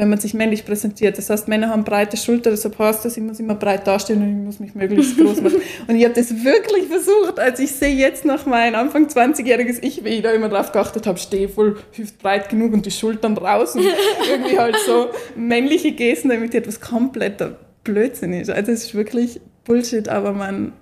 wenn 0.00 0.10
man 0.10 0.20
sich 0.20 0.32
männlich 0.32 0.64
präsentiert. 0.64 1.18
Das 1.18 1.28
heißt, 1.28 1.48
Männer 1.48 1.70
haben 1.70 1.82
breite 1.82 2.16
Schultern, 2.16 2.52
deshalb 2.52 2.78
heißt 2.78 3.04
das, 3.04 3.16
ich 3.16 3.22
muss 3.24 3.40
immer 3.40 3.56
breit 3.56 3.84
dastehen 3.84 4.22
und 4.22 4.30
ich 4.30 4.36
muss 4.36 4.60
mich 4.60 4.76
möglichst 4.76 5.18
groß 5.18 5.40
machen. 5.40 5.60
Und 5.88 5.96
ich 5.96 6.04
habe 6.04 6.14
das 6.14 6.30
wirklich 6.44 6.86
versucht, 6.86 7.40
als 7.40 7.58
ich 7.58 7.72
sehe 7.72 7.96
jetzt 7.96 8.24
noch 8.24 8.46
mein 8.46 8.76
Anfang 8.76 9.08
20-jähriges 9.08 9.82
Ich, 9.82 10.04
wie 10.04 10.10
ich 10.10 10.22
da 10.22 10.30
immer 10.30 10.48
drauf 10.48 10.70
geachtet 10.70 11.08
habe, 11.08 11.18
stehe 11.18 11.48
voll 11.48 11.78
hüftbreit 11.90 12.48
genug 12.48 12.74
und 12.74 12.86
die 12.86 12.92
Schultern 12.92 13.36
raus 13.36 13.74
und 13.74 13.86
irgendwie 14.30 14.56
halt 14.56 14.76
so 14.86 15.08
männliche 15.34 15.90
Gesten, 15.90 16.28
damit 16.28 16.54
etwas 16.54 16.80
kompletter 16.80 17.56
Blödsinn 17.82 18.34
ist. 18.34 18.50
Also 18.50 18.70
es 18.70 18.84
ist 18.84 18.94
wirklich 18.94 19.40
Bullshit, 19.64 20.08
aber 20.08 20.32
man... 20.32 20.74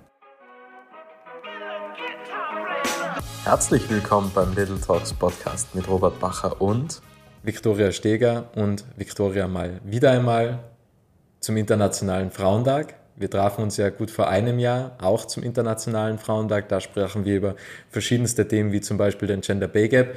Herzlich 3.45 3.89
willkommen 3.89 4.29
beim 4.35 4.53
Little 4.53 4.79
Talks 4.79 5.11
Podcast 5.11 5.73
mit 5.73 5.87
Robert 5.87 6.19
Bacher 6.19 6.61
und 6.61 7.01
Viktoria 7.47 7.93
Steger 7.93 8.49
und 8.55 8.83
Viktoria 8.97 9.47
mal 9.47 9.79
wieder 9.85 10.11
einmal 10.11 10.59
zum 11.39 11.55
Internationalen 11.55 12.29
Frauentag. 12.29 12.95
Wir 13.15 13.29
trafen 13.29 13.63
uns 13.63 13.77
ja 13.77 13.89
gut 13.89 14.11
vor 14.11 14.27
einem 14.27 14.59
Jahr 14.59 14.97
auch 14.99 15.23
zum 15.23 15.43
Internationalen 15.43 16.17
Frauentag. 16.17 16.67
Da 16.67 16.81
sprachen 16.81 17.23
wir 17.23 17.37
über 17.37 17.55
verschiedenste 17.89 18.49
Themen 18.49 18.73
wie 18.73 18.81
zum 18.81 18.97
Beispiel 18.97 19.29
den 19.29 19.39
Gender 19.39 19.69
Pay 19.69 19.87
Gap. 19.87 20.15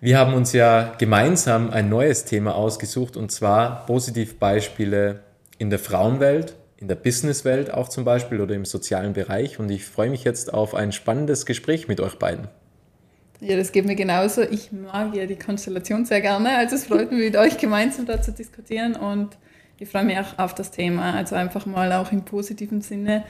Wir 0.00 0.16
haben 0.16 0.34
uns 0.34 0.52
ja 0.52 0.94
gemeinsam 0.98 1.68
ein 1.68 1.88
neues 1.88 2.26
Thema 2.26 2.54
ausgesucht 2.54 3.16
und 3.16 3.32
zwar 3.32 3.84
Positivbeispiele 3.86 5.18
in 5.58 5.68
der 5.68 5.80
Frauenwelt, 5.80 6.54
in 6.76 6.86
der 6.86 6.94
Businesswelt 6.94 7.74
auch 7.74 7.88
zum 7.88 8.04
Beispiel 8.04 8.40
oder 8.40 8.54
im 8.54 8.66
sozialen 8.66 9.14
Bereich. 9.14 9.58
Und 9.58 9.68
ich 9.68 9.84
freue 9.84 10.10
mich 10.10 10.22
jetzt 10.22 10.54
auf 10.54 10.76
ein 10.76 10.92
spannendes 10.92 11.44
Gespräch 11.44 11.88
mit 11.88 12.00
euch 12.00 12.20
beiden. 12.20 12.46
Ja, 13.42 13.56
das 13.56 13.72
geht 13.72 13.86
mir 13.86 13.96
genauso. 13.96 14.42
Ich 14.42 14.70
mag 14.70 15.16
ja 15.16 15.26
die 15.26 15.36
Konstellation 15.36 16.04
sehr 16.04 16.20
gerne. 16.20 16.56
Also 16.56 16.76
es 16.76 16.86
freut 16.86 17.10
mich, 17.10 17.20
mit 17.20 17.36
euch 17.36 17.58
gemeinsam 17.58 18.06
da 18.06 18.22
zu 18.22 18.30
diskutieren 18.30 18.94
und 18.94 19.36
ich 19.80 19.88
freue 19.88 20.04
mich 20.04 20.16
auch 20.16 20.38
auf 20.38 20.54
das 20.54 20.70
Thema. 20.70 21.14
Also 21.14 21.34
einfach 21.34 21.66
mal 21.66 21.92
auch 21.92 22.12
im 22.12 22.24
positiven 22.24 22.82
Sinne 22.82 23.24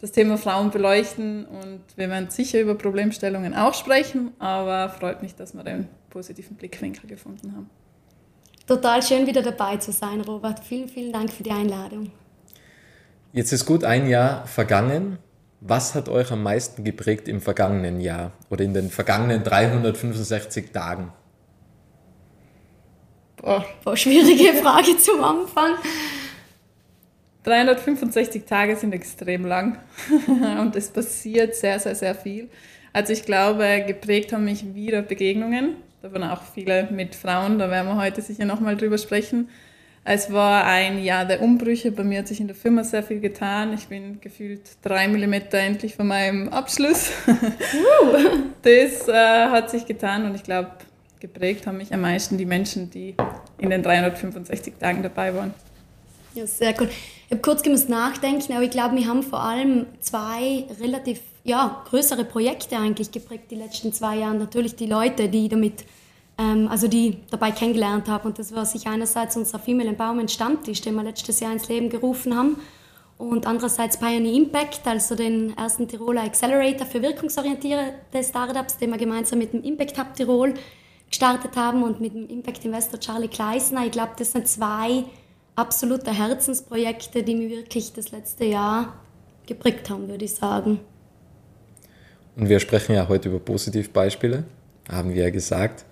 das 0.00 0.10
Thema 0.10 0.36
Frauen 0.36 0.72
beleuchten 0.72 1.46
und 1.46 1.80
wir 1.94 2.10
werden 2.10 2.28
sicher 2.28 2.60
über 2.60 2.74
Problemstellungen 2.74 3.54
auch 3.54 3.72
sprechen, 3.74 4.32
aber 4.40 4.88
freut 4.88 5.22
mich, 5.22 5.36
dass 5.36 5.54
wir 5.54 5.62
den 5.62 5.86
positiven 6.10 6.56
Blickwinkel 6.56 7.08
gefunden 7.08 7.54
haben. 7.54 7.70
Total 8.66 9.00
schön 9.00 9.28
wieder 9.28 9.42
dabei 9.42 9.76
zu 9.76 9.92
sein, 9.92 10.22
Robert. 10.22 10.58
Vielen, 10.58 10.88
vielen 10.88 11.12
Dank 11.12 11.32
für 11.32 11.44
die 11.44 11.52
Einladung. 11.52 12.10
Jetzt 13.32 13.52
ist 13.52 13.64
gut 13.64 13.84
ein 13.84 14.08
Jahr 14.08 14.44
vergangen 14.48 15.18
was 15.64 15.94
hat 15.94 16.08
euch 16.08 16.32
am 16.32 16.42
meisten 16.42 16.82
geprägt 16.82 17.28
im 17.28 17.40
vergangenen 17.40 18.00
Jahr 18.00 18.32
oder 18.50 18.64
in 18.64 18.74
den 18.74 18.90
vergangenen 18.90 19.44
365 19.44 20.72
Tagen? 20.72 21.12
Boah, 23.36 23.64
boah 23.84 23.96
schwierige 23.96 24.54
Frage 24.62 24.96
zum 24.98 25.22
Anfang. 25.22 25.74
365 27.44 28.44
Tage 28.44 28.76
sind 28.76 28.92
extrem 28.92 29.46
lang 29.46 29.78
und 30.60 30.74
es 30.76 30.90
passiert 30.90 31.54
sehr, 31.54 31.78
sehr, 31.78 31.94
sehr 31.94 32.14
viel. 32.14 32.48
Also 32.92 33.12
ich 33.12 33.24
glaube, 33.24 33.84
geprägt 33.86 34.32
haben 34.32 34.44
mich 34.44 34.74
wieder 34.74 35.02
Begegnungen, 35.02 35.76
davon 36.02 36.24
auch 36.24 36.42
viele 36.42 36.88
mit 36.90 37.14
Frauen, 37.14 37.58
da 37.58 37.70
werden 37.70 37.88
wir 37.88 37.96
heute 37.96 38.20
sicher 38.20 38.44
nochmal 38.44 38.76
drüber 38.76 38.98
sprechen. 38.98 39.48
Es 40.04 40.32
war 40.32 40.64
ein 40.64 41.02
Jahr 41.02 41.24
der 41.24 41.40
Umbrüche. 41.40 41.92
Bei 41.92 42.02
mir 42.02 42.20
hat 42.20 42.28
sich 42.28 42.40
in 42.40 42.48
der 42.48 42.56
Firma 42.56 42.82
sehr 42.82 43.04
viel 43.04 43.20
getan. 43.20 43.72
Ich 43.72 43.86
bin 43.86 44.20
gefühlt 44.20 44.62
drei 44.82 45.06
Millimeter 45.06 45.58
endlich 45.58 45.94
von 45.94 46.08
meinem 46.08 46.48
Abschluss. 46.48 47.10
das 48.62 49.08
äh, 49.08 49.12
hat 49.12 49.70
sich 49.70 49.86
getan 49.86 50.24
und 50.26 50.34
ich 50.34 50.42
glaube, 50.42 50.72
geprägt 51.20 51.68
haben 51.68 51.76
mich 51.76 51.94
am 51.94 52.00
meisten 52.00 52.36
die 52.36 52.46
Menschen, 52.46 52.90
die 52.90 53.14
in 53.58 53.70
den 53.70 53.84
365 53.84 54.74
Tagen 54.80 55.04
dabei 55.04 55.34
waren. 55.36 55.54
Ja, 56.34 56.46
sehr 56.48 56.74
cool. 56.80 56.88
Ich 57.26 57.30
habe 57.30 57.42
kurz 57.42 57.62
gemusst 57.62 57.88
nachdenken, 57.88 58.52
aber 58.54 58.62
ich 58.62 58.70
glaube, 58.70 58.96
wir 58.96 59.06
haben 59.06 59.22
vor 59.22 59.40
allem 59.40 59.86
zwei 60.00 60.64
relativ 60.80 61.20
ja, 61.44 61.84
größere 61.88 62.24
Projekte 62.24 62.76
eigentlich 62.76 63.12
geprägt 63.12 63.50
die 63.50 63.56
letzten 63.56 63.92
zwei 63.92 64.16
Jahre. 64.16 64.34
Natürlich 64.34 64.74
die 64.74 64.86
Leute, 64.86 65.28
die 65.28 65.48
damit 65.48 65.84
ähm, 66.38 66.68
also 66.68 66.88
die 66.88 67.18
dabei 67.30 67.50
kennengelernt 67.50 68.08
habe. 68.08 68.28
Und 68.28 68.38
das 68.38 68.54
war 68.54 68.66
sich 68.66 68.86
einerseits 68.86 69.36
unser 69.36 69.58
Female 69.58 69.88
Empowerment 69.88 70.30
Stammtisch, 70.30 70.80
den 70.80 70.94
wir 70.94 71.02
letztes 71.02 71.40
Jahr 71.40 71.52
ins 71.52 71.68
Leben 71.68 71.88
gerufen 71.88 72.36
haben. 72.36 72.56
Und 73.18 73.46
andererseits 73.46 73.98
Pioneer 73.98 74.34
Impact, 74.34 74.86
also 74.86 75.14
den 75.14 75.56
ersten 75.56 75.86
Tiroler 75.86 76.22
Accelerator 76.24 76.86
für 76.86 77.02
wirkungsorientierte 77.02 78.22
Startups, 78.22 78.78
den 78.78 78.90
wir 78.90 78.98
gemeinsam 78.98 79.38
mit 79.38 79.52
dem 79.52 79.62
Impact 79.62 79.98
Hub 79.98 80.14
Tirol 80.14 80.54
gestartet 81.08 81.56
haben 81.56 81.82
und 81.82 82.00
mit 82.00 82.14
dem 82.14 82.26
Impact 82.26 82.64
Investor 82.64 82.98
Charlie 82.98 83.28
Kleisner. 83.28 83.84
Ich 83.84 83.92
glaube, 83.92 84.12
das 84.18 84.32
sind 84.32 84.48
zwei 84.48 85.04
absolute 85.54 86.10
Herzensprojekte, 86.10 87.22
die 87.22 87.34
mir 87.36 87.50
wirklich 87.50 87.92
das 87.92 88.10
letzte 88.10 88.46
Jahr 88.46 88.94
geprägt 89.46 89.90
haben, 89.90 90.08
würde 90.08 90.24
ich 90.24 90.34
sagen. 90.34 90.80
Und 92.34 92.48
wir 92.48 92.58
sprechen 92.60 92.94
ja 92.94 93.06
heute 93.08 93.28
über 93.28 93.38
Positivbeispiele, 93.38 94.44
haben 94.90 95.14
wir 95.14 95.24
ja 95.24 95.30
gesagt. 95.30 95.84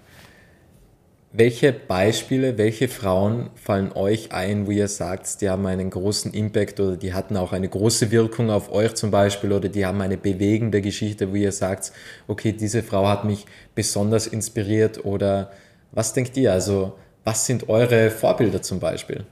Welche 1.32 1.72
Beispiele, 1.72 2.58
welche 2.58 2.88
Frauen 2.88 3.50
fallen 3.54 3.92
euch 3.92 4.32
ein, 4.32 4.66
wo 4.66 4.72
ihr 4.72 4.88
sagt, 4.88 5.41
die 5.41 5.48
haben 5.48 5.64
einen 5.66 5.88
großen 5.88 6.34
Impact 6.34 6.80
oder 6.80 6.96
die 6.96 7.14
hatten 7.14 7.36
auch 7.36 7.52
eine 7.52 7.68
große 7.68 8.10
Wirkung 8.10 8.50
auf 8.50 8.72
euch 8.72 8.96
zum 8.96 9.12
Beispiel 9.12 9.52
oder 9.52 9.68
die 9.68 9.86
haben 9.86 10.00
eine 10.00 10.16
bewegende 10.16 10.82
Geschichte, 10.82 11.30
wo 11.30 11.36
ihr 11.36 11.52
sagt, 11.52 11.92
okay, 12.26 12.50
diese 12.50 12.82
Frau 12.82 13.06
hat 13.06 13.24
mich 13.24 13.46
besonders 13.76 14.26
inspiriert 14.26 15.04
oder 15.04 15.52
was 15.92 16.12
denkt 16.14 16.36
ihr? 16.36 16.52
Also 16.52 16.94
was 17.22 17.47
sind 17.47 17.68
eure 17.68 18.10
Vorbilder 18.10 18.60
zum 18.60 18.80
Beispiel? 18.80 19.24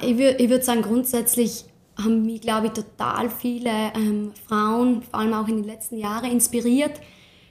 Ich 0.00 0.16
würde 0.16 0.48
würd 0.48 0.64
sagen, 0.64 0.80
grundsätzlich 0.80 1.66
haben 2.02 2.24
mich, 2.24 2.40
glaube 2.40 2.68
ich, 2.68 2.72
total 2.72 3.28
viele 3.28 3.92
ähm, 3.94 4.32
Frauen, 4.48 5.02
vor 5.02 5.20
allem 5.20 5.34
auch 5.34 5.48
in 5.48 5.56
den 5.56 5.64
letzten 5.64 5.98
Jahren, 5.98 6.30
inspiriert 6.30 7.00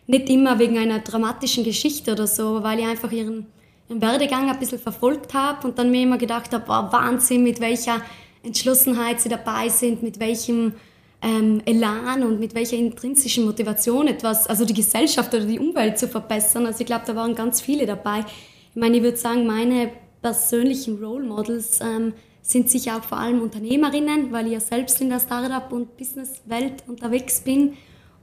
nicht 0.07 0.29
immer 0.29 0.59
wegen 0.59 0.77
einer 0.77 0.99
dramatischen 0.99 1.63
Geschichte 1.63 2.11
oder 2.11 2.27
so, 2.27 2.63
weil 2.63 2.79
ich 2.79 2.85
einfach 2.85 3.11
ihren, 3.11 3.47
ihren 3.89 4.01
Werdegang 4.01 4.49
ein 4.49 4.59
bisschen 4.59 4.79
verfolgt 4.79 5.33
habe 5.33 5.67
und 5.67 5.79
dann 5.79 5.91
mir 5.91 6.03
immer 6.03 6.17
gedacht 6.17 6.53
habe, 6.53 6.63
wow, 6.67 6.91
Wahnsinn, 6.91 7.43
mit 7.43 7.59
welcher 7.59 8.01
Entschlossenheit 8.43 9.19
sie 9.19 9.29
dabei 9.29 9.69
sind, 9.69 10.03
mit 10.03 10.19
welchem 10.19 10.73
ähm, 11.21 11.61
Elan 11.65 12.23
und 12.23 12.39
mit 12.39 12.53
welcher 12.53 12.77
intrinsischen 12.77 13.45
Motivation 13.45 14.07
etwas, 14.07 14.47
also 14.47 14.63
die 14.63 14.73
Gesellschaft 14.73 15.33
oder 15.33 15.45
die 15.45 15.59
Umwelt 15.59 15.97
zu 15.97 16.07
verbessern. 16.07 16.65
Also 16.67 16.81
ich 16.81 16.85
glaube, 16.85 17.05
da 17.07 17.15
waren 17.15 17.33
ganz 17.33 17.61
viele 17.61 17.87
dabei. 17.87 18.19
Ich 18.19 18.79
meine, 18.79 18.97
ich 18.97 19.03
würde 19.03 19.17
sagen, 19.17 19.47
meine 19.47 19.89
persönlichen 20.21 21.03
Role 21.03 21.25
Models 21.25 21.79
ähm, 21.81 22.13
sind 22.43 22.69
sicher 22.69 22.97
auch 22.97 23.03
vor 23.03 23.17
allem 23.17 23.41
Unternehmerinnen, 23.41 24.31
weil 24.31 24.45
ich 24.45 24.53
ja 24.53 24.59
selbst 24.59 25.01
in 25.01 25.09
der 25.09 25.19
Startup- 25.19 25.71
und 25.71 25.97
Businesswelt 25.97 26.83
unterwegs 26.87 27.41
bin 27.41 27.73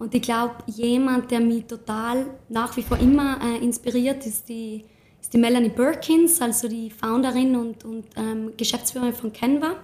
und 0.03 0.13
ich 0.17 0.23
glaube, 0.23 0.57
jemand, 0.67 1.31
der 1.31 1.39
mich 1.39 1.67
total 1.67 2.27
nach 2.49 2.77
wie 2.77 2.83
vor 2.83 2.99
immer 2.99 3.39
äh, 3.41 3.65
inspiriert, 3.65 4.27
ist 4.27 4.49
die, 4.49 4.85
ist 5.21 5.33
die 5.33 5.39
Melanie 5.39 5.69
Perkins, 5.69 6.43
also 6.43 6.67
die 6.67 6.91
Founderin 6.91 7.55
und, 7.55 7.85
und 7.85 8.07
ähm, 8.17 8.53
Geschäftsführerin 8.57 9.15
von 9.15 9.33
Canva, 9.33 9.77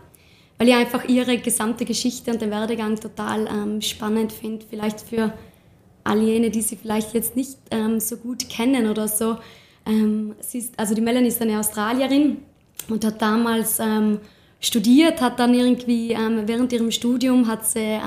weil 0.58 0.68
ich 0.70 0.74
einfach 0.74 1.08
ihre 1.08 1.38
gesamte 1.38 1.84
Geschichte 1.84 2.32
und 2.32 2.42
den 2.42 2.50
Werdegang 2.50 2.98
total 2.98 3.46
ähm, 3.46 3.80
spannend 3.80 4.32
finde. 4.32 4.66
Vielleicht 4.68 5.02
für 5.02 5.32
all 6.02 6.20
jene, 6.20 6.50
die 6.50 6.62
sie 6.62 6.74
vielleicht 6.74 7.14
jetzt 7.14 7.36
nicht 7.36 7.56
ähm, 7.70 8.00
so 8.00 8.16
gut 8.16 8.48
kennen 8.48 8.90
oder 8.90 9.06
so. 9.06 9.36
Ähm, 9.86 10.34
sie 10.40 10.58
ist, 10.58 10.76
also 10.76 10.96
die 10.96 11.00
Melanie 11.00 11.28
ist 11.28 11.40
eine 11.40 11.60
Australierin 11.60 12.38
und 12.88 13.04
hat 13.04 13.22
damals 13.22 13.78
ähm, 13.78 14.18
studiert, 14.58 15.20
hat 15.20 15.38
dann 15.38 15.54
irgendwie 15.54 16.10
ähm, 16.10 16.42
während 16.46 16.72
ihrem 16.72 16.90
Studium 16.90 17.46
hat 17.46 17.64
sie 17.64 18.00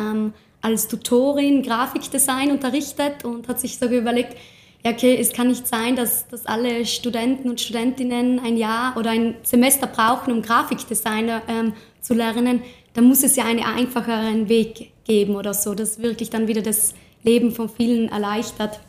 als 0.61 0.87
Tutorin 0.87 1.63
Grafikdesign 1.63 2.51
unterrichtet 2.51 3.25
und 3.25 3.47
hat 3.47 3.59
sich 3.59 3.77
so 3.77 3.87
überlegt, 3.87 4.37
ja, 4.83 4.91
okay, 4.91 5.17
es 5.19 5.31
kann 5.31 5.47
nicht 5.47 5.67
sein, 5.67 5.95
dass, 5.95 6.27
dass 6.27 6.45
alle 6.45 6.85
Studenten 6.85 7.49
und 7.49 7.61
Studentinnen 7.61 8.39
ein 8.39 8.57
Jahr 8.57 8.97
oder 8.97 9.11
ein 9.11 9.35
Semester 9.43 9.85
brauchen, 9.85 10.33
um 10.33 10.41
Grafikdesigner 10.41 11.43
ähm, 11.47 11.73
zu 11.99 12.15
lernen. 12.15 12.63
Da 12.93 13.01
muss 13.01 13.23
es 13.23 13.35
ja 13.35 13.45
einen 13.45 13.63
einfacheren 13.63 14.49
Weg 14.49 14.91
geben 15.05 15.35
oder 15.35 15.53
so, 15.53 15.75
das 15.75 16.01
wirklich 16.01 16.29
dann 16.31 16.47
wieder 16.47 16.61
das 16.61 16.95
Leben 17.23 17.51
von 17.51 17.69
vielen 17.69 18.09
erleichtert. 18.09 18.79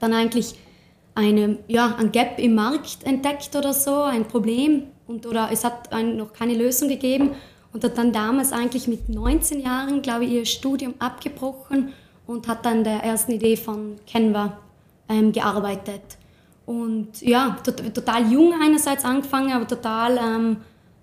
Dann 0.00 0.12
eigentlich 0.14 0.54
eine, 1.14 1.58
ja, 1.68 1.94
ein 1.96 2.10
Gap 2.10 2.38
im 2.38 2.54
Markt 2.54 3.04
entdeckt 3.04 3.54
oder 3.54 3.72
so, 3.72 4.02
ein 4.02 4.26
Problem 4.26 4.84
und, 5.06 5.26
oder 5.26 5.50
es 5.52 5.64
hat 5.64 5.90
noch 5.92 6.32
keine 6.32 6.54
Lösung 6.54 6.88
gegeben 6.88 7.32
und 7.72 7.84
hat 7.84 7.98
dann 7.98 8.12
damals 8.12 8.52
eigentlich 8.52 8.88
mit 8.88 9.08
19 9.08 9.60
Jahren, 9.60 10.02
glaube 10.02 10.24
ich, 10.24 10.32
ihr 10.32 10.46
Studium 10.46 10.94
abgebrochen 10.98 11.92
und 12.26 12.48
hat 12.48 12.64
dann 12.64 12.84
der 12.84 13.02
ersten 13.04 13.32
Idee 13.32 13.56
von 13.56 13.96
Canva 14.10 14.58
ähm, 15.08 15.32
gearbeitet. 15.32 16.02
Und 16.66 17.20
ja, 17.20 17.56
total 17.64 18.30
jung 18.30 18.54
einerseits 18.60 19.04
angefangen, 19.04 19.52
aber 19.52 19.66
total, 19.66 20.18
ähm, 20.18 20.56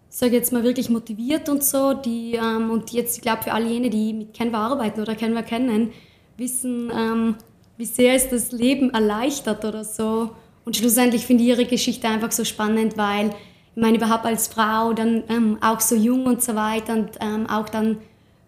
sage 0.09 0.35
jetzt 0.35 0.53
mal, 0.53 0.63
wirklich 0.63 0.89
motiviert 0.89 1.49
und 1.49 1.63
so. 1.63 1.93
Die, 1.93 2.35
ähm, 2.35 2.71
und 2.71 2.91
jetzt, 2.91 3.17
ich 3.17 3.21
glaube, 3.21 3.43
für 3.43 3.53
all 3.53 3.65
jene, 3.65 3.89
die 3.89 4.13
mit 4.13 4.33
Canva 4.33 4.67
arbeiten 4.67 5.01
oder 5.01 5.15
Canva 5.15 5.41
kennen, 5.41 5.91
wissen, 6.37 6.91
ähm, 6.95 7.35
wie 7.77 7.85
sehr 7.85 8.13
es 8.13 8.29
das 8.29 8.51
Leben 8.51 8.91
erleichtert 8.91 9.65
oder 9.65 9.83
so. 9.83 10.31
Und 10.63 10.77
schlussendlich 10.77 11.25
finde 11.25 11.43
ich 11.43 11.49
ihre 11.49 11.65
Geschichte 11.65 12.07
einfach 12.07 12.31
so 12.31 12.43
spannend, 12.43 12.97
weil 12.97 13.31
meine, 13.77 13.97
überhaupt 13.97 14.25
als 14.25 14.47
Frau 14.47 14.93
dann 14.93 15.23
ähm, 15.29 15.57
auch 15.61 15.79
so 15.79 15.95
jung 15.95 16.25
und 16.25 16.41
so 16.41 16.55
weiter 16.55 16.93
und 16.93 17.11
ähm, 17.21 17.47
auch 17.47 17.69
dann 17.69 17.97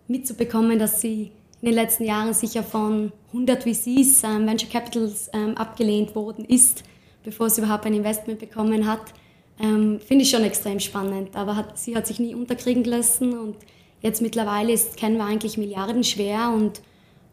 mitzubekommen, 0.08 0.80
dass 0.80 1.02
sie 1.02 1.32
in 1.62 1.68
den 1.68 1.76
letzten 1.76 2.06
Jahren 2.06 2.34
sicher 2.34 2.64
von 2.64 3.12
100 3.28 3.64
VCs, 3.64 4.24
ähm, 4.24 4.48
Venture 4.48 4.70
Capitals, 4.70 5.30
ähm, 5.34 5.56
abgelehnt 5.58 6.16
worden 6.16 6.46
ist, 6.46 6.84
bevor 7.24 7.50
sie 7.50 7.62
überhaupt 7.62 7.86
ein 7.86 7.94
Investment 7.94 8.40
bekommen 8.40 8.88
hat, 8.88 9.14
ähm, 9.60 10.00
finde 10.00 10.24
ich 10.24 10.32
schon 10.32 10.44
extrem 10.44 10.80
spannend. 10.80 11.36
Aber 11.36 11.56
hat, 11.56 11.78
sie 11.78 11.96
hat 11.96 12.08
sich 12.08 12.20
nie 12.20 12.34
unterkriegen 12.34 12.86
lassen 12.86 13.38
und 13.38 13.56
jetzt 14.02 14.22
mittlerweile 14.22 14.72
ist, 14.72 15.00
wir 15.00 15.24
eigentlich 15.24 15.58
Milliarden 15.58 16.04
schwer 16.04 16.52
und 16.56 16.82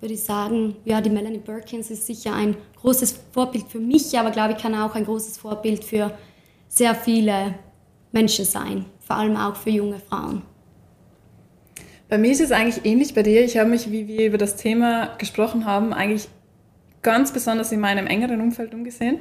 würde 0.00 0.14
ich 0.14 0.22
sagen, 0.22 0.76
ja, 0.84 1.00
die 1.00 1.08
Melanie 1.08 1.38
Birkins 1.38 1.90
ist 1.90 2.06
sicher 2.06 2.34
ein 2.34 2.56
großes 2.80 3.18
Vorbild 3.32 3.64
für 3.68 3.80
mich, 3.80 4.18
aber 4.18 4.30
glaube 4.30 4.52
ich 4.52 4.58
kann 4.58 4.74
auch 4.74 4.94
ein 4.94 5.04
großes 5.04 5.38
Vorbild 5.38 5.82
für 5.82 6.12
sehr 6.68 6.94
viele 6.94 7.54
Menschen 8.16 8.46
sein, 8.46 8.86
vor 9.00 9.16
allem 9.16 9.36
auch 9.36 9.56
für 9.56 9.68
junge 9.68 9.98
Frauen. 9.98 10.40
Bei 12.08 12.16
mir 12.16 12.32
ist 12.32 12.40
es 12.40 12.50
eigentlich 12.50 12.86
ähnlich 12.86 13.12
bei 13.12 13.22
dir. 13.22 13.44
Ich 13.44 13.58
habe 13.58 13.68
mich, 13.68 13.92
wie 13.92 14.08
wir 14.08 14.28
über 14.28 14.38
das 14.38 14.56
Thema 14.56 15.14
gesprochen 15.18 15.66
haben, 15.66 15.92
eigentlich 15.92 16.28
ganz 17.02 17.30
besonders 17.30 17.72
in 17.72 17.80
meinem 17.80 18.06
engeren 18.06 18.40
Umfeld 18.40 18.72
umgesehen. 18.72 19.18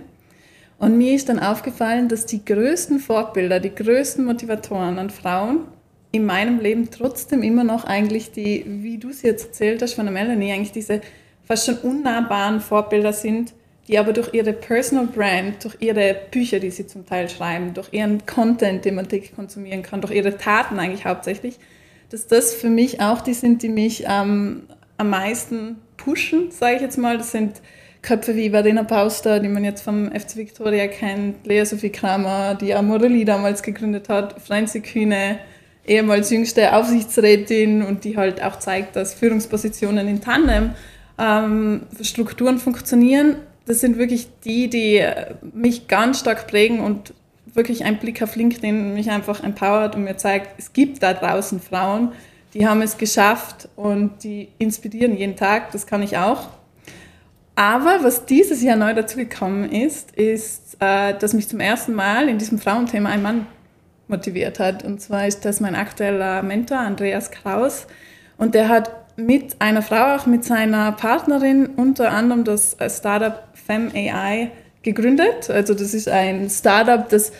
Und 0.77 0.97
mir 0.97 1.13
ist 1.13 1.27
dann 1.27 1.39
aufgefallen, 1.39 2.07
dass 2.07 2.25
die 2.25 2.45
größten 2.45 2.99
Vorbilder, 2.99 3.59
die 3.59 3.75
größten 3.75 4.23
Motivatoren 4.23 4.97
an 4.97 5.09
Frauen 5.09 5.65
in 6.13 6.25
meinem 6.25 6.61
Leben 6.61 6.89
trotzdem 6.89 7.43
immer 7.43 7.65
noch 7.65 7.83
eigentlich 7.83 8.31
die, 8.31 8.63
wie 8.65 8.97
du 8.97 9.09
es 9.09 9.23
jetzt 9.23 9.47
erzählt 9.47 9.81
hast 9.81 9.95
von 9.95 10.05
der 10.05 10.13
Melanie, 10.13 10.53
eigentlich 10.53 10.71
diese 10.71 11.01
fast 11.43 11.65
schon 11.65 11.79
unnahbaren 11.79 12.61
Vorbilder 12.61 13.11
sind, 13.11 13.53
die 13.87 13.99
aber 13.99 14.13
durch 14.13 14.33
ihre 14.33 14.53
Personal 14.53 15.07
Brand, 15.07 15.63
durch 15.63 15.75
ihre 15.79 16.15
Bücher, 16.31 16.59
die 16.59 16.71
sie 16.71 16.87
zum 16.87 17.05
Teil 17.05 17.29
schreiben, 17.29 17.73
durch 17.73 17.89
ihren 17.91 18.25
Content, 18.25 18.83
den 18.85 18.95
man 18.95 19.07
täglich 19.07 19.35
konsumieren 19.35 19.83
kann, 19.83 20.01
durch 20.01 20.13
ihre 20.13 20.37
Taten 20.37 20.79
eigentlich 20.79 21.05
hauptsächlich, 21.05 21.59
dass 22.09 22.27
das 22.27 22.53
für 22.53 22.69
mich 22.69 23.01
auch 23.01 23.21
die 23.21 23.33
sind, 23.33 23.61
die 23.61 23.69
mich 23.69 24.05
ähm, 24.07 24.63
am 24.97 25.09
meisten 25.09 25.77
pushen, 25.97 26.51
sage 26.51 26.77
ich 26.77 26.81
jetzt 26.81 26.97
mal. 26.97 27.17
Das 27.17 27.31
sind 27.31 27.61
Köpfe 28.01 28.35
wie 28.35 28.51
Verena 28.51 28.83
Pauster, 28.83 29.39
die 29.39 29.49
man 29.49 29.63
jetzt 29.63 29.81
vom 29.81 30.11
FC 30.11 30.37
Victoria 30.37 30.87
kennt, 30.87 31.45
Lea 31.45 31.65
Sophie 31.65 31.89
Kramer, 31.89 32.55
die 32.55 32.73
Amorelli 32.73 33.25
damals 33.25 33.63
gegründet 33.63 34.09
hat, 34.09 34.41
Franzi 34.41 34.81
Kühne, 34.81 35.39
ehemals 35.85 36.29
jüngste 36.29 36.75
Aufsichtsrätin 36.75 37.81
und 37.83 38.03
die 38.03 38.17
halt 38.17 38.41
auch 38.43 38.59
zeigt, 38.59 38.95
dass 38.95 39.13
Führungspositionen 39.13 40.07
in 40.07 40.21
Tandem 40.21 40.71
ähm, 41.17 41.81
Strukturen 42.01 42.59
funktionieren. 42.59 43.37
Das 43.65 43.79
sind 43.79 43.97
wirklich 43.97 44.27
die, 44.43 44.69
die 44.69 45.05
mich 45.53 45.87
ganz 45.87 46.19
stark 46.19 46.47
prägen 46.47 46.81
und 46.81 47.13
wirklich 47.53 47.85
ein 47.85 47.97
Blick 47.97 48.21
auf 48.21 48.35
LinkedIn 48.35 48.93
mich 48.93 49.09
einfach 49.09 49.43
empowert 49.43 49.95
und 49.95 50.03
mir 50.03 50.17
zeigt, 50.17 50.59
es 50.59 50.73
gibt 50.73 51.01
da 51.01 51.13
draußen 51.13 51.59
Frauen, 51.59 52.11
die 52.53 52.67
haben 52.67 52.81
es 52.81 52.97
geschafft 52.97 53.67
und 53.75 54.23
die 54.23 54.49
inspirieren 54.59 55.17
jeden 55.17 55.35
Tag. 55.35 55.71
Das 55.71 55.87
kann 55.87 56.01
ich 56.03 56.17
auch. 56.17 56.49
Aber 57.55 58.03
was 58.03 58.25
dieses 58.25 58.61
Jahr 58.61 58.75
neu 58.75 58.93
dazugekommen 58.93 59.71
ist, 59.71 60.11
ist, 60.11 60.77
äh, 60.79 61.17
dass 61.17 61.33
mich 61.33 61.47
zum 61.47 61.59
ersten 61.59 61.93
Mal 61.93 62.27
in 62.29 62.37
diesem 62.37 62.59
Frauenthema 62.59 63.09
ein 63.09 63.21
Mann 63.21 63.47
motiviert 64.07 64.59
hat. 64.59 64.83
Und 64.83 65.01
zwar 65.01 65.27
ist 65.27 65.45
das 65.45 65.59
mein 65.59 65.75
aktueller 65.75 66.43
Mentor, 66.43 66.79
Andreas 66.79 67.31
Kraus. 67.31 67.87
Und 68.37 68.55
der 68.55 68.67
hat 68.69 68.91
mit 69.17 69.61
einer 69.61 69.81
Frau, 69.81 70.15
auch 70.15 70.25
mit 70.25 70.43
seiner 70.43 70.91
Partnerin, 70.91 71.67
unter 71.67 72.11
anderem 72.11 72.43
das 72.43 72.75
Startup 72.89 73.43
FemAI 73.65 74.51
gegründet. 74.83 75.49
Also 75.49 75.73
das 75.73 75.93
ist 75.93 76.07
ein 76.07 76.49
Startup, 76.49 77.07
das 77.09 77.31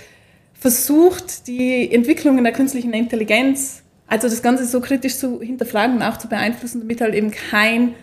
versucht, 0.54 1.48
die 1.48 1.92
Entwicklungen 1.94 2.44
der 2.44 2.54
künstlichen 2.54 2.94
Intelligenz, 2.94 3.83
also 4.07 4.27
das 4.27 4.42
Ganze 4.42 4.66
so 4.66 4.81
kritisch 4.81 5.18
zu 5.18 5.42
hinterfragen 5.42 5.98
und 5.98 6.04
auch 6.04 6.18
zu 6.18 6.27
beeinflussen, 6.27 6.81
damit 6.81 7.01
halt 7.01 7.13
eben 7.13 7.31
kein 7.31 7.94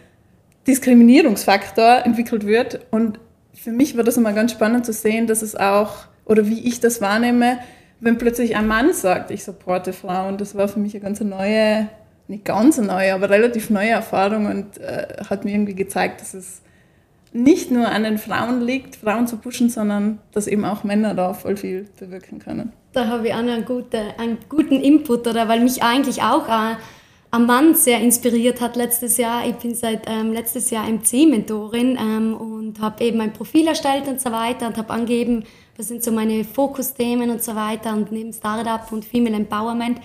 Diskriminierungsfaktor 0.67 2.05
entwickelt 2.05 2.47
wird. 2.47 2.87
Und 2.91 3.19
für 3.55 3.73
mich 3.73 3.97
war 3.97 4.05
das 4.05 4.17
immer 4.17 4.33
ganz 4.33 4.53
spannend 4.53 4.87
zu 4.87 4.93
sehen, 4.93 5.27
dass 5.27 5.43
es 5.43 5.57
auch, 5.57 6.07
oder 6.25 6.47
wie 6.49 6.61
ich 6.67 6.81
das 6.81 7.01
wahrnehme, 7.01 7.59
wenn 8.01 8.19
plötzlich 8.19 8.57
ein 8.57 8.67
Mann 8.67 8.93
sagt, 8.93 9.31
ich 9.31 9.45
supporte 9.45 9.93
Frauen, 9.93 10.37
das 10.37 10.57
war 10.57 10.69
für 10.69 10.81
mich 10.81 10.95
eine 10.95 11.03
ganz 11.03 11.21
neue, 11.21 11.89
nicht 12.27 12.45
ganz 12.45 12.79
neue, 12.79 13.15
aber 13.15 13.31
relativ 13.31 13.71
neue 13.71 13.91
Erfahrung 13.91 14.47
und 14.47 14.79
äh, 14.79 15.07
hat 15.29 15.45
mir 15.45 15.53
irgendwie 15.53 15.75
gezeigt, 15.75 16.21
dass 16.21 16.35
es 16.35 16.63
nicht 17.33 17.71
nur 17.71 17.89
an 17.89 18.05
den 18.05 18.19
Frauen 18.19 18.61
liegt, 18.61 18.97
Frauen 18.97 19.27
zu 19.27 19.39
pushen, 19.39 19.71
sondern 19.71 20.19
dass 20.33 20.47
eben 20.47 20.65
auch 20.65 20.85
Männer 20.85 21.15
da 21.15 21.33
voll 21.33 21.57
viel 21.57 21.89
bewirken 21.99 22.39
können. 22.39 22.73
Da 22.93 23.07
habe 23.07 23.29
ich 23.29 23.35
auch 23.35 23.39
einen 23.39 23.65
guten, 23.65 24.03
einen 24.19 24.39
guten 24.49 24.75
Input, 24.75 25.27
oder 25.27 25.49
weil 25.49 25.61
mich 25.61 25.83
eigentlich 25.83 26.23
auch 26.23 26.47
ein 26.49 27.47
Mann 27.47 27.75
sehr 27.75 28.01
inspiriert 28.01 28.61
hat 28.61 28.77
letztes 28.77 29.17
Jahr. 29.17 29.47
Ich 29.47 29.55
bin 29.55 29.75
seit 29.75 30.03
ähm, 30.07 30.33
letztes 30.33 30.69
Jahr 30.71 30.87
MC-Mentorin 30.87 31.97
ähm, 31.99 32.35
und 32.35 32.81
habe 32.81 33.03
eben 33.03 33.21
ein 33.23 33.33
Profil 33.33 33.67
erstellt 33.67 34.07
und 34.09 34.21
so 34.21 34.31
weiter 34.31 34.67
und 34.67 34.77
habe 34.77 34.91
angegeben, 34.91 35.45
was 35.79 35.89
sind 35.89 36.05
so 36.05 36.13
meine 36.13 36.45
Fokusthemen 36.45 37.31
und 37.31 37.43
so 37.43 37.57
weiter. 37.57 37.95
Und 37.95 38.13
neben 38.13 38.35
Startup 38.35 38.93
und 38.93 39.07
Female 39.07 39.37
Empowerment 39.37 39.99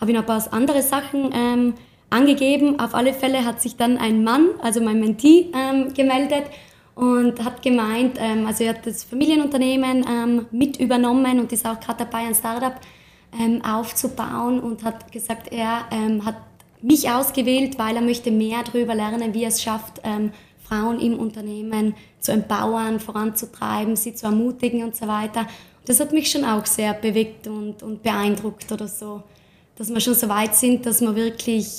habe 0.00 0.12
ich 0.12 0.16
noch 0.16 0.22
ein 0.22 0.26
paar 0.26 0.52
andere 0.52 0.82
Sachen 0.82 1.32
ähm, 1.34 1.74
angegeben. 2.10 2.78
Auf 2.78 2.94
alle 2.94 3.12
Fälle 3.12 3.44
hat 3.44 3.60
sich 3.60 3.76
dann 3.76 3.98
ein 3.98 4.22
Mann, 4.22 4.50
also 4.62 4.80
mein 4.80 5.00
Mentee, 5.00 5.50
ähm, 5.52 5.92
gemeldet 5.92 6.44
und 6.98 7.44
hat 7.44 7.62
gemeint, 7.62 8.18
ähm, 8.18 8.44
also 8.44 8.64
er 8.64 8.70
hat 8.70 8.84
das 8.84 9.04
Familienunternehmen 9.04 10.04
ähm, 10.10 10.46
mit 10.50 10.80
übernommen 10.80 11.38
und 11.38 11.52
ist 11.52 11.64
auch 11.64 11.78
gerade 11.78 12.04
dabei, 12.04 12.26
ein 12.26 12.34
Startup 12.34 12.74
ähm, 13.38 13.64
aufzubauen 13.64 14.58
und 14.58 14.82
hat 14.82 15.12
gesagt, 15.12 15.52
er 15.52 15.84
ähm, 15.92 16.24
hat 16.24 16.34
mich 16.82 17.08
ausgewählt, 17.08 17.78
weil 17.78 17.94
er 17.94 18.02
möchte 18.02 18.32
mehr 18.32 18.64
darüber 18.64 18.96
lernen, 18.96 19.32
wie 19.32 19.44
er 19.44 19.50
es 19.50 19.62
schafft, 19.62 20.00
ähm, 20.02 20.32
Frauen 20.68 20.98
im 20.98 21.20
Unternehmen 21.20 21.94
zu 22.18 22.32
empowern, 22.32 22.98
voranzutreiben, 22.98 23.94
sie 23.94 24.16
zu 24.16 24.26
ermutigen 24.26 24.82
und 24.82 24.96
so 24.96 25.06
weiter. 25.06 25.46
das 25.86 26.00
hat 26.00 26.12
mich 26.12 26.28
schon 26.28 26.44
auch 26.44 26.66
sehr 26.66 26.94
bewegt 26.94 27.46
und, 27.46 27.80
und 27.84 28.02
beeindruckt 28.02 28.72
oder 28.72 28.88
so, 28.88 29.22
dass 29.76 29.88
wir 29.88 30.00
schon 30.00 30.14
so 30.14 30.28
weit 30.28 30.56
sind, 30.56 30.84
dass 30.84 31.00
wir 31.00 31.14
wirklich, 31.14 31.78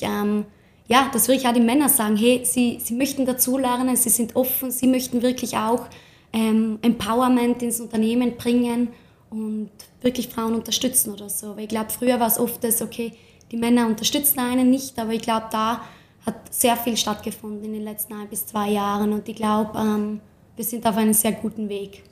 ja, 0.90 1.08
dass 1.14 1.28
wirklich 1.28 1.48
auch 1.48 1.54
die 1.54 1.62
Männer 1.62 1.88
sagen, 1.88 2.18
hey, 2.18 2.42
sie, 2.44 2.80
sie 2.84 2.96
möchten 2.96 3.26
dazulernen, 3.26 3.96
sie 3.96 4.10
sind 4.10 4.36
offen, 4.36 4.72
sie 4.72 4.88
möchten 4.88 5.22
wirklich 5.22 5.56
auch 5.56 5.86
ähm, 6.34 6.80
Empowerment 6.82 7.62
ins 7.62 7.80
Unternehmen 7.80 8.36
bringen 8.36 8.90
und 9.30 9.70
wirklich 10.02 10.30
Frauen 10.30 10.56
unterstützen 10.56 11.14
oder 11.14 11.30
so. 11.30 11.56
Weil 11.56 11.64
ich 11.64 11.70
glaube, 11.70 11.92
früher 11.92 12.20
war 12.20 12.28
es 12.28 12.40
oft 12.40 12.64
das, 12.64 12.82
okay, 12.82 13.14
die 13.52 13.58
Männer 13.58 13.86
unterstützen 13.86 14.40
einen 14.40 14.72
nicht, 14.72 14.98
aber 14.98 15.12
ich 15.12 15.22
glaube, 15.22 15.46
da 15.52 15.82
hat 16.26 16.54
sehr 16.54 16.76
viel 16.76 16.98
stattgefunden 16.98 17.64
in 17.66 17.74
den 17.74 17.84
letzten 17.84 18.14
ein 18.14 18.28
bis 18.28 18.48
zwei 18.48 18.72
Jahren 18.72 19.14
und 19.14 19.30
ich 19.30 19.36
glaube, 19.36 19.78
ähm, 19.78 20.22
wir 20.56 20.66
sind 20.66 20.86
auf 20.88 20.98
einem 20.98 21.14
sehr 21.14 21.34
guten 21.34 21.70
Weg. 21.70 22.04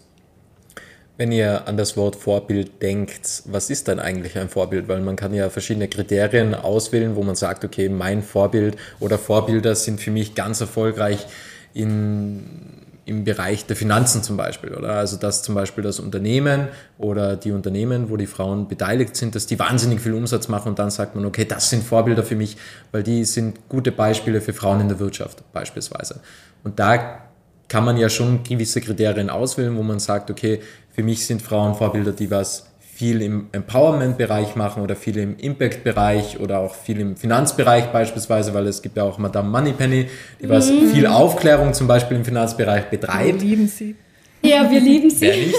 Wenn 1.17 1.31
ihr 1.31 1.67
an 1.67 1.77
das 1.77 1.97
Wort 1.97 2.15
Vorbild 2.15 2.81
denkt, 2.81 3.43
was 3.45 3.69
ist 3.69 3.87
dann 3.87 3.99
eigentlich 3.99 4.37
ein 4.37 4.49
Vorbild? 4.49 4.87
Weil 4.87 5.01
man 5.01 5.15
kann 5.15 5.33
ja 5.33 5.49
verschiedene 5.49 5.87
Kriterien 5.87 6.53
auswählen, 6.53 7.15
wo 7.15 7.23
man 7.23 7.35
sagt, 7.35 7.65
okay, 7.65 7.89
mein 7.89 8.21
Vorbild 8.21 8.77
oder 8.99 9.17
Vorbilder 9.17 9.75
sind 9.75 9.99
für 9.99 10.11
mich 10.11 10.35
ganz 10.35 10.61
erfolgreich 10.61 11.25
in 11.73 12.77
im 13.07 13.23
Bereich 13.23 13.65
der 13.65 13.77
Finanzen 13.77 14.21
zum 14.21 14.35
Beispiel, 14.35 14.73
oder? 14.73 14.89
Also 14.89 15.15
dass 15.15 15.41
zum 15.41 15.55
Beispiel 15.55 15.81
das 15.81 15.97
Unternehmen 16.01 16.67
oder 16.97 17.37
die 17.37 17.53
Unternehmen, 17.53 18.09
wo 18.09 18.17
die 18.17 18.27
Frauen 18.27 18.67
beteiligt 18.67 19.15
sind, 19.15 19.33
dass 19.33 19.45
die 19.45 19.57
wahnsinnig 19.57 20.01
viel 20.01 20.13
Umsatz 20.13 20.49
machen 20.49 20.69
und 20.69 20.79
dann 20.79 20.91
sagt 20.91 21.15
man, 21.15 21.23
okay, 21.23 21.45
das 21.45 21.69
sind 21.69 21.85
Vorbilder 21.85 22.23
für 22.23 22.35
mich, 22.35 22.57
weil 22.91 23.03
die 23.03 23.23
sind 23.23 23.69
gute 23.69 23.93
Beispiele 23.93 24.41
für 24.41 24.51
Frauen 24.51 24.81
in 24.81 24.89
der 24.89 24.99
Wirtschaft 24.99 25.41
beispielsweise. 25.53 26.19
Und 26.65 26.79
da 26.79 27.21
kann 27.69 27.85
man 27.85 27.95
ja 27.95 28.09
schon 28.09 28.43
gewisse 28.43 28.81
Kriterien 28.81 29.29
auswählen, 29.29 29.77
wo 29.77 29.83
man 29.83 29.99
sagt, 29.99 30.29
okay, 30.29 30.59
für 30.97 31.03
mich 31.03 31.27
sind 31.27 31.43
Frauen 31.43 31.75
Vorbilder, 31.75 32.11
die 32.11 32.31
was 32.31 32.65
viel 32.79 33.21
im 33.21 33.49
Empowerment-Bereich 33.51 34.55
machen 34.55 34.81
oder 34.81 34.95
viel 34.95 35.15
im 35.17 35.37
Impact-Bereich 35.37 36.39
oder 36.39 36.57
auch 36.57 36.73
viel 36.73 36.99
im 36.99 37.15
Finanzbereich 37.15 37.85
beispielsweise, 37.91 38.55
weil 38.55 38.65
es 38.65 38.81
gibt 38.81 38.97
ja 38.97 39.03
auch 39.03 39.19
Madame 39.19 39.47
Moneypenny, 39.47 40.07
die 40.41 40.49
was 40.49 40.71
mm. 40.71 40.87
viel 40.91 41.05
Aufklärung 41.05 41.75
zum 41.75 41.85
Beispiel 41.85 42.17
im 42.17 42.25
Finanzbereich 42.25 42.85
betreibt. 42.85 43.41
Wir 43.41 43.47
lieben 43.47 43.67
sie. 43.67 43.95
Ja, 44.41 44.71
wir 44.71 44.79
lieben 44.79 45.11
sie. 45.11 45.27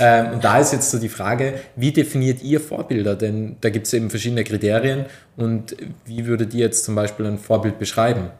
ähm, 0.00 0.32
und 0.32 0.42
da 0.42 0.58
ist 0.58 0.72
jetzt 0.72 0.90
so 0.90 0.98
die 0.98 1.08
Frage, 1.08 1.60
wie 1.76 1.92
definiert 1.92 2.42
ihr 2.42 2.58
Vorbilder? 2.58 3.14
Denn 3.14 3.54
da 3.60 3.70
gibt 3.70 3.86
es 3.86 3.92
eben 3.92 4.10
verschiedene 4.10 4.42
Kriterien 4.42 5.06
und 5.36 5.76
wie 6.06 6.26
würdet 6.26 6.54
ihr 6.54 6.60
jetzt 6.64 6.84
zum 6.84 6.96
Beispiel 6.96 7.26
ein 7.26 7.38
Vorbild 7.38 7.78
beschreiben? 7.78 8.30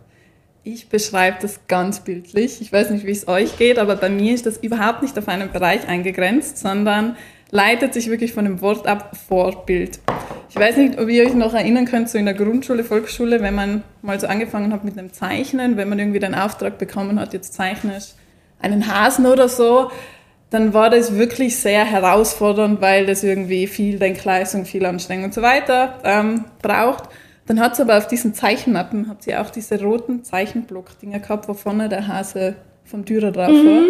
Ich 0.64 0.88
beschreibe 0.88 1.38
das 1.40 1.60
ganz 1.68 2.00
bildlich. 2.00 2.60
Ich 2.60 2.72
weiß 2.72 2.90
nicht, 2.90 3.06
wie 3.06 3.12
es 3.12 3.28
euch 3.28 3.56
geht, 3.56 3.78
aber 3.78 3.96
bei 3.96 4.10
mir 4.10 4.34
ist 4.34 4.46
das 4.46 4.58
überhaupt 4.58 5.02
nicht 5.02 5.18
auf 5.18 5.28
einen 5.28 5.50
Bereich 5.50 5.88
eingegrenzt, 5.88 6.58
sondern 6.58 7.16
leitet 7.50 7.94
sich 7.94 8.10
wirklich 8.10 8.32
von 8.32 8.44
dem 8.44 8.60
Wort 8.60 8.86
ab 8.86 9.16
Vorbild. 9.28 10.00
Ich 10.50 10.56
weiß 10.56 10.76
nicht, 10.76 10.98
ob 10.98 11.08
ihr 11.08 11.26
euch 11.26 11.34
noch 11.34 11.54
erinnern 11.54 11.86
könnt, 11.86 12.10
so 12.10 12.18
in 12.18 12.24
der 12.24 12.34
Grundschule, 12.34 12.84
Volksschule, 12.84 13.40
wenn 13.40 13.54
man 13.54 13.82
mal 14.02 14.18
so 14.18 14.26
angefangen 14.26 14.72
hat 14.72 14.84
mit 14.84 14.98
einem 14.98 15.12
Zeichnen, 15.12 15.76
wenn 15.76 15.88
man 15.88 15.98
irgendwie 15.98 16.18
den 16.18 16.34
Auftrag 16.34 16.78
bekommen 16.78 17.18
hat, 17.20 17.32
jetzt 17.32 17.54
zeichnest 17.54 18.16
einen 18.60 18.92
Hasen 18.92 19.26
oder 19.26 19.48
so, 19.48 19.90
dann 20.50 20.72
war 20.72 20.90
das 20.90 21.16
wirklich 21.16 21.56
sehr 21.56 21.84
herausfordernd, 21.84 22.80
weil 22.80 23.06
das 23.06 23.22
irgendwie 23.22 23.66
viel 23.66 23.98
Denkleistung, 23.98 24.64
viel 24.64 24.84
Anstrengung 24.86 25.26
und 25.26 25.34
so 25.34 25.42
weiter 25.42 25.98
ähm, 26.04 26.46
braucht. 26.62 27.04
Dann 27.48 27.60
hat 27.60 27.76
sie 27.76 27.82
aber 27.82 27.96
auf 27.96 28.06
diesen 28.06 28.34
Zeichenmappen, 28.34 29.08
hat 29.08 29.22
sie 29.22 29.34
auch 29.34 29.48
diese 29.48 29.82
roten 29.82 30.22
Zeichenblock-Dinger 30.22 31.18
gehabt, 31.18 31.48
wo 31.48 31.54
vorne 31.54 31.88
der 31.88 32.06
Hase 32.06 32.56
vom 32.84 33.06
Dürer 33.06 33.32
drauf 33.32 33.48
mhm. 33.48 33.66
war. 33.66 33.82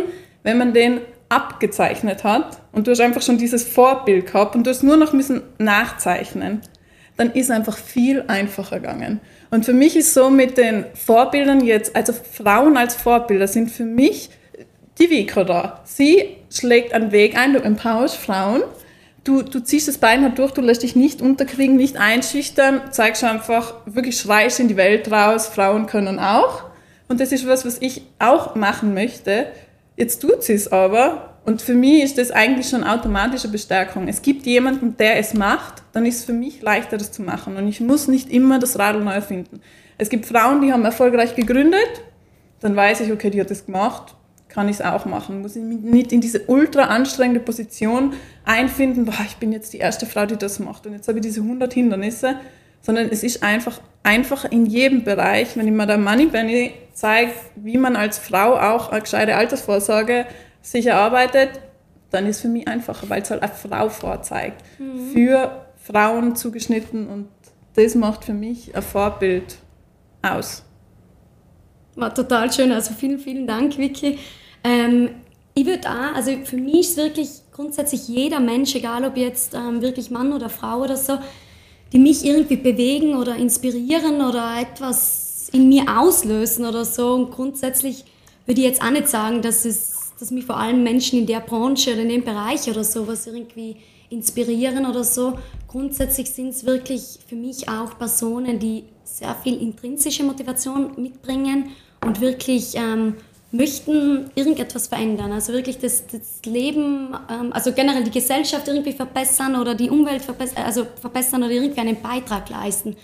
Wenn 0.44 0.58
man 0.58 0.72
den 0.72 1.00
abgezeichnet 1.28 2.22
hat 2.22 2.60
und 2.72 2.86
du 2.86 2.92
hast 2.92 3.00
einfach 3.00 3.20
schon 3.20 3.36
dieses 3.36 3.64
Vorbild 3.64 4.26
gehabt 4.26 4.54
und 4.54 4.64
du 4.64 4.70
hast 4.70 4.84
nur 4.84 4.96
noch 4.96 5.12
müssen 5.12 5.42
nachzeichnen, 5.58 6.60
dann 7.16 7.32
ist 7.32 7.50
einfach 7.50 7.76
viel 7.76 8.22
einfacher 8.28 8.78
gegangen. 8.78 9.20
Und 9.50 9.64
für 9.64 9.72
mich 9.72 9.96
ist 9.96 10.14
so 10.14 10.30
mit 10.30 10.56
den 10.56 10.84
Vorbildern 10.94 11.60
jetzt, 11.60 11.96
also 11.96 12.12
Frauen 12.12 12.76
als 12.76 12.94
Vorbilder 12.94 13.48
sind 13.48 13.72
für 13.72 13.84
mich 13.84 14.30
die 15.00 15.10
Vika 15.10 15.42
da. 15.42 15.80
Sie 15.84 16.36
schlägt 16.48 16.92
einen 16.92 17.10
Weg 17.10 17.36
ein, 17.36 17.54
du 17.54 17.58
empowerst 17.60 18.16
Frauen, 18.16 18.62
du, 19.28 19.42
du 19.42 19.60
ziehst 19.60 19.88
das 19.88 19.98
Bein 19.98 20.22
halt 20.22 20.38
durch, 20.38 20.52
du 20.52 20.62
lässt 20.62 20.82
dich 20.82 20.96
nicht 20.96 21.20
unterkriegen, 21.20 21.76
nicht 21.76 21.96
einschüchtern, 21.98 22.80
zeigst 22.90 23.22
einfach, 23.22 23.74
wirklich 23.84 24.18
schreist 24.18 24.58
in 24.58 24.68
die 24.68 24.76
Welt 24.76 25.10
raus, 25.10 25.46
Frauen 25.46 25.86
können 25.86 26.18
auch. 26.18 26.64
Und 27.08 27.20
das 27.20 27.32
ist 27.32 27.46
was, 27.46 27.66
was 27.66 27.80
ich 27.80 28.02
auch 28.18 28.54
machen 28.54 28.94
möchte. 28.94 29.46
Jetzt 29.96 30.20
tut 30.20 30.42
sie 30.42 30.54
es 30.54 30.72
aber. 30.72 31.34
Und 31.44 31.62
für 31.62 31.74
mich 31.74 32.02
ist 32.02 32.18
das 32.18 32.30
eigentlich 32.30 32.68
schon 32.68 32.84
automatische 32.84 33.48
Bestärkung. 33.48 34.08
Es 34.08 34.22
gibt 34.22 34.46
jemanden, 34.46 34.96
der 34.96 35.18
es 35.18 35.34
macht, 35.34 35.82
dann 35.92 36.04
ist 36.04 36.18
es 36.18 36.24
für 36.24 36.32
mich 36.32 36.60
leichter, 36.62 36.98
das 36.98 37.12
zu 37.12 37.22
machen. 37.22 37.56
Und 37.56 37.68
ich 37.68 37.80
muss 37.80 38.08
nicht 38.08 38.30
immer 38.30 38.58
das 38.58 38.78
Radl 38.78 39.02
neu 39.02 39.12
erfinden. 39.12 39.60
Es 39.96 40.10
gibt 40.10 40.26
Frauen, 40.26 40.60
die 40.60 40.72
haben 40.72 40.84
erfolgreich 40.84 41.34
gegründet, 41.34 42.02
dann 42.60 42.76
weiß 42.76 43.00
ich, 43.00 43.12
okay, 43.12 43.30
die 43.30 43.40
hat 43.40 43.50
das 43.50 43.66
gemacht, 43.66 44.14
kann 44.48 44.68
ich 44.68 44.76
es 44.76 44.82
auch 44.82 45.04
machen. 45.04 45.42
Muss 45.42 45.56
ich 45.56 45.62
mich 45.62 45.80
nicht 45.80 46.12
in 46.12 46.20
diese 46.20 46.42
ultra 46.46 46.84
anstrengende 46.84 47.40
Position 47.40 48.14
einfinden, 48.44 49.04
boah, 49.04 49.24
ich 49.26 49.36
bin 49.36 49.52
jetzt 49.52 49.72
die 49.72 49.78
erste 49.78 50.06
Frau, 50.06 50.26
die 50.26 50.36
das 50.36 50.58
macht 50.58 50.86
und 50.86 50.94
jetzt 50.94 51.08
habe 51.08 51.18
ich 51.18 51.22
diese 51.22 51.40
100 51.40 51.72
Hindernisse, 51.72 52.36
sondern 52.80 53.08
es 53.10 53.22
ist 53.22 53.42
einfach 53.42 53.80
einfach 54.02 54.44
in 54.46 54.66
jedem 54.66 55.04
Bereich, 55.04 55.56
wenn 55.56 55.66
ich 55.66 55.72
mir 55.72 55.86
der 55.86 55.98
Money 55.98 56.26
Benny 56.26 56.72
zeige, 56.94 57.32
wie 57.56 57.76
man 57.76 57.94
als 57.94 58.18
Frau 58.18 58.56
auch 58.56 58.90
eine 58.90 59.02
gescheite 59.02 59.36
Altersvorsorge 59.36 60.26
sich 60.62 60.86
erarbeitet, 60.86 61.60
dann 62.10 62.26
ist 62.26 62.36
es 62.36 62.42
für 62.42 62.48
mich 62.48 62.66
einfacher, 62.66 63.10
weil 63.10 63.22
es 63.22 63.30
halt 63.30 63.42
eine 63.42 63.52
Frau 63.52 63.90
vorzeigt. 63.90 64.62
Mhm. 64.78 65.12
Für 65.12 65.66
Frauen 65.76 66.36
zugeschnitten 66.36 67.06
und 67.06 67.28
das 67.74 67.94
macht 67.94 68.24
für 68.24 68.32
mich 68.32 68.74
ein 68.74 68.82
Vorbild 68.82 69.58
aus. 70.22 70.64
War 71.98 72.14
total 72.14 72.52
schön, 72.52 72.70
also 72.70 72.94
vielen, 72.94 73.18
vielen 73.18 73.46
Dank, 73.46 73.76
Vicky. 73.76 74.18
Ähm, 74.62 75.10
ich 75.54 75.66
würde 75.66 75.88
auch, 75.88 76.14
also 76.14 76.30
für 76.44 76.56
mich 76.56 76.90
ist 76.90 76.96
wirklich 76.96 77.28
grundsätzlich 77.52 78.06
jeder 78.06 78.38
Mensch, 78.38 78.74
egal 78.76 79.04
ob 79.04 79.16
jetzt 79.16 79.54
ähm, 79.54 79.82
wirklich 79.82 80.10
Mann 80.10 80.32
oder 80.32 80.48
Frau 80.48 80.82
oder 80.82 80.96
so, 80.96 81.18
die 81.92 81.98
mich 81.98 82.24
irgendwie 82.24 82.56
bewegen 82.56 83.16
oder 83.16 83.34
inspirieren 83.34 84.20
oder 84.20 84.60
etwas 84.60 85.48
in 85.52 85.68
mir 85.68 85.98
auslösen 85.98 86.66
oder 86.66 86.84
so. 86.84 87.14
Und 87.14 87.32
grundsätzlich 87.32 88.04
würde 88.46 88.60
ich 88.60 88.66
jetzt 88.66 88.82
auch 88.82 88.90
nicht 88.90 89.08
sagen, 89.08 89.42
dass 89.42 89.64
es 89.64 89.98
dass 90.18 90.30
mich 90.32 90.46
vor 90.46 90.56
allem 90.56 90.82
Menschen 90.82 91.18
in 91.20 91.26
der 91.26 91.40
Branche 91.40 91.92
oder 91.92 92.02
in 92.02 92.08
dem 92.08 92.24
Bereich 92.24 92.68
oder 92.68 92.82
sowas 92.82 93.26
irgendwie 93.26 93.76
inspirieren 94.10 94.86
oder 94.86 95.04
so. 95.04 95.38
Grundsätzlich 95.68 96.30
sind 96.30 96.48
es 96.48 96.66
wirklich 96.66 97.20
für 97.28 97.36
mich 97.36 97.68
auch 97.68 97.96
Personen, 97.98 98.58
die 98.58 98.84
sehr 99.04 99.34
viel 99.36 99.60
intrinsische 99.60 100.24
Motivation 100.24 100.92
mitbringen 100.96 101.70
und 102.00 102.20
wirklich 102.20 102.74
ähm, 102.74 103.14
möchten 103.50 104.30
irgendetwas 104.34 104.88
verändern, 104.88 105.32
also 105.32 105.52
wirklich 105.52 105.78
das, 105.78 106.06
das 106.06 106.40
Leben, 106.44 107.16
ähm, 107.30 107.52
also 107.52 107.72
generell 107.72 108.04
die 108.04 108.10
Gesellschaft 108.10 108.68
irgendwie 108.68 108.92
verbessern 108.92 109.56
oder 109.56 109.74
die 109.74 109.90
Umwelt 109.90 110.22
verbessern, 110.22 110.64
also 110.64 110.86
verbessern 111.00 111.42
oder 111.42 111.52
irgendwie 111.52 111.80
einen 111.80 112.00
Beitrag 112.00 112.50
leisten. 112.50 112.96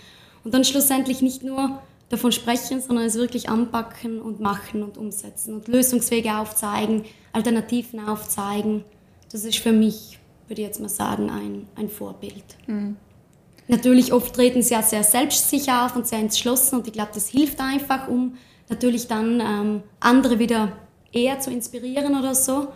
Und 0.43 0.53
dann 0.53 0.63
schlussendlich 0.63 1.21
nicht 1.21 1.43
nur 1.43 1.81
davon 2.09 2.31
sprechen, 2.31 2.79
sondern 2.79 3.05
es 3.05 3.15
wirklich 3.15 3.49
anpacken 3.49 4.21
und 4.21 4.39
machen 4.39 4.83
und 4.83 4.97
umsetzen 4.97 5.55
und 5.55 5.67
Lösungswege 5.67 6.37
aufzeigen, 6.37 7.05
Alternativen 7.33 8.07
aufzeigen. 8.07 8.83
Das 9.31 9.43
ist 9.43 9.57
für 9.57 9.71
mich, 9.71 10.19
würde 10.47 10.61
ich 10.61 10.67
jetzt 10.67 10.79
mal 10.79 10.89
sagen, 10.89 11.31
ein, 11.31 11.67
ein 11.75 11.89
Vorbild. 11.89 12.43
Mhm. 12.67 12.97
Natürlich 13.67 14.13
oft 14.13 14.35
treten 14.35 14.61
sie 14.61 14.75
ja 14.75 14.83
sehr 14.83 15.03
selbstsicher 15.03 15.87
auf 15.87 15.95
und 15.95 16.05
sehr 16.05 16.19
entschlossen 16.19 16.75
und 16.75 16.87
ich 16.87 16.93
glaube, 16.93 17.09
das 17.15 17.29
hilft 17.29 17.59
einfach, 17.59 18.07
um 18.07 18.37
natürlich 18.69 19.07
dann 19.07 19.39
ähm, 19.39 19.83
andere 19.99 20.39
wieder 20.39 20.73
eher 21.11 21.39
zu 21.39 21.51
inspirieren 21.51 22.17
oder 22.17 22.35
so. 22.35 22.69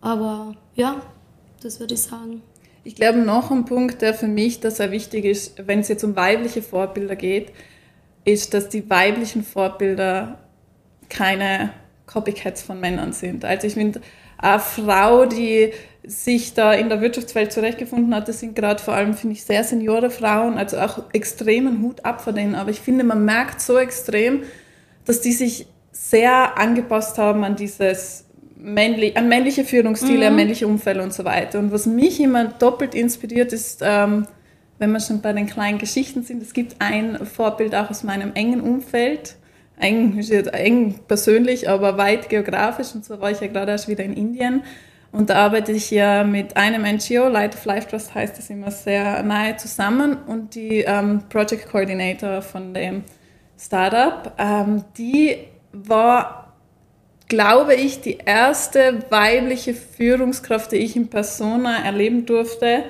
Aber 0.00 0.54
ja, 0.74 1.02
das 1.62 1.80
würde 1.80 1.94
ich 1.94 2.02
sagen. 2.02 2.42
Ich 2.82 2.94
glaube, 2.94 3.18
noch 3.18 3.50
ein 3.50 3.66
Punkt, 3.66 4.00
der 4.00 4.14
für 4.14 4.28
mich 4.28 4.60
da 4.60 4.70
sehr 4.70 4.90
wichtig 4.90 5.24
ist, 5.24 5.66
wenn 5.66 5.80
es 5.80 5.88
jetzt 5.88 6.04
um 6.04 6.16
weibliche 6.16 6.62
Vorbilder 6.62 7.16
geht, 7.16 7.52
ist, 8.24 8.54
dass 8.54 8.68
die 8.68 8.88
weiblichen 8.88 9.44
Vorbilder 9.44 10.38
keine 11.08 11.70
Copycats 12.06 12.62
von 12.62 12.80
Männern 12.80 13.12
sind. 13.12 13.44
Also 13.44 13.66
ich 13.66 13.74
finde, 13.74 14.00
eine 14.38 14.60
Frau, 14.60 15.26
die 15.26 15.72
sich 16.02 16.54
da 16.54 16.72
in 16.72 16.88
der 16.88 17.02
Wirtschaftswelt 17.02 17.52
zurechtgefunden 17.52 18.14
hat, 18.14 18.28
das 18.28 18.40
sind 18.40 18.56
gerade 18.56 18.82
vor 18.82 18.94
allem, 18.94 19.12
finde 19.14 19.34
ich, 19.34 19.44
sehr 19.44 19.64
seniore 19.64 20.10
Frauen, 20.10 20.56
also 20.56 20.78
auch 20.78 21.04
extremen 21.12 21.82
Hut 21.82 22.04
ab 22.04 22.22
von 22.22 22.34
denen. 22.34 22.54
Aber 22.54 22.70
ich 22.70 22.80
finde, 22.80 23.04
man 23.04 23.24
merkt 23.24 23.60
so 23.60 23.76
extrem, 23.76 24.44
dass 25.04 25.20
die 25.20 25.32
sich 25.32 25.66
sehr 25.92 26.58
angepasst 26.58 27.18
haben 27.18 27.44
an 27.44 27.56
dieses 27.56 28.24
männlich, 28.56 29.16
an 29.16 29.28
männliche 29.28 29.64
Führungsstile, 29.64 30.18
mhm. 30.18 30.26
an 30.26 30.36
männliche 30.36 30.66
Umfälle 30.66 31.02
und 31.02 31.12
so 31.12 31.24
weiter. 31.24 31.58
Und 31.58 31.72
was 31.72 31.86
mich 31.86 32.20
immer 32.20 32.44
doppelt 32.44 32.94
inspiriert, 32.94 33.52
ist, 33.52 33.80
ähm, 33.82 34.26
wenn 34.78 34.92
wir 34.92 35.00
schon 35.00 35.20
bei 35.20 35.32
den 35.32 35.46
kleinen 35.46 35.78
Geschichten 35.78 36.22
sind, 36.22 36.42
es 36.42 36.52
gibt 36.52 36.76
ein 36.78 37.26
Vorbild 37.26 37.74
auch 37.74 37.90
aus 37.90 38.02
meinem 38.02 38.32
engen 38.34 38.60
Umfeld, 38.60 39.36
eng, 39.78 40.18
eng 40.52 41.00
persönlich, 41.06 41.68
aber 41.68 41.98
weit 41.98 42.28
geografisch. 42.28 42.94
Und 42.94 43.04
zwar 43.04 43.20
war 43.20 43.30
ich 43.30 43.40
ja 43.40 43.46
gerade 43.48 43.72
erst 43.72 43.88
wieder 43.88 44.04
in 44.04 44.14
Indien. 44.14 44.62
Und 45.12 45.28
da 45.28 45.36
arbeite 45.36 45.72
ich 45.72 45.90
ja 45.90 46.22
mit 46.22 46.56
einem 46.56 46.82
NGO, 46.82 47.28
Light 47.28 47.54
of 47.56 47.64
Life 47.64 47.88
Trust 47.88 48.14
heißt 48.14 48.38
es 48.38 48.48
immer, 48.48 48.70
sehr 48.70 49.22
nahe 49.22 49.56
zusammen. 49.56 50.16
Und 50.26 50.54
die 50.54 50.84
ähm, 50.86 51.22
Project 51.28 51.68
Coordinator 51.68 52.42
von 52.42 52.72
dem 52.72 53.02
Startup. 53.60 54.32
Ähm, 54.38 54.84
die 54.96 55.36
war, 55.72 56.54
glaube 57.28 57.74
ich, 57.74 58.00
die 58.00 58.18
erste 58.24 59.04
weibliche 59.10 59.74
Führungskraft, 59.74 60.72
die 60.72 60.76
ich 60.76 60.96
in 60.96 61.08
Persona 61.08 61.84
erleben 61.84 62.26
durfte, 62.26 62.84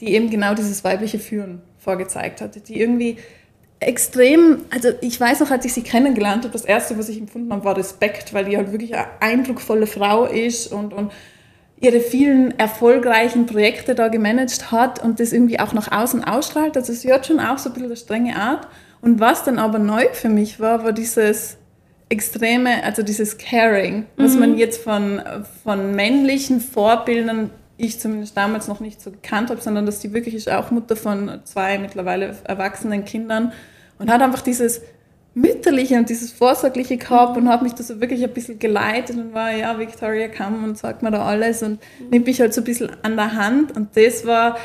die 0.00 0.14
eben 0.14 0.30
genau 0.30 0.54
dieses 0.54 0.82
weibliche 0.82 1.18
Führen 1.18 1.62
vorgezeigt 1.78 2.40
hatte, 2.40 2.60
die 2.60 2.80
irgendwie 2.80 3.18
extrem, 3.80 4.64
also 4.70 4.90
ich 5.00 5.18
weiß 5.18 5.40
noch, 5.40 5.50
als 5.50 5.64
ich 5.64 5.72
sie 5.72 5.82
kennengelernt 5.82 6.44
habe, 6.44 6.52
das 6.52 6.64
erste, 6.64 6.98
was 6.98 7.08
ich 7.08 7.18
empfunden 7.18 7.52
habe, 7.52 7.64
war 7.64 7.76
Respekt, 7.76 8.32
weil 8.32 8.44
die 8.44 8.56
halt 8.56 8.70
wirklich 8.70 8.94
eine 8.94 9.06
eindrucksvolle 9.20 9.86
Frau 9.86 10.24
ist 10.24 10.68
und, 10.68 10.92
und 10.92 11.12
ihre 11.80 12.00
vielen 12.00 12.56
erfolgreichen 12.58 13.46
Projekte 13.46 13.96
da 13.96 14.06
gemanagt 14.08 14.70
hat 14.70 15.02
und 15.02 15.18
das 15.18 15.32
irgendwie 15.32 15.58
auch 15.58 15.72
nach 15.72 15.90
außen 15.90 16.22
ausstrahlt. 16.22 16.76
Also 16.76 16.92
sie 16.92 17.12
hat 17.12 17.26
schon 17.26 17.40
auch 17.40 17.58
so 17.58 17.70
ein 17.70 17.72
bisschen 17.72 17.88
eine 17.88 17.96
strenge 17.96 18.36
Art. 18.36 18.68
Und 19.02 19.20
was 19.20 19.44
dann 19.44 19.58
aber 19.58 19.78
neu 19.78 20.06
für 20.12 20.30
mich 20.30 20.60
war, 20.60 20.84
war 20.84 20.92
dieses 20.92 21.58
extreme, 22.08 22.84
also 22.84 23.02
dieses 23.02 23.36
Caring, 23.36 24.06
was 24.16 24.34
mhm. 24.34 24.40
man 24.40 24.58
jetzt 24.58 24.82
von, 24.82 25.20
von 25.64 25.94
männlichen 25.94 26.60
Vorbildern, 26.60 27.50
ich 27.78 27.98
zumindest 27.98 28.36
damals 28.36 28.68
noch 28.68 28.80
nicht 28.80 29.00
so 29.00 29.10
gekannt 29.10 29.50
habe, 29.50 29.60
sondern 29.60 29.86
dass 29.86 29.98
die 29.98 30.12
wirklich 30.12 30.34
ist 30.34 30.50
auch 30.50 30.70
Mutter 30.70 30.94
von 30.94 31.40
zwei 31.44 31.78
mittlerweile 31.78 32.36
erwachsenen 32.44 33.04
Kindern 33.04 33.52
und 33.98 34.10
hat 34.10 34.22
einfach 34.22 34.42
dieses 34.42 34.82
mütterliche 35.34 35.96
und 35.96 36.10
dieses 36.10 36.30
vorsorgliche 36.30 36.98
gehabt 36.98 37.36
und 37.36 37.48
hat 37.48 37.62
mich 37.62 37.72
da 37.72 37.82
so 37.82 38.00
wirklich 38.00 38.22
ein 38.22 38.32
bisschen 38.32 38.58
geleitet 38.58 39.16
und 39.16 39.32
war, 39.32 39.50
ja, 39.50 39.78
Victoria, 39.78 40.28
komm 40.28 40.62
und 40.62 40.76
sag 40.76 41.02
mir 41.02 41.10
da 41.10 41.24
alles 41.24 41.62
und 41.62 41.80
mhm. 41.98 42.10
nimmt 42.10 42.26
mich 42.26 42.40
halt 42.40 42.52
so 42.52 42.60
ein 42.60 42.64
bisschen 42.64 42.90
an 43.02 43.16
der 43.16 43.34
Hand 43.34 43.74
und 43.74 43.96
das 43.96 44.26
war 44.26 44.58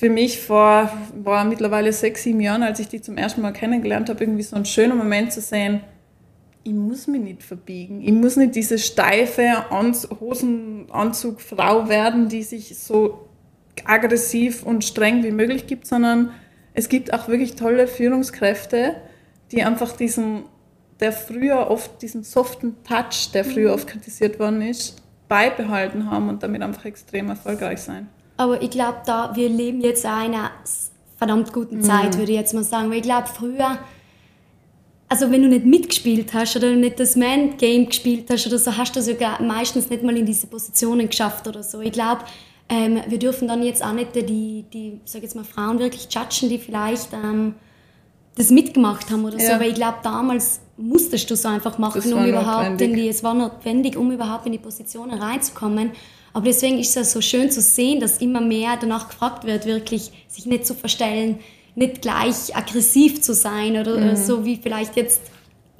für 0.00 0.08
mich 0.08 0.40
vor 0.40 0.90
war 1.12 1.44
mittlerweile 1.44 1.92
sechs, 1.92 2.22
sieben 2.22 2.40
Jahren, 2.40 2.62
als 2.62 2.80
ich 2.80 2.88
die 2.88 3.02
zum 3.02 3.18
ersten 3.18 3.42
Mal 3.42 3.52
kennengelernt 3.52 4.08
habe, 4.08 4.24
irgendwie 4.24 4.42
so 4.42 4.56
ein 4.56 4.64
schöner 4.64 4.94
Moment 4.94 5.30
zu 5.30 5.42
sehen, 5.42 5.82
ich 6.64 6.72
muss 6.72 7.06
mich 7.06 7.20
nicht 7.20 7.42
verbiegen. 7.42 8.00
Ich 8.00 8.12
muss 8.12 8.36
nicht 8.36 8.54
diese 8.54 8.78
steife 8.78 9.70
Ans 9.70 10.08
Hosenanzugfrau 10.18 11.90
werden, 11.90 12.30
die 12.30 12.42
sich 12.42 12.78
so 12.78 13.28
aggressiv 13.84 14.62
und 14.62 14.84
streng 14.84 15.22
wie 15.22 15.32
möglich 15.32 15.66
gibt, 15.66 15.86
sondern 15.86 16.30
es 16.72 16.88
gibt 16.88 17.12
auch 17.12 17.28
wirklich 17.28 17.56
tolle 17.56 17.86
Führungskräfte, 17.86 18.96
die 19.52 19.64
einfach 19.64 19.94
diesen, 19.94 20.44
der 21.00 21.12
früher 21.12 21.70
oft 21.70 22.00
diesen 22.00 22.22
soften 22.22 22.82
Touch, 22.84 23.32
der 23.34 23.44
früher 23.44 23.68
mhm. 23.68 23.74
oft 23.74 23.86
kritisiert 23.86 24.38
worden 24.38 24.62
ist, 24.62 24.96
beibehalten 25.28 26.10
haben 26.10 26.30
und 26.30 26.42
damit 26.42 26.62
einfach 26.62 26.86
extrem 26.86 27.28
erfolgreich 27.28 27.80
sein. 27.80 28.08
Aber 28.40 28.62
ich 28.62 28.70
glaube, 28.70 29.02
da 29.04 29.36
wir 29.36 29.50
leben 29.50 29.82
jetzt 29.82 30.04
in 30.04 30.10
einer 30.10 30.50
verdammt 31.18 31.52
guten 31.52 31.82
Zeit, 31.82 32.14
mhm. 32.14 32.20
würde 32.20 32.32
ich 32.32 32.38
jetzt 32.38 32.54
mal 32.54 32.64
sagen. 32.64 32.90
Weil 32.90 32.98
ich 32.98 33.02
glaube, 33.02 33.26
früher 33.26 33.78
also 35.10 35.30
wenn 35.32 35.42
du 35.42 35.48
nicht 35.48 35.66
mitgespielt 35.66 36.32
hast 36.32 36.56
oder 36.56 36.70
nicht 36.70 37.00
das 37.00 37.16
Man-Game 37.16 37.86
gespielt 37.86 38.30
hast 38.30 38.46
oder 38.46 38.58
so, 38.58 38.76
hast 38.76 38.94
du 38.94 39.02
sogar 39.02 39.42
meistens 39.42 39.90
nicht 39.90 40.04
mal 40.04 40.16
in 40.16 40.24
diese 40.24 40.46
Positionen 40.46 41.08
geschafft 41.08 41.48
oder 41.48 41.64
so. 41.64 41.80
Ich 41.80 41.90
glaube, 41.90 42.20
ähm, 42.68 43.00
wir 43.08 43.18
dürfen 43.18 43.48
dann 43.48 43.62
jetzt 43.64 43.84
auch 43.84 43.92
nicht 43.92 44.14
die, 44.14 44.64
die 44.72 45.00
sag 45.04 45.22
jetzt 45.22 45.34
mal, 45.34 45.44
Frauen 45.44 45.80
wirklich 45.80 46.06
judgen, 46.10 46.48
die 46.48 46.58
vielleicht 46.58 47.12
ähm, 47.12 47.56
das 48.36 48.50
mitgemacht 48.50 49.10
haben 49.10 49.24
oder 49.24 49.38
ja. 49.38 49.46
so. 49.48 49.52
Aber 49.54 49.66
ich 49.66 49.74
glaube, 49.74 49.98
damals 50.04 50.60
musstest 50.76 51.28
du 51.28 51.34
es 51.34 51.44
einfach 51.44 51.76
machen, 51.76 52.12
um 52.12 52.24
überhaupt 52.24 52.80
in 52.80 52.94
die, 52.94 53.08
es 53.08 53.24
war 53.24 53.34
notwendig, 53.34 53.96
um 53.96 54.12
überhaupt 54.12 54.46
in 54.46 54.52
die 54.52 54.58
Positionen 54.58 55.20
reinzukommen. 55.20 55.90
Aber 56.32 56.44
deswegen 56.44 56.78
ist 56.78 56.96
es 56.96 57.12
so 57.12 57.20
schön 57.20 57.50
zu 57.50 57.60
sehen, 57.60 58.00
dass 58.00 58.18
immer 58.18 58.40
mehr 58.40 58.76
danach 58.80 59.08
gefragt 59.08 59.44
wird, 59.44 59.66
wirklich 59.66 60.12
sich 60.28 60.46
nicht 60.46 60.66
zu 60.66 60.74
verstellen, 60.74 61.40
nicht 61.74 62.02
gleich 62.02 62.54
aggressiv 62.56 63.20
zu 63.20 63.34
sein 63.34 63.76
oder 63.76 63.96
mhm. 63.96 64.16
so 64.16 64.44
wie 64.44 64.56
vielleicht 64.56 64.96
jetzt 64.96 65.22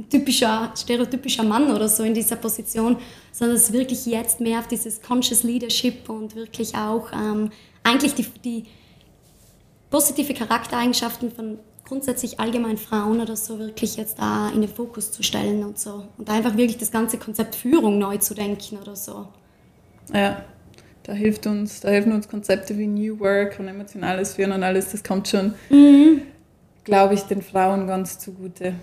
typischer, 0.09 0.73
stereotypischer 0.77 1.45
Mann 1.45 1.71
oder 1.71 1.89
so 1.89 2.03
in 2.03 2.15
dieser 2.15 2.37
Position, 2.37 2.97
sondern 3.33 3.57
es 3.57 3.73
wirklich 3.73 4.07
jetzt 4.07 4.41
mehr 4.41 4.61
auf 4.61 4.69
dieses 4.69 5.03
Conscious 5.03 5.43
Leadership 5.43 6.09
und 6.09 6.35
wirklich 6.35 6.75
auch 6.75 7.13
ähm, 7.13 7.51
eigentlich 7.83 8.15
die, 8.15 8.27
die 8.45 8.65
positive 9.91 10.33
Charaktereigenschaften 10.35 11.31
von 11.31 11.59
grundsätzlich 11.85 12.39
allgemein 12.39 12.79
Frauen 12.79 13.21
oder 13.21 13.37
so 13.37 13.59
wirklich 13.59 13.97
jetzt 13.97 14.19
da 14.19 14.49
in 14.51 14.61
den 14.61 14.71
Fokus 14.71 15.11
zu 15.11 15.23
stellen 15.23 15.65
und 15.65 15.79
so. 15.79 16.05
Und 16.19 16.31
einfach 16.31 16.57
wirklich 16.57 16.79
das 16.79 16.93
ganze 16.93 17.19
Konzept 17.19 17.57
Führung 17.57 17.99
neu 17.99 18.17
zu 18.19 18.35
denken 18.35 18.79
oder 18.79 18.95
so. 18.95 19.27
Ja, 20.13 20.45
da 21.05 21.13
hilft 21.13 21.47
uns, 21.47 21.81
da 21.81 21.89
helfen 21.89 22.13
uns 22.13 22.29
Konzepte 22.29 22.77
wie 22.77 22.87
New 22.87 23.21
Work 23.21 23.59
und 23.59 23.69
emotionales 23.69 24.35
Führen 24.35 24.53
und 24.53 24.63
alles, 24.63 24.91
das 24.93 25.03
kommt 25.03 25.29
schon, 25.29 25.55
mhm. 25.69 26.23
glaube 26.85 27.15
ich, 27.15 27.23
den 27.23 27.43
Frauen 27.43 27.87
ganz 27.87 28.19
zugute. 28.19 28.75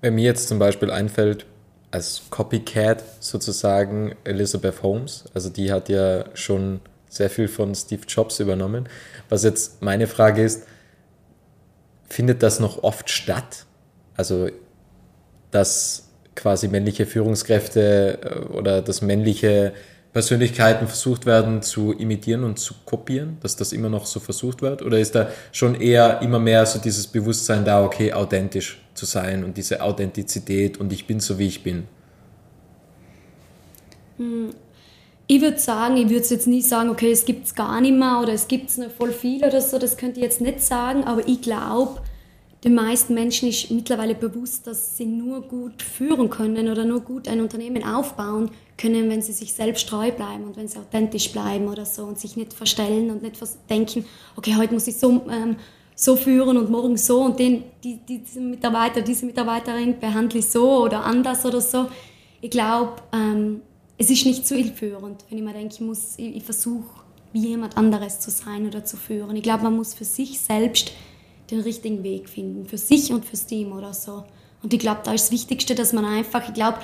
Wenn 0.00 0.16
mir 0.16 0.24
jetzt 0.24 0.48
zum 0.48 0.58
Beispiel 0.58 0.90
einfällt, 0.90 1.46
als 1.90 2.22
Copycat 2.30 3.04
sozusagen 3.20 4.16
Elizabeth 4.24 4.82
Holmes, 4.82 5.24
also 5.32 5.48
die 5.48 5.70
hat 5.70 5.88
ja 5.88 6.24
schon 6.34 6.80
sehr 7.08 7.30
viel 7.30 7.46
von 7.46 7.74
Steve 7.74 8.02
Jobs 8.08 8.40
übernommen. 8.40 8.88
Was 9.28 9.44
jetzt 9.44 9.80
meine 9.80 10.08
Frage 10.08 10.42
ist, 10.42 10.66
findet 12.08 12.42
das 12.42 12.58
noch 12.58 12.82
oft 12.82 13.08
statt? 13.08 13.66
Also, 14.16 14.48
dass 15.52 16.08
quasi 16.34 16.66
männliche 16.66 17.06
Führungskräfte 17.06 18.18
äh, 18.22 18.38
oder 18.52 18.82
das 18.82 19.00
männliche 19.02 19.72
Persönlichkeiten 20.14 20.86
versucht 20.86 21.26
werden 21.26 21.60
zu 21.60 21.92
imitieren 21.92 22.44
und 22.44 22.60
zu 22.60 22.72
kopieren, 22.84 23.36
dass 23.42 23.56
das 23.56 23.72
immer 23.72 23.88
noch 23.88 24.06
so 24.06 24.20
versucht 24.20 24.62
wird? 24.62 24.80
Oder 24.80 25.00
ist 25.00 25.16
da 25.16 25.28
schon 25.50 25.74
eher 25.74 26.22
immer 26.22 26.38
mehr 26.38 26.64
so 26.66 26.78
dieses 26.78 27.08
Bewusstsein 27.08 27.64
da, 27.64 27.84
okay, 27.84 28.12
authentisch 28.12 28.80
zu 28.94 29.06
sein 29.06 29.42
und 29.42 29.56
diese 29.56 29.82
Authentizität 29.82 30.78
und 30.78 30.92
ich 30.92 31.08
bin 31.08 31.18
so, 31.18 31.36
wie 31.40 31.48
ich 31.48 31.64
bin? 31.64 31.88
Hm. 34.18 34.50
Ich 35.26 35.40
würde 35.42 35.58
sagen, 35.58 35.96
ich 35.96 36.08
würde 36.08 36.24
jetzt 36.24 36.46
nie 36.46 36.62
sagen, 36.62 36.90
okay, 36.90 37.10
es 37.10 37.24
gibt 37.24 37.46
es 37.46 37.54
gar 37.56 37.80
nicht 37.80 37.98
mehr 37.98 38.20
oder 38.22 38.34
es 38.34 38.46
gibt 38.46 38.70
es 38.70 38.78
noch 38.78 38.90
voll 38.92 39.10
viel 39.10 39.44
oder 39.44 39.60
so, 39.60 39.80
das 39.80 39.96
könnte 39.96 40.20
ich 40.20 40.24
jetzt 40.24 40.40
nicht 40.40 40.62
sagen, 40.62 41.02
aber 41.02 41.26
ich 41.26 41.42
glaube, 41.42 42.00
den 42.64 42.74
meisten 42.74 43.12
Menschen 43.12 43.50
ist 43.50 43.70
mittlerweile 43.70 44.14
bewusst, 44.14 44.66
dass 44.66 44.96
sie 44.96 45.04
nur 45.04 45.42
gut 45.42 45.82
führen 45.82 46.30
können 46.30 46.70
oder 46.70 46.86
nur 46.86 47.00
gut 47.00 47.28
ein 47.28 47.42
Unternehmen 47.42 47.84
aufbauen 47.84 48.50
können, 48.78 49.10
wenn 49.10 49.20
sie 49.20 49.32
sich 49.32 49.52
selbst 49.52 49.86
treu 49.86 50.10
bleiben 50.10 50.44
und 50.44 50.56
wenn 50.56 50.66
sie 50.66 50.78
authentisch 50.78 51.30
bleiben 51.30 51.68
oder 51.68 51.84
so 51.84 52.04
und 52.04 52.18
sich 52.18 52.36
nicht 52.36 52.54
verstellen 52.54 53.10
und 53.10 53.22
nicht 53.22 53.36
denken, 53.68 54.06
okay, 54.36 54.56
heute 54.56 54.72
muss 54.72 54.86
ich 54.86 54.96
so, 54.96 55.26
ähm, 55.30 55.56
so 55.94 56.16
führen 56.16 56.56
und 56.56 56.70
morgen 56.70 56.96
so 56.96 57.20
und 57.20 57.38
den, 57.38 57.64
die, 57.84 57.98
diese 57.98 58.40
Mitarbeiter, 58.40 59.02
diese 59.02 59.26
Mitarbeiterin 59.26 60.00
behandle 60.00 60.38
ich 60.38 60.46
so 60.46 60.84
oder 60.84 61.04
anders 61.04 61.44
oder 61.44 61.60
so. 61.60 61.88
Ich 62.40 62.50
glaube, 62.50 62.94
ähm, 63.12 63.60
es 63.98 64.08
ist 64.08 64.24
nicht 64.24 64.46
zu 64.46 64.56
illführend, 64.56 65.22
wenn 65.28 65.38
ich 65.38 65.44
mir 65.44 65.52
denke, 65.52 65.74
ich, 65.74 65.80
muss, 65.82 66.14
ich, 66.16 66.36
ich 66.36 66.42
versuche, 66.42 66.88
wie 67.34 67.48
jemand 67.48 67.76
anderes 67.76 68.20
zu 68.20 68.30
sein 68.30 68.66
oder 68.66 68.84
zu 68.86 68.96
führen. 68.96 69.36
Ich 69.36 69.42
glaube, 69.42 69.64
man 69.64 69.76
muss 69.76 69.92
für 69.92 70.04
sich 70.04 70.40
selbst 70.40 70.92
den 71.50 71.60
richtigen 71.60 72.02
Weg 72.02 72.28
finden, 72.28 72.66
für 72.66 72.78
sich 72.78 73.12
und 73.12 73.24
fürs 73.24 73.46
Team 73.46 73.72
oder 73.72 73.92
so. 73.92 74.24
Und 74.62 74.72
ich 74.72 74.80
glaube, 74.80 75.00
da 75.04 75.12
ist 75.12 75.24
das 75.24 75.32
Wichtigste, 75.32 75.74
dass 75.74 75.92
man 75.92 76.04
einfach, 76.04 76.48
ich 76.48 76.54
glaube, 76.54 76.78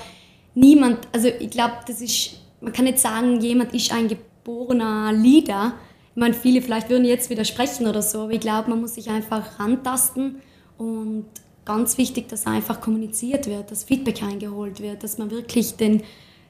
niemand, 0.55 1.09
also 1.12 1.29
ich 1.29 1.51
glaube, 1.51 1.75
das 1.87 2.01
ist, 2.01 2.40
man 2.61 2.73
kann 2.73 2.85
nicht 2.85 2.99
sagen, 2.99 3.40
jemand 3.40 3.75
ist 3.75 3.92
ein 3.92 4.09
geborener 4.09 5.12
Leader. 5.12 5.73
Ich 6.14 6.20
meine, 6.20 6.35
viele 6.35 6.61
vielleicht 6.61 6.90
würden 6.90 7.05
jetzt 7.05 7.31
widersprechen 7.31 7.87
oder 7.87 8.03
so, 8.03 8.23
aber 8.23 8.33
ich 8.33 8.40
glaube, 8.40 8.68
man 8.70 8.81
muss 8.81 8.94
sich 8.96 9.09
einfach 9.09 9.59
rantasten 9.59 10.37
und 10.77 11.25
ganz 11.64 11.99
wichtig, 11.99 12.29
dass 12.29 12.46
einfach 12.46 12.81
kommuniziert 12.81 13.46
wird, 13.46 13.70
dass 13.70 13.85
Feedback 13.85 14.23
eingeholt 14.23 14.81
wird, 14.81 15.03
dass 15.05 15.18
man 15.18 15.31
wirklich 15.31 15.77
den, 15.77 16.03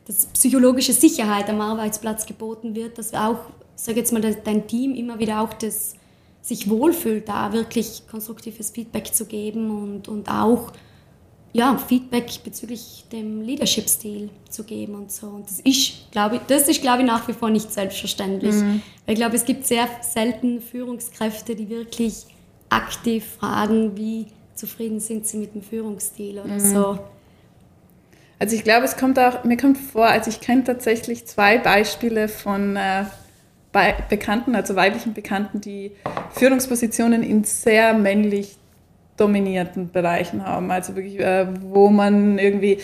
dass 0.06 0.26
psychologische 0.26 0.92
Sicherheit 0.92 1.48
am 1.48 1.60
Arbeitsplatz 1.60 2.26
geboten 2.26 2.74
wird, 2.74 2.98
dass 2.98 3.12
auch, 3.12 3.38
sag 3.76 3.96
jetzt 3.96 4.12
mal, 4.12 4.20
dein 4.20 4.66
Team 4.66 4.94
immer 4.94 5.18
wieder 5.18 5.42
auch 5.42 5.52
das 5.52 5.94
sich 6.42 6.68
wohlfühlt, 6.70 7.28
da 7.28 7.52
wirklich 7.52 8.02
konstruktives 8.10 8.70
Feedback 8.70 9.14
zu 9.14 9.26
geben 9.26 9.70
und, 9.70 10.08
und 10.08 10.28
auch 10.28 10.72
ja, 11.52 11.76
Feedback 11.76 12.30
bezüglich 12.44 13.04
dem 13.10 13.42
Leadership-Stil 13.42 14.30
zu 14.48 14.64
geben 14.64 14.94
und 14.94 15.10
so. 15.10 15.26
Und 15.26 15.46
das 15.50 15.60
ist, 15.60 16.10
glaube 16.12 16.36
ich, 16.36 16.42
das 16.46 16.68
ist, 16.68 16.80
glaube 16.80 17.02
ich, 17.02 17.06
nach 17.06 17.26
wie 17.26 17.32
vor 17.32 17.50
nicht 17.50 17.72
selbstverständlich. 17.72 18.54
Mhm. 18.54 18.82
Weil 19.04 19.14
ich 19.14 19.16
glaube, 19.16 19.36
es 19.36 19.44
gibt 19.44 19.66
sehr 19.66 19.88
selten 20.00 20.60
Führungskräfte, 20.60 21.56
die 21.56 21.68
wirklich 21.68 22.26
aktiv 22.68 23.24
fragen, 23.38 23.96
wie 23.96 24.26
zufrieden 24.54 25.00
sind 25.00 25.26
sie 25.26 25.38
mit 25.38 25.54
dem 25.54 25.62
Führungsstil 25.62 26.38
oder 26.38 26.54
mhm. 26.54 26.60
so. 26.60 26.98
Also 28.38 28.56
ich 28.56 28.62
glaube, 28.62 28.84
es 28.84 28.96
kommt 28.96 29.18
auch, 29.18 29.44
mir 29.44 29.56
kommt 29.56 29.76
vor, 29.76 30.06
also 30.06 30.30
ich 30.30 30.40
kenne 30.40 30.64
tatsächlich 30.64 31.26
zwei 31.26 31.58
Beispiele 31.58 32.28
von 32.28 32.76
äh, 32.76 33.04
bei 33.72 33.94
Bekannten, 34.08 34.54
also 34.54 34.74
weiblichen 34.76 35.14
Bekannten, 35.14 35.60
die 35.60 35.92
Führungspositionen 36.32 37.22
in 37.22 37.44
sehr 37.44 37.94
männlich 37.94 38.56
dominierten 39.16 39.90
Bereichen 39.90 40.44
haben. 40.44 40.70
Also 40.70 40.96
wirklich, 40.96 41.20
äh, 41.20 41.46
wo 41.60 41.88
man 41.88 42.38
irgendwie 42.38 42.78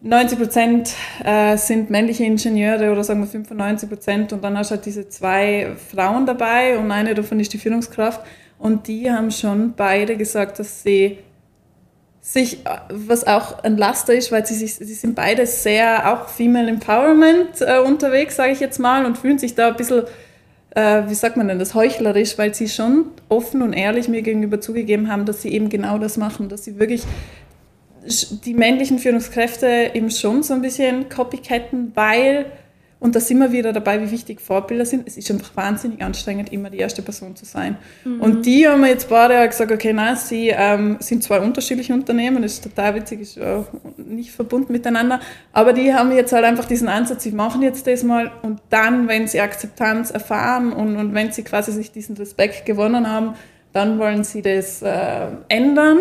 90 0.00 0.38
Prozent 0.38 0.94
äh, 1.24 1.56
sind 1.56 1.90
männliche 1.90 2.24
Ingenieure 2.24 2.92
oder 2.92 3.04
sagen 3.04 3.20
wir 3.20 3.26
95 3.26 3.88
Prozent 3.88 4.32
und 4.32 4.42
dann 4.42 4.56
hast 4.56 4.70
du 4.70 4.76
halt 4.76 4.86
diese 4.86 5.08
zwei 5.08 5.72
Frauen 5.92 6.24
dabei 6.24 6.78
und 6.78 6.90
eine 6.90 7.14
davon 7.14 7.40
ist 7.40 7.52
die 7.52 7.58
Führungskraft 7.58 8.20
und 8.58 8.86
die 8.86 9.10
haben 9.10 9.30
schon 9.30 9.74
beide 9.74 10.16
gesagt, 10.16 10.58
dass 10.58 10.82
sie 10.82 11.18
sich, 12.32 12.58
was 12.90 13.26
auch 13.26 13.64
ein 13.64 13.78
Laster 13.78 14.12
ist, 14.12 14.30
weil 14.30 14.44
sie, 14.44 14.54
sich, 14.54 14.74
sie 14.74 14.94
sind 14.94 15.14
beide 15.14 15.46
sehr 15.46 16.12
auch 16.12 16.28
Female 16.28 16.68
Empowerment 16.68 17.60
äh, 17.60 17.78
unterwegs, 17.78 18.36
sage 18.36 18.52
ich 18.52 18.60
jetzt 18.60 18.78
mal, 18.78 19.06
und 19.06 19.16
fühlen 19.16 19.38
sich 19.38 19.54
da 19.54 19.68
ein 19.68 19.76
bisschen, 19.76 20.02
äh, 20.74 21.04
wie 21.06 21.14
sagt 21.14 21.38
man 21.38 21.48
denn 21.48 21.58
das, 21.58 21.74
heuchlerisch, 21.74 22.36
weil 22.36 22.52
sie 22.52 22.68
schon 22.68 23.06
offen 23.30 23.62
und 23.62 23.72
ehrlich 23.72 24.08
mir 24.08 24.20
gegenüber 24.20 24.60
zugegeben 24.60 25.10
haben, 25.10 25.24
dass 25.24 25.40
sie 25.40 25.50
eben 25.50 25.70
genau 25.70 25.96
das 25.96 26.18
machen, 26.18 26.50
dass 26.50 26.64
sie 26.64 26.78
wirklich 26.78 27.04
die 28.44 28.54
männlichen 28.54 28.98
Führungskräfte 28.98 29.92
eben 29.94 30.10
schon 30.10 30.42
so 30.42 30.52
ein 30.52 30.60
bisschen 30.60 31.08
copycatten, 31.08 31.92
weil 31.94 32.44
und 33.00 33.14
da 33.14 33.20
sind 33.20 33.38
wir 33.38 33.52
wieder 33.52 33.72
dabei, 33.72 34.02
wie 34.02 34.10
wichtig 34.10 34.40
Vorbilder 34.40 34.84
sind. 34.84 35.06
Es 35.06 35.16
ist 35.16 35.30
einfach 35.30 35.56
wahnsinnig 35.56 36.02
anstrengend, 36.02 36.52
immer 36.52 36.68
die 36.68 36.78
erste 36.78 37.00
Person 37.00 37.36
zu 37.36 37.44
sein. 37.44 37.76
Mhm. 38.04 38.20
Und 38.20 38.46
die 38.46 38.66
haben 38.66 38.80
mir 38.80 38.88
jetzt 38.88 39.08
beide 39.08 39.46
gesagt, 39.48 39.70
okay, 39.70 39.92
nein, 39.92 40.16
sie 40.16 40.48
ähm, 40.48 40.96
sind 40.98 41.22
zwei 41.22 41.40
unterschiedliche 41.40 41.94
Unternehmen, 41.94 42.42
das 42.42 42.54
ist 42.54 42.64
total 42.64 42.96
witzig, 42.96 43.20
ist 43.20 43.36
äh, 43.36 43.62
nicht 43.96 44.32
verbunden 44.32 44.72
miteinander, 44.72 45.20
aber 45.52 45.72
die 45.72 45.94
haben 45.94 46.10
jetzt 46.12 46.32
halt 46.32 46.44
einfach 46.44 46.64
diesen 46.64 46.88
Ansatz, 46.88 47.22
sie 47.22 47.32
machen 47.32 47.62
jetzt 47.62 47.86
das 47.86 48.02
mal 48.02 48.32
und 48.42 48.60
dann, 48.70 49.06
wenn 49.06 49.28
sie 49.28 49.40
Akzeptanz 49.40 50.10
erfahren 50.10 50.72
und, 50.72 50.96
und 50.96 51.14
wenn 51.14 51.30
sie 51.30 51.44
quasi 51.44 51.70
sich 51.70 51.92
diesen 51.92 52.16
Respekt 52.16 52.66
gewonnen 52.66 53.08
haben, 53.08 53.34
dann 53.72 53.98
wollen 53.98 54.24
sie 54.24 54.42
das 54.42 54.82
äh, 54.82 55.26
ändern. 55.48 56.00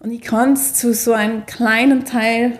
Und 0.00 0.12
ich 0.12 0.22
kann 0.22 0.54
es 0.54 0.74
zu 0.74 0.94
so 0.94 1.12
einem 1.12 1.44
kleinen 1.46 2.04
Teil 2.04 2.58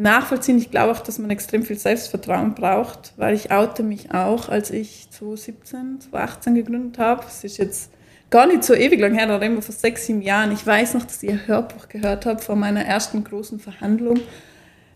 nachvollziehen. 0.00 0.58
Ich 0.58 0.70
glaube 0.70 0.92
auch, 0.92 1.00
dass 1.00 1.18
man 1.18 1.30
extrem 1.30 1.62
viel 1.62 1.78
Selbstvertrauen 1.78 2.54
braucht, 2.54 3.12
weil 3.16 3.34
ich 3.34 3.50
oute 3.50 3.82
mich 3.82 4.12
auch, 4.12 4.48
als 4.48 4.70
ich 4.70 5.08
2017, 5.10 6.00
2018 6.10 6.54
gegründet 6.54 6.98
habe. 6.98 7.24
Es 7.26 7.44
ist 7.44 7.58
jetzt 7.58 7.90
gar 8.30 8.46
nicht 8.46 8.64
so 8.64 8.74
ewig 8.74 9.00
lang 9.00 9.14
her, 9.14 9.26
da 9.26 9.36
reden 9.36 9.56
wir 9.56 9.62
vor 9.62 9.74
sechs, 9.74 10.06
sieben 10.06 10.22
Jahren. 10.22 10.52
Ich 10.52 10.66
weiß 10.66 10.94
noch, 10.94 11.04
dass 11.04 11.22
ich 11.22 11.30
ein 11.30 11.46
Hörbuch 11.46 11.88
gehört 11.88 12.26
habe 12.26 12.40
vor 12.40 12.56
meiner 12.56 12.84
ersten 12.84 13.24
großen 13.24 13.58
Verhandlung, 13.58 14.20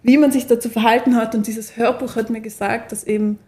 wie 0.03 0.17
man 0.17 0.33
sich 0.33 0.47
dazu 0.47 0.69
verhalten 0.69 1.17
hat. 1.17 1.35
Und 1.35 1.47
dieses 1.47 1.77
Hörbuch 1.77 2.17
hat 2.17 2.31
mir 2.31 2.40
gesagt, 2.40 2.93
dass 2.93 3.05
eben 3.05 3.38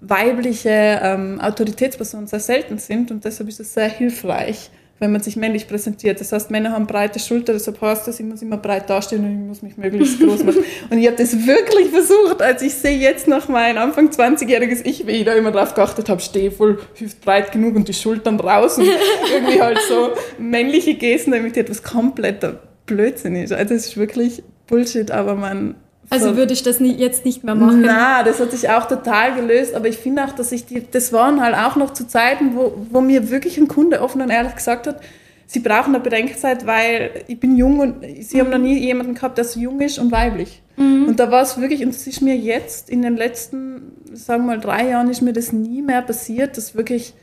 weibliche 0.00 1.00
ähm, 1.02 1.40
Autoritätspersonen 1.40 2.26
sehr 2.26 2.40
selten 2.40 2.78
sind 2.78 3.10
und 3.10 3.24
deshalb 3.24 3.48
ist 3.48 3.60
es 3.60 3.74
sehr 3.74 3.88
hilfreich, 3.88 4.70
wenn 4.98 5.12
man 5.12 5.20
sich 5.20 5.36
männlich 5.36 5.68
präsentiert. 5.68 6.20
Das 6.20 6.32
heißt, 6.32 6.50
Männer 6.50 6.72
haben 6.72 6.86
breite 6.86 7.18
Schultern, 7.18 7.56
deshalb 7.56 7.80
heißt 7.80 8.08
das, 8.08 8.18
ich 8.18 8.26
muss 8.26 8.42
immer 8.42 8.56
breit 8.56 8.90
dastehen 8.90 9.24
und 9.24 9.32
ich 9.32 9.38
muss 9.38 9.62
mich 9.62 9.76
möglichst 9.76 10.20
groß 10.20 10.44
machen. 10.44 10.64
Und 10.90 10.98
ich 10.98 11.06
habe 11.06 11.16
das 11.16 11.46
wirklich 11.46 11.88
versucht, 11.88 12.42
als 12.42 12.62
ich 12.62 12.74
sehe 12.74 12.96
jetzt 12.96 13.28
noch 13.28 13.48
mein 13.48 13.78
Anfang 13.78 14.08
20-jähriges 14.08 14.84
Ich, 14.84 15.06
wie 15.06 15.12
ich 15.12 15.24
da 15.24 15.32
immer 15.34 15.52
drauf 15.52 15.74
geachtet 15.74 16.08
habe, 16.08 16.20
stehe 16.20 16.50
voll 16.50 16.78
hüftbreit 16.94 17.52
genug 17.52 17.76
und 17.76 17.88
die 17.88 17.94
Schultern 17.94 18.40
raus 18.40 18.78
und 18.78 18.86
irgendwie 19.32 19.60
halt 19.60 19.78
so 19.88 20.10
männliche 20.38 20.94
Gesten, 20.94 21.32
damit 21.32 21.56
etwas 21.56 21.82
komplett 21.82 22.44
Blödsinn 22.86 23.36
ist. 23.36 23.52
Also 23.52 23.74
es 23.74 23.86
ist 23.86 23.96
wirklich 23.96 24.42
Bullshit, 24.66 25.10
aber 25.10 25.34
man 25.34 25.76
also 26.10 26.36
würde 26.36 26.52
ich 26.52 26.62
das 26.62 26.80
nie, 26.80 26.92
jetzt 26.92 27.24
nicht 27.24 27.44
mehr 27.44 27.54
machen? 27.54 27.82
Na, 27.82 28.22
das 28.22 28.40
hat 28.40 28.52
sich 28.52 28.68
auch 28.70 28.86
total 28.86 29.34
gelöst, 29.34 29.74
aber 29.74 29.88
ich 29.88 29.98
finde 29.98 30.24
auch, 30.24 30.32
dass 30.32 30.52
ich 30.52 30.66
die, 30.66 30.84
das 30.90 31.12
waren 31.12 31.42
halt 31.42 31.54
auch 31.54 31.76
noch 31.76 31.92
zu 31.92 32.06
Zeiten, 32.06 32.54
wo, 32.54 32.74
wo 32.90 33.00
mir 33.00 33.30
wirklich 33.30 33.58
ein 33.58 33.68
Kunde 33.68 34.00
offen 34.00 34.22
und 34.22 34.30
ehrlich 34.30 34.54
gesagt 34.54 34.86
hat, 34.86 35.00
sie 35.46 35.60
brauchen 35.60 35.94
eine 35.94 36.04
Bedenkzeit, 36.04 36.66
weil 36.66 37.24
ich 37.26 37.40
bin 37.40 37.56
jung 37.56 37.80
und 37.80 37.96
sie 38.20 38.40
haben 38.40 38.50
noch 38.50 38.58
nie 38.58 38.78
jemanden 38.78 39.14
gehabt, 39.14 39.38
der 39.38 39.44
so 39.44 39.58
jung 39.58 39.80
ist 39.80 39.98
und 39.98 40.12
weiblich. 40.12 40.62
Mhm. 40.76 41.08
Und 41.08 41.20
da 41.20 41.30
war 41.30 41.42
es 41.42 41.60
wirklich, 41.60 41.82
und 41.82 41.90
es 41.90 42.06
ist 42.06 42.20
mir 42.20 42.36
jetzt 42.36 42.90
in 42.90 43.02
den 43.02 43.16
letzten, 43.16 43.92
sagen 44.12 44.44
wir 44.44 44.56
mal, 44.56 44.60
drei 44.60 44.88
Jahren 44.88 45.10
ist 45.10 45.22
mir 45.22 45.32
das 45.32 45.52
nie 45.52 45.82
mehr 45.82 46.02
passiert, 46.02 46.56
dass 46.56 46.74
wirklich, 46.74 47.14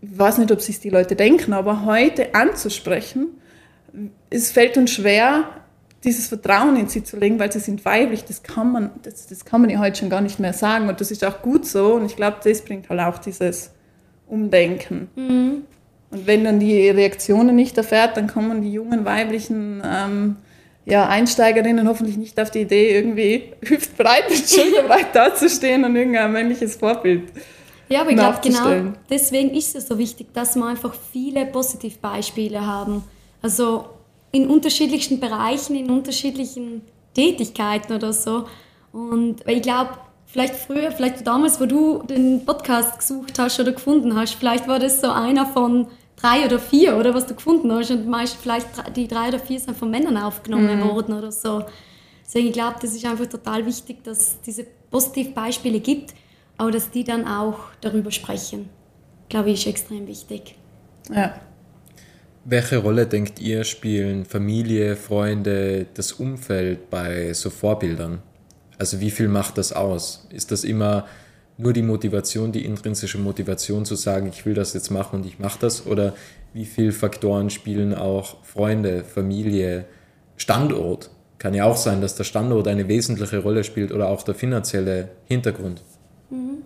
ich 0.00 0.18
weiß 0.18 0.38
nicht, 0.38 0.50
ob 0.52 0.60
sich 0.62 0.80
die 0.80 0.90
Leute 0.90 1.16
denken, 1.16 1.52
aber 1.52 1.84
heute 1.84 2.34
anzusprechen, 2.34 3.28
es 4.30 4.52
fällt 4.52 4.76
uns 4.76 4.92
schwer, 4.92 5.44
dieses 6.04 6.28
Vertrauen 6.28 6.76
in 6.76 6.88
sie 6.88 7.04
zu 7.04 7.18
legen, 7.18 7.38
weil 7.38 7.52
sie 7.52 7.60
sind 7.60 7.84
weiblich, 7.84 8.24
das 8.24 8.42
kann 8.42 8.72
man, 8.72 8.90
das, 9.02 9.26
das 9.26 9.44
kann 9.44 9.60
man 9.60 9.70
ja 9.70 9.78
heute 9.78 9.98
schon 10.00 10.10
gar 10.10 10.22
nicht 10.22 10.40
mehr 10.40 10.52
sagen. 10.52 10.88
Und 10.88 11.00
das 11.00 11.10
ist 11.10 11.24
auch 11.24 11.42
gut 11.42 11.66
so. 11.66 11.94
Und 11.94 12.06
ich 12.06 12.16
glaube, 12.16 12.38
das 12.42 12.62
bringt 12.62 12.88
halt 12.88 13.00
auch 13.00 13.18
dieses 13.18 13.70
Umdenken. 14.26 15.08
Mhm. 15.14 15.64
Und 16.10 16.26
wenn 16.26 16.44
dann 16.44 16.58
die 16.58 16.88
Reaktionen 16.88 17.54
nicht 17.54 17.76
erfährt, 17.76 18.16
dann 18.16 18.26
kommen 18.26 18.62
die 18.62 18.72
jungen 18.72 19.04
weiblichen 19.04 19.82
ähm, 19.84 20.36
ja, 20.86 21.06
Einsteigerinnen 21.06 21.86
hoffentlich 21.86 22.16
nicht 22.16 22.40
auf 22.40 22.50
die 22.50 22.62
Idee, 22.62 22.94
irgendwie 22.96 23.52
hüftbreit 23.62 24.28
und 24.28 24.48
schulterbreit 24.48 25.14
dazustehen 25.14 25.84
und 25.84 25.94
irgendein 25.94 26.32
männliches 26.32 26.76
Vorbild. 26.76 27.30
Ja, 27.88 28.02
aber 28.02 28.10
ich 28.10 28.16
glaube, 28.16 28.38
genau 28.42 28.92
deswegen 29.08 29.50
ist 29.50 29.74
es 29.74 29.88
so 29.88 29.98
wichtig, 29.98 30.32
dass 30.32 30.56
wir 30.56 30.64
einfach 30.64 30.94
viele 31.12 31.44
Positivbeispiele 31.46 32.64
haben. 32.64 33.04
Also 33.42 33.86
in 34.32 34.48
unterschiedlichsten 34.48 35.20
Bereichen, 35.20 35.76
in 35.76 35.90
unterschiedlichen 35.90 36.82
Tätigkeiten 37.14 37.92
oder 37.92 38.12
so. 38.12 38.46
Und 38.92 39.46
ich 39.46 39.62
glaube, 39.62 39.90
vielleicht 40.26 40.54
früher, 40.54 40.92
vielleicht 40.92 41.26
damals, 41.26 41.60
wo 41.60 41.66
du 41.66 42.02
den 42.04 42.44
Podcast 42.44 42.98
gesucht 42.98 43.38
hast 43.38 43.58
oder 43.60 43.72
gefunden 43.72 44.16
hast, 44.16 44.34
vielleicht 44.34 44.68
war 44.68 44.78
das 44.78 45.00
so 45.00 45.10
einer 45.10 45.46
von 45.46 45.88
drei 46.16 46.44
oder 46.44 46.58
vier 46.58 46.96
oder 46.96 47.14
was 47.14 47.26
du 47.26 47.34
gefunden 47.34 47.72
hast 47.72 47.90
und 47.90 48.06
meist 48.06 48.36
vielleicht 48.36 48.68
die 48.96 49.08
drei 49.08 49.28
oder 49.28 49.38
vier 49.38 49.58
sind 49.58 49.76
von 49.76 49.90
Männern 49.90 50.16
aufgenommen 50.16 50.80
mhm. 50.80 50.88
worden 50.88 51.18
oder 51.18 51.32
so. 51.32 51.64
Deswegen 52.24 52.48
ich 52.48 52.52
glaube, 52.52 52.76
das 52.80 52.94
ist 52.94 53.04
einfach 53.04 53.26
total 53.26 53.66
wichtig, 53.66 54.04
dass 54.04 54.18
es 54.18 54.40
diese 54.42 54.66
Positivbeispiele 54.90 55.80
gibt, 55.80 56.14
aber 56.58 56.70
dass 56.70 56.90
die 56.90 57.04
dann 57.04 57.26
auch 57.26 57.58
darüber 57.80 58.10
sprechen. 58.10 58.68
Glaube 59.28 59.50
ich, 59.50 59.60
ist 59.60 59.66
extrem 59.66 60.06
wichtig. 60.06 60.56
Ja. 61.12 61.34
Welche 62.44 62.78
Rolle 62.78 63.06
denkt 63.06 63.38
ihr 63.38 63.64
spielen 63.64 64.24
Familie, 64.24 64.96
Freunde, 64.96 65.86
das 65.92 66.12
Umfeld 66.12 66.88
bei 66.88 67.34
so 67.34 67.50
Vorbildern? 67.50 68.22
Also 68.78 69.00
wie 69.00 69.10
viel 69.10 69.28
macht 69.28 69.58
das 69.58 69.74
aus? 69.74 70.26
Ist 70.30 70.50
das 70.50 70.64
immer 70.64 71.06
nur 71.58 71.74
die 71.74 71.82
Motivation, 71.82 72.50
die 72.50 72.64
intrinsische 72.64 73.18
Motivation 73.18 73.84
zu 73.84 73.94
sagen, 73.94 74.28
ich 74.28 74.46
will 74.46 74.54
das 74.54 74.72
jetzt 74.72 74.90
machen 74.90 75.20
und 75.20 75.26
ich 75.26 75.38
mache 75.38 75.58
das? 75.60 75.86
Oder 75.86 76.14
wie 76.54 76.64
viele 76.64 76.92
Faktoren 76.92 77.50
spielen 77.50 77.94
auch 77.94 78.42
Freunde, 78.42 79.04
Familie, 79.04 79.84
Standort? 80.38 81.10
Kann 81.38 81.52
ja 81.52 81.64
auch 81.64 81.76
sein, 81.76 82.00
dass 82.00 82.14
der 82.14 82.24
Standort 82.24 82.68
eine 82.68 82.88
wesentliche 82.88 83.38
Rolle 83.38 83.64
spielt 83.64 83.92
oder 83.92 84.08
auch 84.08 84.22
der 84.22 84.34
finanzielle 84.34 85.10
Hintergrund. 85.26 85.82
Mhm. 86.30 86.62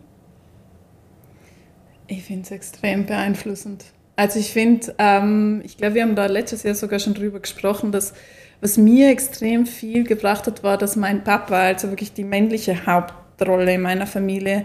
Ich 2.07 2.23
finde 2.23 2.43
es 2.43 2.51
extrem 2.53 3.07
beeinflussend. 3.07 3.87
Also 4.17 4.39
ich 4.39 4.53
finde, 4.53 4.95
ähm, 4.99 5.63
ich 5.65 5.77
glaube, 5.77 5.95
wir 5.95 6.03
haben 6.03 6.15
da 6.15 6.27
letztes 6.27 6.63
Jahr 6.63 6.75
sogar 6.75 6.99
schon 6.99 7.15
drüber 7.15 7.41
gesprochen, 7.41 7.93
dass 7.93 8.15
was 8.61 8.79
mir 8.79 9.11
extrem 9.11 9.67
viel 9.67 10.05
gebracht 10.05 10.47
hat, 10.47 10.63
war, 10.63 10.79
dass 10.79 10.97
mein 10.97 11.23
Papa, 11.23 11.55
also 11.55 11.91
wirklich 11.91 12.15
die 12.15 12.25
männliche 12.25 12.87
Hauptrolle 12.87 13.75
in 13.75 13.83
meiner 13.83 14.07
Familie, 14.07 14.65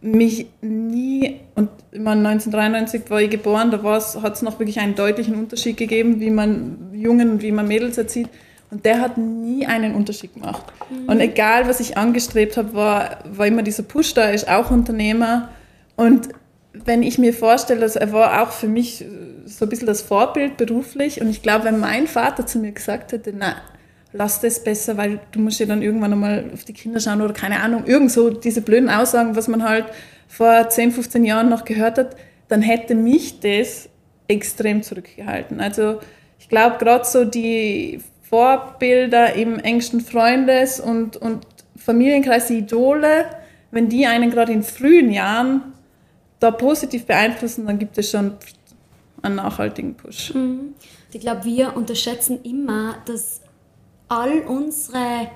mich 0.00 0.46
nie, 0.60 1.40
und 1.54 1.70
immer 1.90 2.12
1993 2.12 3.10
war 3.10 3.20
ich 3.22 3.30
geboren, 3.30 3.70
da 3.70 3.82
hat 3.82 4.34
es 4.34 4.42
noch 4.42 4.58
wirklich 4.58 4.78
einen 4.78 4.94
deutlichen 4.94 5.34
Unterschied 5.34 5.76
gegeben, 5.76 6.20
wie 6.20 6.30
man 6.30 6.90
Jungen 6.92 7.30
und 7.30 7.42
wie 7.42 7.50
man 7.50 7.66
Mädels 7.66 7.96
erzieht. 7.98 8.28
Und 8.70 8.84
der 8.84 9.00
hat 9.00 9.16
nie 9.16 9.66
einen 9.66 9.94
Unterschied 9.94 10.34
gemacht. 10.34 10.64
Mhm. 10.90 11.08
Und 11.08 11.20
egal, 11.20 11.66
was 11.66 11.80
ich 11.80 11.96
angestrebt 11.96 12.58
habe, 12.58 12.74
war, 12.74 13.18
war 13.24 13.46
immer 13.46 13.62
dieser 13.62 13.82
Push 13.82 14.12
da, 14.12 14.28
ist 14.28 14.46
auch 14.46 14.70
Unternehmer. 14.70 15.48
Und 15.96 16.28
wenn 16.84 17.02
ich 17.02 17.18
mir 17.18 17.32
vorstelle, 17.32 17.80
dass 17.80 17.96
er 17.96 18.12
war 18.12 18.42
auch 18.42 18.52
für 18.52 18.68
mich 18.68 19.04
so 19.46 19.64
ein 19.64 19.68
bisschen 19.68 19.86
das 19.86 20.02
Vorbild 20.02 20.56
beruflich 20.56 21.20
und 21.20 21.28
ich 21.28 21.42
glaube, 21.42 21.64
wenn 21.64 21.80
mein 21.80 22.06
Vater 22.06 22.46
zu 22.46 22.58
mir 22.58 22.72
gesagt 22.72 23.12
hätte, 23.12 23.32
na, 23.36 23.56
lass 24.12 24.40
das 24.40 24.62
besser, 24.62 24.96
weil 24.96 25.20
du 25.32 25.40
musst 25.40 25.60
ja 25.60 25.66
dann 25.66 25.82
irgendwann 25.82 26.10
nochmal 26.10 26.50
auf 26.52 26.64
die 26.64 26.72
Kinder 26.72 27.00
schauen 27.00 27.20
oder 27.20 27.32
keine 27.32 27.60
Ahnung, 27.60 27.84
irgend 27.86 28.10
so 28.10 28.30
diese 28.30 28.62
blöden 28.62 28.88
Aussagen, 28.88 29.36
was 29.36 29.48
man 29.48 29.66
halt 29.66 29.86
vor 30.26 30.68
10, 30.68 30.92
15 30.92 31.24
Jahren 31.24 31.48
noch 31.48 31.64
gehört 31.64 31.98
hat, 31.98 32.16
dann 32.48 32.62
hätte 32.62 32.94
mich 32.94 33.40
das 33.40 33.88
extrem 34.28 34.82
zurückgehalten. 34.82 35.60
Also 35.60 36.00
ich 36.38 36.48
glaube, 36.48 36.76
gerade 36.78 37.04
so 37.04 37.24
die 37.24 38.00
Vorbilder 38.22 39.34
im 39.34 39.58
engsten 39.58 40.00
Freundes- 40.00 40.80
und, 40.80 41.16
und 41.16 41.46
Familienkreis, 41.76 42.48
die 42.48 42.58
Idole, 42.58 43.26
wenn 43.70 43.88
die 43.88 44.06
einen 44.06 44.30
gerade 44.30 44.52
in 44.52 44.62
frühen 44.62 45.10
Jahren 45.10 45.72
da 46.40 46.50
positiv 46.50 47.06
beeinflussen, 47.06 47.66
dann 47.66 47.78
gibt 47.78 47.98
es 47.98 48.10
schon 48.10 48.34
einen 49.22 49.36
nachhaltigen 49.36 49.94
Push. 49.94 50.34
Mhm. 50.34 50.74
Ich 51.12 51.20
glaube, 51.20 51.44
wir 51.44 51.76
unterschätzen 51.76 52.42
immer, 52.42 52.96
dass 53.06 53.40
all 54.08 54.40
unsere 54.40 55.30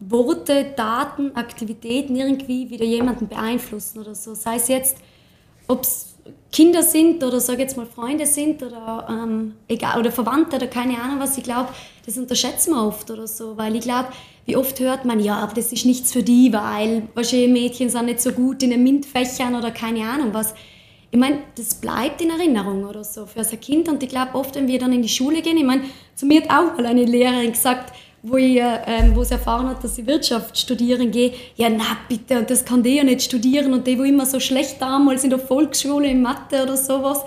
Worte, 0.00 0.72
Daten, 0.76 1.36
Aktivitäten 1.36 2.16
irgendwie 2.16 2.70
wieder 2.70 2.84
jemanden 2.84 3.28
beeinflussen 3.28 4.00
oder 4.00 4.14
so. 4.14 4.34
Sei 4.34 4.56
es 4.56 4.68
jetzt, 4.68 4.96
ob 5.68 5.82
es 5.82 6.14
Kinder 6.52 6.82
sind 6.82 7.22
oder 7.22 7.40
sage 7.40 7.62
jetzt 7.62 7.76
mal 7.76 7.86
Freunde 7.86 8.26
sind 8.26 8.62
oder 8.62 9.06
ähm, 9.08 9.54
egal 9.68 10.00
oder 10.00 10.10
Verwandte 10.10 10.56
oder 10.56 10.66
keine 10.66 11.00
Ahnung 11.00 11.20
was. 11.20 11.36
Ich 11.38 11.44
glaube, 11.44 11.68
das 12.06 12.16
unterschätzen 12.16 12.72
wir 12.72 12.84
oft 12.84 13.10
oder 13.10 13.26
so, 13.26 13.56
weil 13.56 13.76
ich 13.76 13.82
glaube, 13.82 14.08
wie 14.50 14.56
oft 14.56 14.80
hört 14.80 15.04
man, 15.04 15.20
ja, 15.20 15.36
aber 15.36 15.54
das 15.54 15.72
ist 15.72 15.86
nichts 15.86 16.12
für 16.12 16.24
die, 16.24 16.52
weil 16.52 17.04
wahrscheinlich 17.14 17.50
Mädchen 17.50 17.88
sind 17.88 18.06
nicht 18.06 18.20
so 18.20 18.32
gut 18.32 18.64
in 18.64 18.70
den 18.70 18.82
MINT-Fächern 18.82 19.54
oder 19.54 19.70
keine 19.70 20.02
Ahnung 20.02 20.30
was. 20.32 20.54
Ich 21.12 21.18
meine, 21.18 21.38
das 21.56 21.74
bleibt 21.74 22.20
in 22.20 22.30
Erinnerung 22.30 22.84
oder 22.84 23.04
so 23.04 23.26
für 23.26 23.44
sein 23.44 23.60
Kind 23.60 23.88
und 23.88 24.02
ich 24.02 24.08
glaube 24.08 24.34
oft, 24.34 24.56
wenn 24.56 24.66
wir 24.66 24.80
dann 24.80 24.92
in 24.92 25.02
die 25.02 25.08
Schule 25.08 25.40
gehen, 25.40 25.56
ich 25.56 25.64
meine, 25.64 25.82
zu 26.16 26.26
mir 26.26 26.42
hat 26.42 26.50
auch 26.50 26.76
mal 26.76 26.86
eine 26.86 27.04
Lehrerin 27.04 27.52
gesagt, 27.52 27.92
wo, 28.24 28.36
ich, 28.38 28.58
ähm, 28.58 29.14
wo 29.14 29.22
sie 29.22 29.34
erfahren 29.34 29.68
hat, 29.68 29.84
dass 29.84 29.94
sie 29.94 30.06
Wirtschaft 30.08 30.58
studieren 30.58 31.12
gehe, 31.12 31.32
ja, 31.54 31.68
na 31.68 31.96
bitte, 32.08 32.40
und 32.40 32.50
das 32.50 32.64
kann 32.64 32.82
die 32.82 32.96
ja 32.96 33.04
nicht 33.04 33.22
studieren 33.22 33.72
und 33.72 33.86
die, 33.86 33.96
wo 33.98 34.02
immer 34.02 34.26
so 34.26 34.40
schlecht 34.40 34.82
damals 34.82 35.22
in 35.22 35.30
der 35.30 35.38
Volksschule 35.38 36.08
in 36.08 36.22
Mathe 36.22 36.64
oder 36.64 36.76
sowas. 36.76 37.24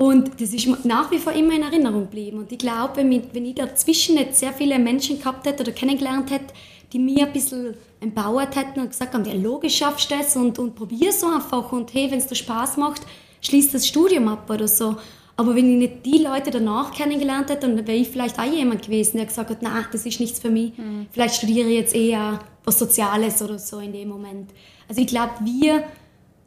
Und 0.00 0.40
das 0.40 0.54
ist 0.54 0.66
nach 0.86 1.10
wie 1.10 1.18
vor 1.18 1.34
immer 1.34 1.54
in 1.54 1.62
Erinnerung 1.62 2.04
geblieben. 2.04 2.38
Und 2.38 2.50
ich 2.50 2.56
glaube, 2.56 2.96
wenn, 2.96 3.22
wenn 3.34 3.44
ich 3.44 3.54
dazwischen 3.54 4.14
nicht 4.14 4.34
sehr 4.34 4.54
viele 4.54 4.78
Menschen 4.78 5.18
gehabt 5.18 5.46
hätte 5.46 5.62
oder 5.62 5.72
kennengelernt 5.72 6.30
hätte, 6.30 6.54
die 6.90 6.98
mir 6.98 7.26
ein 7.26 7.32
bisschen 7.34 7.74
empowert 8.00 8.56
hätten 8.56 8.80
und 8.80 8.88
gesagt 8.88 9.12
haben, 9.12 9.26
ja, 9.26 9.34
logisch 9.34 9.76
schaffst 9.76 10.10
du 10.10 10.16
das 10.16 10.34
und, 10.36 10.58
und 10.58 10.74
probier 10.74 11.12
so 11.12 11.26
einfach 11.26 11.70
und 11.72 11.92
hey, 11.92 12.10
wenn 12.10 12.16
es 12.16 12.28
dir 12.28 12.34
Spaß 12.34 12.78
macht, 12.78 13.02
schließ 13.42 13.72
das 13.72 13.86
Studium 13.86 14.28
ab 14.28 14.48
oder 14.48 14.68
so. 14.68 14.96
Aber 15.36 15.54
wenn 15.54 15.70
ich 15.70 15.76
nicht 15.76 16.06
die 16.06 16.22
Leute 16.24 16.50
danach 16.50 16.94
kennengelernt 16.94 17.50
hätte, 17.50 17.68
dann 17.68 17.86
wäre 17.86 17.98
ich 17.98 18.08
vielleicht 18.08 18.38
auch 18.38 18.50
jemand 18.50 18.80
gewesen, 18.82 19.18
der 19.18 19.26
gesagt 19.26 19.50
hat, 19.50 19.60
nein, 19.60 19.84
das 19.92 20.06
ist 20.06 20.18
nichts 20.18 20.40
für 20.40 20.50
mich. 20.50 20.78
Mhm. 20.78 21.08
Vielleicht 21.12 21.34
studiere 21.34 21.68
ich 21.68 21.76
jetzt 21.76 21.94
eher 21.94 22.38
was 22.64 22.78
Soziales 22.78 23.42
oder 23.42 23.58
so 23.58 23.80
in 23.80 23.92
dem 23.92 24.08
Moment. 24.08 24.48
Also 24.88 25.02
ich 25.02 25.08
glaube, 25.08 25.32
wir 25.44 25.84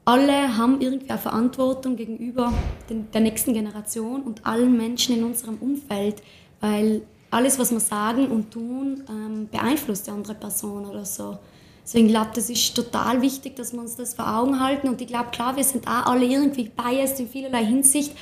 alle 0.05 0.57
haben 0.57 0.81
irgendwie 0.81 1.09
eine 1.09 1.19
Verantwortung 1.19 1.95
gegenüber 1.95 2.53
den, 2.89 3.09
der 3.11 3.21
nächsten 3.21 3.53
Generation 3.53 4.23
und 4.23 4.45
allen 4.45 4.75
Menschen 4.75 5.17
in 5.17 5.23
unserem 5.23 5.57
Umfeld, 5.57 6.21
weil 6.59 7.03
alles, 7.31 7.57
was 7.57 7.71
wir 7.71 7.79
sagen 7.79 8.27
und 8.27 8.51
tun, 8.51 9.03
ähm, 9.09 9.47
beeinflusst 9.49 10.07
die 10.07 10.11
andere 10.11 10.35
Person 10.35 10.85
oder 10.85 11.05
so. 11.05 11.37
Deswegen 11.83 12.07
glaube 12.07 12.27
ich, 12.29 12.35
das 12.35 12.49
ist 12.49 12.75
total 12.75 13.21
wichtig, 13.21 13.55
dass 13.55 13.73
wir 13.73 13.79
uns 13.79 13.95
das 13.95 14.13
vor 14.13 14.27
Augen 14.37 14.59
halten. 14.59 14.87
Und 14.87 15.01
ich 15.01 15.07
glaube, 15.07 15.31
klar, 15.31 15.57
wir 15.57 15.63
sind 15.63 15.87
auch 15.87 16.05
alle 16.05 16.25
irgendwie 16.25 16.69
biased 16.69 17.19
in 17.19 17.27
vielerlei 17.27 17.65
Hinsicht, 17.65 18.13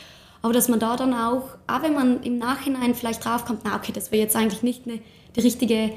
aber 0.41 0.54
dass 0.54 0.67
man 0.67 0.80
da 0.80 0.96
dann 0.96 1.13
auch, 1.13 1.44
auch 1.67 1.82
wenn 1.84 1.94
man 1.94 2.24
im 2.24 2.38
Nachhinein 2.38 2.96
vielleicht 2.96 3.24
draufkommt, 3.24 3.62
na 3.63 3.76
okay, 3.76 3.91
das 3.91 4.12
wäre 4.12 4.24
jetzt 4.24 4.36
eigentlich 4.36 4.63
nicht 4.63 4.88
eine, 4.88 5.00
die 5.36 5.41
richtige 5.41 5.91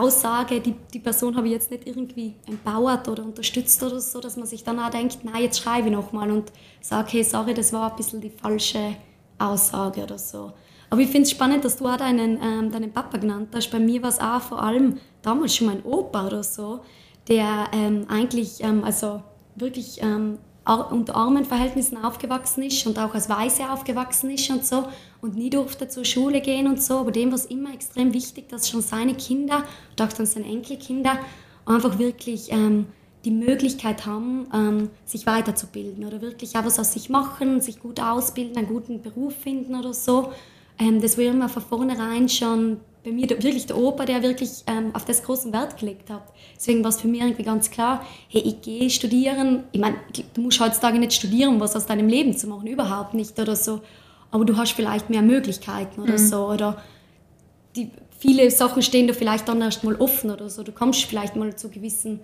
Aussage, 0.00 0.60
die, 0.60 0.74
die 0.92 0.98
Person 0.98 1.36
habe 1.36 1.46
ich 1.46 1.52
jetzt 1.52 1.70
nicht 1.70 1.86
irgendwie 1.86 2.34
empowert 2.46 3.08
oder 3.08 3.24
unterstützt 3.24 3.82
oder 3.82 4.00
so, 4.00 4.20
dass 4.20 4.36
man 4.36 4.46
sich 4.46 4.64
dann 4.64 4.78
auch 4.78 4.90
denkt, 4.90 5.18
na 5.22 5.38
jetzt 5.38 5.60
schreibe 5.60 5.88
ich 5.88 5.94
nochmal 5.94 6.30
und 6.30 6.52
sage, 6.80 7.08
hey, 7.12 7.24
sorry, 7.24 7.54
das 7.54 7.72
war 7.72 7.90
ein 7.90 7.96
bisschen 7.96 8.20
die 8.20 8.30
falsche 8.30 8.96
Aussage 9.38 10.02
oder 10.02 10.18
so. 10.18 10.52
Aber 10.90 11.00
ich 11.00 11.08
finde 11.08 11.22
es 11.22 11.30
spannend, 11.30 11.64
dass 11.64 11.76
du 11.76 11.86
auch 11.86 11.96
deinen, 11.96 12.38
ähm, 12.42 12.70
deinen 12.70 12.92
Papa 12.92 13.18
genannt 13.18 13.48
hast. 13.54 13.70
Bei 13.70 13.78
mir 13.78 14.02
war 14.02 14.10
es 14.10 14.20
auch 14.20 14.40
vor 14.40 14.62
allem 14.62 14.98
damals 15.22 15.56
schon 15.56 15.66
mein 15.66 15.84
Opa 15.84 16.26
oder 16.26 16.42
so, 16.42 16.80
der 17.28 17.68
ähm, 17.72 18.06
eigentlich, 18.08 18.62
ähm, 18.62 18.84
also 18.84 19.22
wirklich 19.56 20.02
ähm, 20.02 20.38
unter 20.66 21.14
armen 21.14 21.44
Verhältnissen 21.44 22.02
aufgewachsen 22.02 22.62
ist 22.62 22.86
und 22.86 22.98
auch 22.98 23.14
als 23.14 23.28
Weiße 23.28 23.70
aufgewachsen 23.70 24.30
ist 24.30 24.48
und 24.50 24.64
so 24.64 24.88
und 25.20 25.36
nie 25.36 25.50
durfte 25.50 25.88
zur 25.88 26.04
Schule 26.04 26.40
gehen 26.40 26.66
und 26.66 26.82
so. 26.82 26.98
Aber 26.98 27.12
dem 27.12 27.30
war 27.30 27.36
es 27.36 27.46
immer 27.46 27.72
extrem 27.74 28.14
wichtig, 28.14 28.48
dass 28.48 28.68
schon 28.68 28.80
seine 28.80 29.14
Kinder 29.14 29.64
und 29.90 30.02
auch 30.02 30.12
dann 30.12 30.26
seine 30.26 30.46
Enkelkinder 30.46 31.18
einfach 31.66 31.98
wirklich 31.98 32.50
ähm, 32.50 32.86
die 33.24 33.30
Möglichkeit 33.30 34.06
haben, 34.06 34.46
ähm, 34.54 34.90
sich 35.04 35.26
weiterzubilden 35.26 36.04
oder 36.04 36.20
wirklich 36.20 36.56
auch 36.56 36.64
was 36.64 36.78
aus 36.78 36.92
sich 36.92 37.08
machen, 37.08 37.60
sich 37.60 37.80
gut 37.80 38.00
ausbilden, 38.00 38.56
einen 38.56 38.68
guten 38.68 39.02
Beruf 39.02 39.34
finden 39.34 39.74
oder 39.74 39.94
so. 39.94 40.32
Ähm, 40.78 41.00
das 41.00 41.16
war 41.16 41.24
immer 41.24 41.48
von 41.48 41.62
vornherein 41.62 42.28
schon 42.28 42.80
bei 43.04 43.12
mir 43.12 43.28
wirklich 43.28 43.66
der 43.66 43.76
Opa, 43.76 44.04
der 44.04 44.22
wirklich 44.22 44.64
ähm, 44.66 44.94
auf 44.94 45.04
das 45.04 45.22
großen 45.22 45.52
Wert 45.52 45.78
gelegt 45.78 46.10
hat. 46.10 46.32
Deswegen 46.56 46.82
war 46.82 46.90
es 46.90 47.00
für 47.00 47.08
mich 47.08 47.20
irgendwie 47.20 47.42
ganz 47.42 47.70
klar, 47.70 48.04
hey, 48.28 48.42
ich 48.42 48.60
gehe 48.62 48.88
studieren. 48.90 49.64
Ich 49.72 49.80
meine, 49.80 49.96
du 50.34 50.40
musst 50.40 50.60
heutzutage 50.60 50.98
nicht 50.98 51.12
studieren, 51.12 51.60
was 51.60 51.76
aus 51.76 51.86
deinem 51.86 52.08
Leben 52.08 52.36
zu 52.36 52.46
machen, 52.46 52.66
überhaupt 52.66 53.14
nicht 53.14 53.38
oder 53.38 53.56
so. 53.56 53.80
Aber 54.30 54.44
du 54.44 54.56
hast 54.56 54.72
vielleicht 54.72 55.10
mehr 55.10 55.22
Möglichkeiten 55.22 56.00
oder 56.00 56.14
mhm. 56.14 56.18
so. 56.18 56.48
Oder 56.48 56.82
die, 57.76 57.90
viele 58.18 58.50
Sachen 58.50 58.82
stehen 58.82 59.06
dir 59.06 59.14
vielleicht 59.14 59.48
dann 59.48 59.60
erst 59.60 59.84
mal 59.84 59.96
offen 59.96 60.30
oder 60.30 60.48
so. 60.48 60.62
Du 60.62 60.72
kommst 60.72 61.04
vielleicht 61.04 61.36
mal 61.36 61.54
zu 61.56 61.68
gewissen 61.68 62.20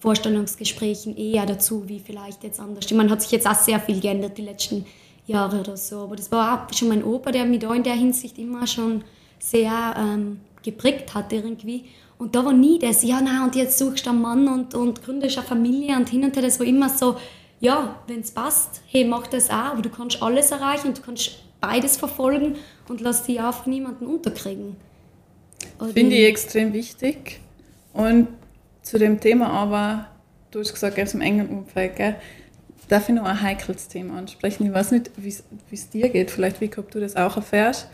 Vorstellungsgesprächen 0.00 1.16
eher 1.16 1.46
dazu, 1.46 1.88
wie 1.88 1.98
vielleicht 1.98 2.44
jetzt 2.44 2.60
anders. 2.60 2.84
Ich 2.86 2.92
meine, 2.92 3.10
hat 3.10 3.22
sich 3.22 3.30
jetzt 3.30 3.46
auch 3.46 3.54
sehr 3.54 3.80
viel 3.80 4.00
geändert 4.00 4.36
die 4.36 4.42
letzten 4.42 4.84
Jahre 5.26 5.60
oder 5.60 5.76
so. 5.76 6.00
Aber 6.00 6.16
das 6.16 6.30
war 6.30 6.68
auch 6.68 6.74
schon 6.74 6.88
mein 6.88 7.02
Opa, 7.02 7.30
der 7.30 7.44
mich 7.46 7.60
da 7.60 7.72
in 7.72 7.82
der 7.82 7.94
Hinsicht 7.94 8.38
immer 8.38 8.66
schon 8.66 9.02
sehr 9.38 9.94
ähm, 9.96 10.40
geprägt 10.62 11.14
hat 11.14 11.32
irgendwie. 11.32 11.84
Und 12.24 12.34
da 12.34 12.42
war 12.42 12.54
nie 12.54 12.78
das, 12.78 13.02
ja, 13.02 13.20
na 13.22 13.44
und 13.44 13.54
jetzt 13.54 13.76
suchst 13.76 14.06
du 14.06 14.10
einen 14.10 14.22
Mann 14.22 14.48
und, 14.48 14.74
und 14.74 15.04
gründest 15.04 15.36
eine 15.36 15.46
Familie 15.46 15.94
und 15.94 16.08
hin 16.08 16.24
und 16.24 16.34
her. 16.34 16.42
Das 16.42 16.58
war 16.58 16.66
immer 16.66 16.88
so, 16.88 17.18
ja, 17.60 18.00
wenn 18.06 18.20
es 18.20 18.30
passt, 18.30 18.80
hey, 18.86 19.04
mach 19.04 19.26
das 19.26 19.50
auch, 19.50 19.72
aber 19.72 19.82
du 19.82 19.90
kannst 19.90 20.22
alles 20.22 20.50
erreichen 20.50 20.88
und 20.88 20.96
du 20.96 21.02
kannst 21.02 21.32
beides 21.60 21.98
verfolgen 21.98 22.54
und 22.88 23.02
lass 23.02 23.24
dich 23.24 23.42
auch 23.42 23.52
von 23.52 23.70
niemandem 23.70 24.08
unterkriegen. 24.08 24.76
Finde 25.92 26.16
ich 26.16 26.24
extrem 26.24 26.72
wichtig. 26.72 27.40
Und 27.92 28.28
zu 28.80 28.98
dem 28.98 29.20
Thema 29.20 29.50
aber, 29.50 30.06
du 30.50 30.60
hast 30.60 30.72
gesagt, 30.72 30.98
aus 30.98 31.10
dem 31.10 31.20
engen 31.20 31.50
Umfeld, 31.50 31.94
gell? 31.96 32.16
darf 32.88 33.06
ich 33.06 33.14
noch 33.14 33.26
ein 33.26 33.42
heikles 33.42 33.88
Thema 33.88 34.16
ansprechen. 34.16 34.64
Ich 34.64 34.72
weiß 34.72 34.92
nicht, 34.92 35.10
wie 35.18 35.28
es 35.74 35.90
dir 35.90 36.08
geht, 36.08 36.30
vielleicht 36.30 36.62
wie 36.62 36.70
ob 36.78 36.90
du 36.90 37.00
das 37.00 37.16
auch 37.16 37.36
erfährst. 37.36 37.86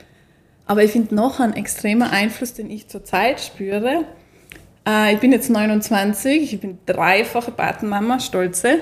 Aber 0.67 0.85
ich 0.85 0.93
finde 0.93 1.17
noch 1.17 1.41
ein 1.41 1.53
extremer 1.55 2.13
Einfluss, 2.13 2.55
den 2.55 2.71
ich 2.71 2.87
zurzeit 2.87 3.41
spüre. 3.41 4.05
Äh, 4.87 5.15
ich 5.15 5.21
bin 5.21 5.33
jetzt 5.33 5.51
29, 5.51 6.55
ich 6.55 6.61
bin 6.61 6.79
dreifache 6.87 7.51
Patenmama, 7.51 8.21
stolze. 8.21 8.79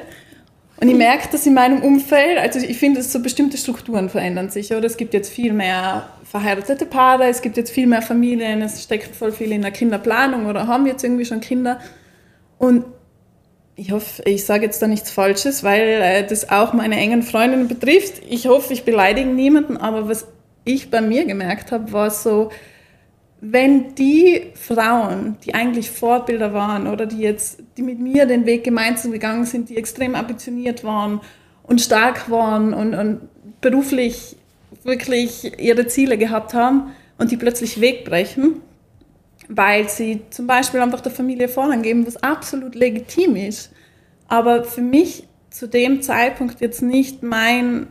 Und 0.80 0.88
ich 0.88 0.94
merke 0.94 1.28
das 1.32 1.44
in 1.44 1.54
meinem 1.54 1.82
Umfeld, 1.82 2.38
also 2.38 2.60
ich 2.60 2.78
finde, 2.78 3.02
so 3.02 3.20
bestimmte 3.20 3.56
Strukturen 3.56 4.08
verändern 4.08 4.48
sich. 4.48 4.72
Oder 4.72 4.86
es 4.86 4.96
gibt 4.96 5.12
jetzt 5.12 5.28
viel 5.28 5.52
mehr 5.52 6.08
verheiratete 6.22 6.86
Paare, 6.86 7.24
es 7.24 7.42
gibt 7.42 7.56
jetzt 7.56 7.72
viel 7.72 7.88
mehr 7.88 8.02
Familien, 8.02 8.62
es 8.62 8.82
steckt 8.84 9.16
voll 9.16 9.32
viel 9.32 9.50
in 9.50 9.62
der 9.62 9.72
Kinderplanung 9.72 10.46
oder 10.46 10.68
haben 10.68 10.86
jetzt 10.86 11.02
irgendwie 11.02 11.24
schon 11.24 11.40
Kinder. 11.40 11.80
Und 12.58 12.84
ich 13.74 13.90
hoffe, 13.90 14.22
ich 14.24 14.44
sage 14.44 14.66
jetzt 14.66 14.80
da 14.80 14.86
nichts 14.86 15.10
Falsches, 15.10 15.64
weil 15.64 15.82
äh, 15.82 16.26
das 16.26 16.48
auch 16.48 16.72
meine 16.72 16.96
engen 16.96 17.22
Freundinnen 17.22 17.66
betrifft. 17.66 18.22
Ich 18.28 18.46
hoffe, 18.46 18.72
ich 18.72 18.84
beleidige 18.84 19.28
niemanden, 19.28 19.76
aber 19.76 20.08
was 20.08 20.28
ich 20.64 20.90
bei 20.90 21.00
mir 21.00 21.24
gemerkt 21.24 21.72
habe, 21.72 21.92
war 21.92 22.10
so, 22.10 22.50
wenn 23.40 23.94
die 23.94 24.50
Frauen, 24.54 25.36
die 25.44 25.54
eigentlich 25.54 25.90
Vorbilder 25.90 26.52
waren 26.52 26.88
oder 26.88 27.06
die 27.06 27.18
jetzt, 27.18 27.62
die 27.76 27.82
mit 27.82 28.00
mir 28.00 28.26
den 28.26 28.46
Weg 28.46 28.64
gemeinsam 28.64 29.12
gegangen 29.12 29.44
sind, 29.44 29.68
die 29.68 29.76
extrem 29.76 30.14
ambitioniert 30.14 30.82
waren 30.82 31.20
und 31.62 31.80
stark 31.80 32.30
waren 32.30 32.74
und, 32.74 32.94
und 32.94 33.20
beruflich 33.60 34.36
wirklich 34.82 35.60
ihre 35.60 35.86
Ziele 35.86 36.18
gehabt 36.18 36.52
haben 36.54 36.92
und 37.18 37.30
die 37.30 37.36
plötzlich 37.36 37.80
wegbrechen, 37.80 38.60
weil 39.48 39.88
sie 39.88 40.22
zum 40.30 40.46
Beispiel 40.46 40.80
einfach 40.80 41.00
der 41.00 41.12
Familie 41.12 41.48
Vorrang 41.48 41.82
geben, 41.82 42.06
was 42.06 42.16
absolut 42.16 42.74
legitim 42.74 43.36
ist. 43.36 43.70
Aber 44.26 44.64
für 44.64 44.82
mich 44.82 45.24
zu 45.50 45.68
dem 45.68 46.02
Zeitpunkt 46.02 46.60
jetzt 46.60 46.82
nicht 46.82 47.22
mein, 47.22 47.86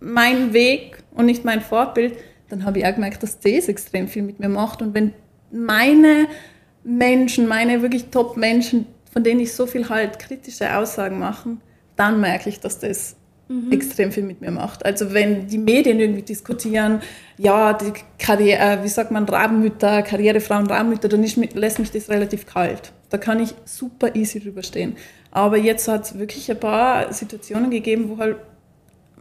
mein 0.00 0.52
Weg 0.52 1.02
und 1.14 1.26
nicht 1.26 1.44
mein 1.44 1.60
Vorbild, 1.60 2.16
dann 2.50 2.64
habe 2.64 2.78
ich 2.80 2.86
auch 2.86 2.94
gemerkt, 2.94 3.22
dass 3.22 3.38
das 3.38 3.68
extrem 3.68 4.08
viel 4.08 4.22
mit 4.22 4.40
mir 4.40 4.48
macht. 4.48 4.82
Und 4.82 4.94
wenn 4.94 5.12
meine 5.50 6.26
Menschen, 6.84 7.46
meine 7.46 7.82
wirklich 7.82 8.06
Top-Menschen, 8.06 8.86
von 9.12 9.24
denen 9.24 9.40
ich 9.40 9.52
so 9.52 9.66
viel 9.66 9.88
halt 9.88 10.18
kritische 10.18 10.76
Aussagen 10.76 11.18
machen, 11.18 11.60
dann 11.96 12.20
merke 12.20 12.48
ich, 12.48 12.60
dass 12.60 12.78
das 12.78 13.16
mhm. 13.48 13.72
extrem 13.72 14.12
viel 14.12 14.22
mit 14.22 14.40
mir 14.40 14.50
macht. 14.50 14.84
Also 14.84 15.12
wenn 15.12 15.46
die 15.46 15.58
Medien 15.58 16.00
irgendwie 16.00 16.22
diskutieren, 16.22 17.00
ja, 17.36 17.72
die 17.72 17.92
Karriere, 18.18 18.60
äh, 18.60 18.84
wie 18.84 18.88
sagt 18.88 19.10
man, 19.10 19.24
Rabenmütter, 19.24 20.02
Karrierefrauen, 20.02 20.66
Rabenmütter, 20.66 21.08
dann 21.08 21.24
ist, 21.24 21.36
lässt 21.54 21.78
mich 21.78 21.90
das 21.90 22.08
relativ 22.08 22.46
kalt. 22.46 22.92
Da 23.10 23.18
kann 23.18 23.40
ich 23.40 23.54
super 23.64 24.14
easy 24.14 24.40
drüber 24.40 24.62
stehen. 24.62 24.96
Aber 25.30 25.56
jetzt 25.56 25.88
hat 25.88 26.04
es 26.04 26.18
wirklich 26.18 26.50
ein 26.50 26.58
paar 26.58 27.12
Situationen 27.12 27.70
gegeben, 27.70 28.08
wo 28.08 28.18
halt 28.18 28.36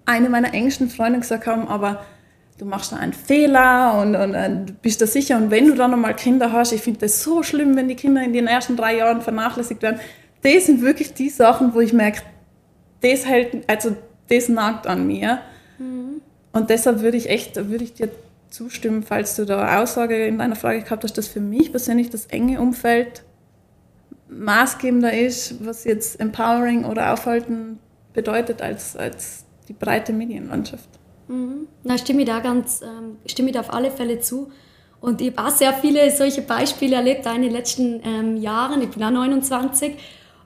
eine 0.05 0.29
meiner 0.29 0.53
engsten 0.53 0.89
Freunde 0.89 1.19
gesagt 1.19 1.45
haben, 1.45 1.67
aber 1.67 2.03
du 2.59 2.65
machst 2.65 2.91
da 2.91 2.97
einen 2.97 3.13
Fehler 3.13 3.99
und, 4.01 4.15
und, 4.15 4.35
und 4.35 4.81
bist 4.81 5.01
da 5.01 5.07
sicher. 5.07 5.37
Und 5.37 5.49
wenn 5.49 5.67
du 5.67 5.75
dann 5.75 5.91
nochmal 5.91 6.15
Kinder 6.15 6.51
hast, 6.51 6.73
ich 6.73 6.81
finde 6.81 6.99
das 6.99 7.23
so 7.23 7.41
schlimm, 7.41 7.75
wenn 7.75 7.87
die 7.87 7.95
Kinder 7.95 8.21
in 8.21 8.33
den 8.33 8.47
ersten 8.47 8.75
drei 8.75 8.97
Jahren 8.97 9.21
vernachlässigt 9.21 9.81
werden. 9.81 9.99
Das 10.43 10.65
sind 10.65 10.81
wirklich 10.81 11.13
die 11.13 11.29
Sachen, 11.29 11.73
wo 11.73 11.79
ich 11.79 11.93
merke, 11.93 12.21
das 13.01 13.25
hält, 13.25 13.69
also 13.69 13.95
das 14.27 14.49
nagt 14.49 14.87
an 14.87 15.07
mir. 15.07 15.39
Mhm. 15.79 16.21
Und 16.51 16.69
deshalb 16.69 17.01
würde 17.01 17.17
ich 17.17 17.29
echt, 17.29 17.55
würde 17.55 17.83
ich 17.83 17.93
dir 17.93 18.09
zustimmen, 18.49 19.03
falls 19.03 19.35
du 19.35 19.45
da 19.45 19.81
Aussage 19.81 20.25
in 20.25 20.37
deiner 20.37 20.55
Frage 20.55 20.81
gehabt 20.81 21.03
hast, 21.03 21.17
dass 21.17 21.27
für 21.27 21.39
mich 21.39 21.71
persönlich 21.71 22.09
das 22.09 22.25
enge 22.25 22.59
Umfeld 22.59 23.23
maßgebender 24.27 25.13
ist, 25.13 25.65
was 25.65 25.85
jetzt 25.85 26.19
empowering 26.19 26.83
oder 26.83 27.13
aufhalten 27.13 27.79
bedeutet 28.13 28.61
als, 28.61 28.95
als 28.97 29.45
die 29.67 29.73
breite 29.73 30.11
Medienlandschaft. 30.13 30.98
Mhm. 31.29 31.67
Na, 31.83 31.97
stimme 31.97 32.21
ich 32.21 32.27
da 32.27 32.39
ganz, 32.39 32.81
ähm, 32.81 33.17
stimme 33.25 33.51
ich 33.51 33.59
auf 33.59 33.71
alle 33.71 33.91
Fälle 33.91 34.19
zu. 34.19 34.51
Und 34.99 35.21
ich 35.21 35.35
habe 35.37 35.47
auch 35.47 35.55
sehr 35.55 35.73
viele 35.73 36.11
solche 36.11 36.41
Beispiele 36.41 36.97
erlebt 36.97 37.25
in 37.25 37.43
den 37.43 37.51
letzten 37.51 38.01
ähm, 38.03 38.37
Jahren. 38.37 38.81
Ich 38.81 38.89
bin 38.89 39.03
auch 39.03 39.11
29. 39.11 39.93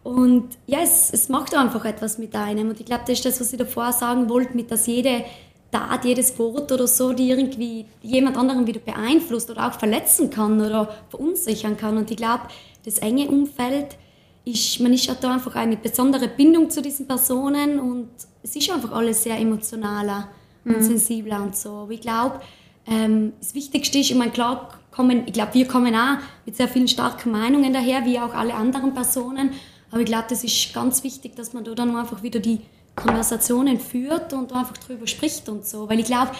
Und 0.03 0.49
ja, 0.67 0.79
es, 0.83 1.11
es 1.11 1.29
macht 1.29 1.55
einfach 1.55 1.85
etwas 1.85 2.17
mit 2.17 2.35
einem. 2.35 2.69
Und 2.69 2.79
ich 2.79 2.85
glaube, 2.85 3.03
das 3.07 3.17
ist 3.17 3.25
das, 3.25 3.39
was 3.39 3.51
ich 3.53 3.57
davor 3.57 3.93
sagen 3.93 4.29
wollte, 4.29 4.55
mit 4.55 4.69
dass 4.69 4.85
jede 4.85 5.23
Tat, 5.71 6.05
jedes 6.05 6.37
Wort 6.37 6.71
oder 6.71 6.85
so, 6.85 7.13
die 7.13 7.29
irgendwie 7.29 7.85
jemand 8.03 8.37
anderen 8.37 8.67
wieder 8.67 8.81
beeinflusst 8.81 9.49
oder 9.49 9.67
auch 9.67 9.79
verletzen 9.79 10.29
kann 10.29 10.61
oder 10.61 10.93
verunsichern 11.09 11.77
kann. 11.77 11.97
Und 11.97 12.11
ich 12.11 12.17
glaube, 12.17 12.43
das 12.85 12.99
enge 12.99 13.27
Umfeld 13.29 13.97
ist, 14.45 14.81
man 14.81 14.93
ist 14.93 15.05
ja 15.05 15.15
da 15.19 15.33
einfach 15.33 15.55
eine 15.55 15.77
besondere 15.77 16.27
Bindung 16.27 16.69
zu 16.69 16.81
diesen 16.81 17.07
Personen 17.07 17.79
und 17.79 18.09
es 18.43 18.55
ist 18.55 18.69
einfach 18.69 18.91
alles 18.91 19.23
sehr 19.23 19.39
emotionaler 19.39 20.27
mhm. 20.63 20.75
und 20.75 20.83
sensibler 20.83 21.41
und 21.41 21.55
so. 21.55 21.69
Aber 21.69 21.91
ich 21.91 22.01
glaube, 22.01 22.41
ähm, 22.85 23.33
das 23.39 23.55
Wichtigste 23.55 23.99
ist, 23.99 24.11
ich 24.11 24.17
meine, 24.17 24.31
klar, 24.31 24.69
kommen, 24.91 25.23
ich 25.25 25.33
glaube, 25.33 25.53
wir 25.53 25.67
kommen 25.67 25.95
auch 25.95 26.17
mit 26.45 26.55
sehr 26.55 26.67
vielen 26.67 26.87
starken 26.87 27.31
Meinungen 27.31 27.73
daher, 27.73 28.05
wie 28.05 28.19
auch 28.19 28.33
alle 28.33 28.53
anderen 28.53 28.93
Personen. 28.93 29.51
Aber 29.91 30.01
ich 30.01 30.07
glaube, 30.07 30.25
das 30.29 30.43
ist 30.43 30.73
ganz 30.73 31.03
wichtig, 31.03 31.35
dass 31.35 31.53
man 31.53 31.63
da 31.63 31.73
dann 31.73 31.95
einfach 31.95 32.23
wieder 32.23 32.39
die 32.39 32.61
Konversationen 32.95 33.79
führt 33.79 34.33
und 34.33 34.53
einfach 34.53 34.77
drüber 34.77 35.07
spricht 35.07 35.49
und 35.49 35.65
so. 35.65 35.89
Weil 35.89 35.99
ich 35.99 36.05
glaube, 36.05 36.31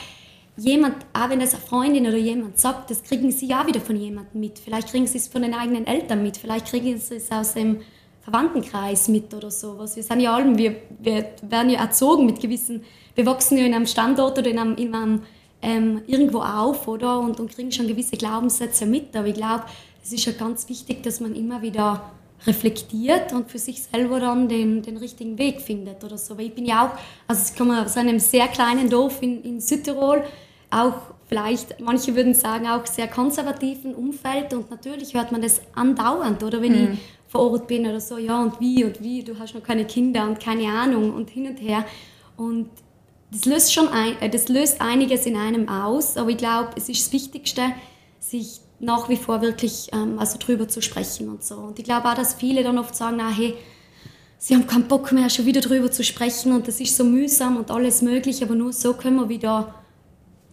jemand, 0.57 0.95
auch 1.13 1.29
wenn 1.29 1.39
das 1.39 1.53
eine 1.53 1.63
Freundin 1.63 2.07
oder 2.07 2.17
jemand 2.17 2.59
sagt, 2.59 2.91
das 2.91 3.03
kriegen 3.03 3.31
sie 3.31 3.47
ja 3.47 3.65
wieder 3.65 3.81
von 3.81 3.95
jemandem 3.95 4.39
mit. 4.39 4.59
Vielleicht 4.59 4.89
kriegen 4.89 5.07
sie 5.07 5.17
es 5.17 5.27
von 5.27 5.41
den 5.41 5.53
eigenen 5.53 5.87
Eltern 5.87 6.21
mit, 6.23 6.37
vielleicht 6.37 6.67
kriegen 6.67 6.97
sie 6.97 7.15
es 7.15 7.31
aus 7.31 7.53
dem 7.53 7.81
Verwandtenkreis 8.21 9.07
mit 9.07 9.33
oder 9.33 9.51
sowas. 9.51 9.95
Wir 9.95 10.03
sind 10.03 10.19
ja 10.19 10.33
alle, 10.33 10.57
wir, 10.57 10.75
wir 10.99 11.29
werden 11.41 11.69
ja 11.69 11.79
erzogen 11.79 12.25
mit 12.25 12.39
gewissen, 12.39 12.83
wir 13.15 13.25
wachsen 13.25 13.57
ja 13.57 13.65
in 13.65 13.73
einem 13.73 13.87
Standort 13.87 14.37
oder 14.37 14.49
in 14.49 14.59
einem, 14.59 14.75
in 14.75 14.93
einem 14.93 15.21
ähm, 15.61 16.01
irgendwo 16.07 16.39
auf, 16.39 16.87
oder? 16.87 17.19
Und, 17.19 17.39
und 17.39 17.51
kriegen 17.51 17.71
schon 17.71 17.87
gewisse 17.87 18.17
Glaubenssätze 18.17 18.85
mit. 18.85 19.15
Aber 19.15 19.27
ich 19.27 19.35
glaube, 19.35 19.63
es 20.03 20.11
ist 20.11 20.25
ja 20.25 20.33
ganz 20.33 20.67
wichtig, 20.67 21.03
dass 21.03 21.19
man 21.19 21.35
immer 21.35 21.61
wieder 21.61 22.11
reflektiert 22.45 23.31
und 23.31 23.49
für 23.49 23.59
sich 23.59 23.83
selber 23.83 24.19
dann 24.19 24.49
den, 24.49 24.81
den 24.81 24.97
richtigen 24.97 25.37
Weg 25.37 25.61
findet 25.61 26.03
oder 26.03 26.17
so. 26.17 26.37
Weil 26.37 26.47
ich 26.47 26.55
bin 26.55 26.65
ja 26.65 26.87
auch, 26.87 26.99
also 27.27 27.41
ich 27.49 27.57
komme 27.57 27.81
aus 27.85 27.95
einem 27.95 28.19
sehr 28.19 28.47
kleinen 28.49 28.89
Dorf 28.89 29.21
in, 29.21 29.41
in 29.43 29.61
Südtirol, 29.61 30.23
auch 30.69 30.95
vielleicht, 31.29 31.79
manche 31.79 32.15
würden 32.15 32.33
sagen, 32.33 32.67
auch 32.67 32.85
sehr 32.85 33.07
konservativen 33.07 33.95
Umfeld 33.95 34.53
und 34.53 34.69
natürlich 34.69 35.13
hört 35.13 35.31
man 35.31 35.41
das 35.41 35.61
andauernd, 35.73 36.43
oder 36.43 36.61
wenn 36.61 36.71
mhm. 36.71 36.93
ich 36.93 36.99
vor 37.29 37.51
Ort 37.51 37.67
bin 37.67 37.87
oder 37.87 38.01
so, 38.01 38.17
ja 38.17 38.41
und 38.41 38.59
wie 38.59 38.83
und 38.83 39.01
wie, 39.01 39.23
du 39.23 39.39
hast 39.39 39.55
noch 39.55 39.63
keine 39.63 39.85
Kinder 39.85 40.27
und 40.27 40.39
keine 40.39 40.67
Ahnung 40.67 41.13
und 41.13 41.29
hin 41.29 41.47
und 41.47 41.57
her. 41.57 41.85
Und 42.35 42.69
das 43.33 43.45
löst 43.45 43.73
schon 43.73 43.87
ein, 43.89 44.21
äh, 44.21 44.29
das 44.29 44.47
löst 44.47 44.79
einiges 44.79 45.25
in 45.25 45.35
einem 45.35 45.67
aus, 45.67 46.17
aber 46.17 46.29
ich 46.29 46.37
glaube, 46.37 46.69
es 46.75 46.87
ist 46.87 47.07
das 47.07 47.13
Wichtigste, 47.13 47.61
sich 48.19 48.61
nach 48.79 49.09
wie 49.09 49.17
vor 49.17 49.41
wirklich 49.41 49.89
ähm, 49.93 50.19
also 50.19 50.37
drüber 50.37 50.67
zu 50.67 50.81
sprechen 50.81 51.29
und 51.29 51.43
so. 51.43 51.55
Und 51.55 51.79
ich 51.79 51.85
glaube 51.85 52.07
auch, 52.09 52.13
dass 52.13 52.35
viele 52.35 52.63
dann 52.63 52.77
oft 52.77 52.95
sagen, 52.95 53.17
na 53.17 53.29
hey, 53.29 53.55
sie 54.37 54.55
haben 54.55 54.67
keinen 54.67 54.87
Bock 54.87 55.11
mehr, 55.11 55.29
schon 55.29 55.45
wieder 55.45 55.61
darüber 55.61 55.91
zu 55.91 56.03
sprechen 56.03 56.53
und 56.53 56.67
das 56.67 56.79
ist 56.79 56.95
so 56.95 57.03
mühsam 57.03 57.57
und 57.57 57.71
alles 57.71 58.01
möglich, 58.01 58.43
aber 58.43 58.55
nur 58.55 58.71
so 58.71 58.93
können 58.93 59.15
wir 59.17 59.29
wieder 59.29 59.75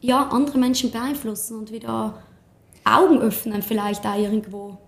ja, 0.00 0.28
andere 0.28 0.58
Menschen 0.58 0.90
beeinflussen 0.90 1.58
und 1.58 1.72
wieder 1.72 2.22
Augen 2.84 3.18
öffnen 3.20 3.62
vielleicht 3.62 4.06
auch 4.06 4.18
irgendwo. 4.18 4.78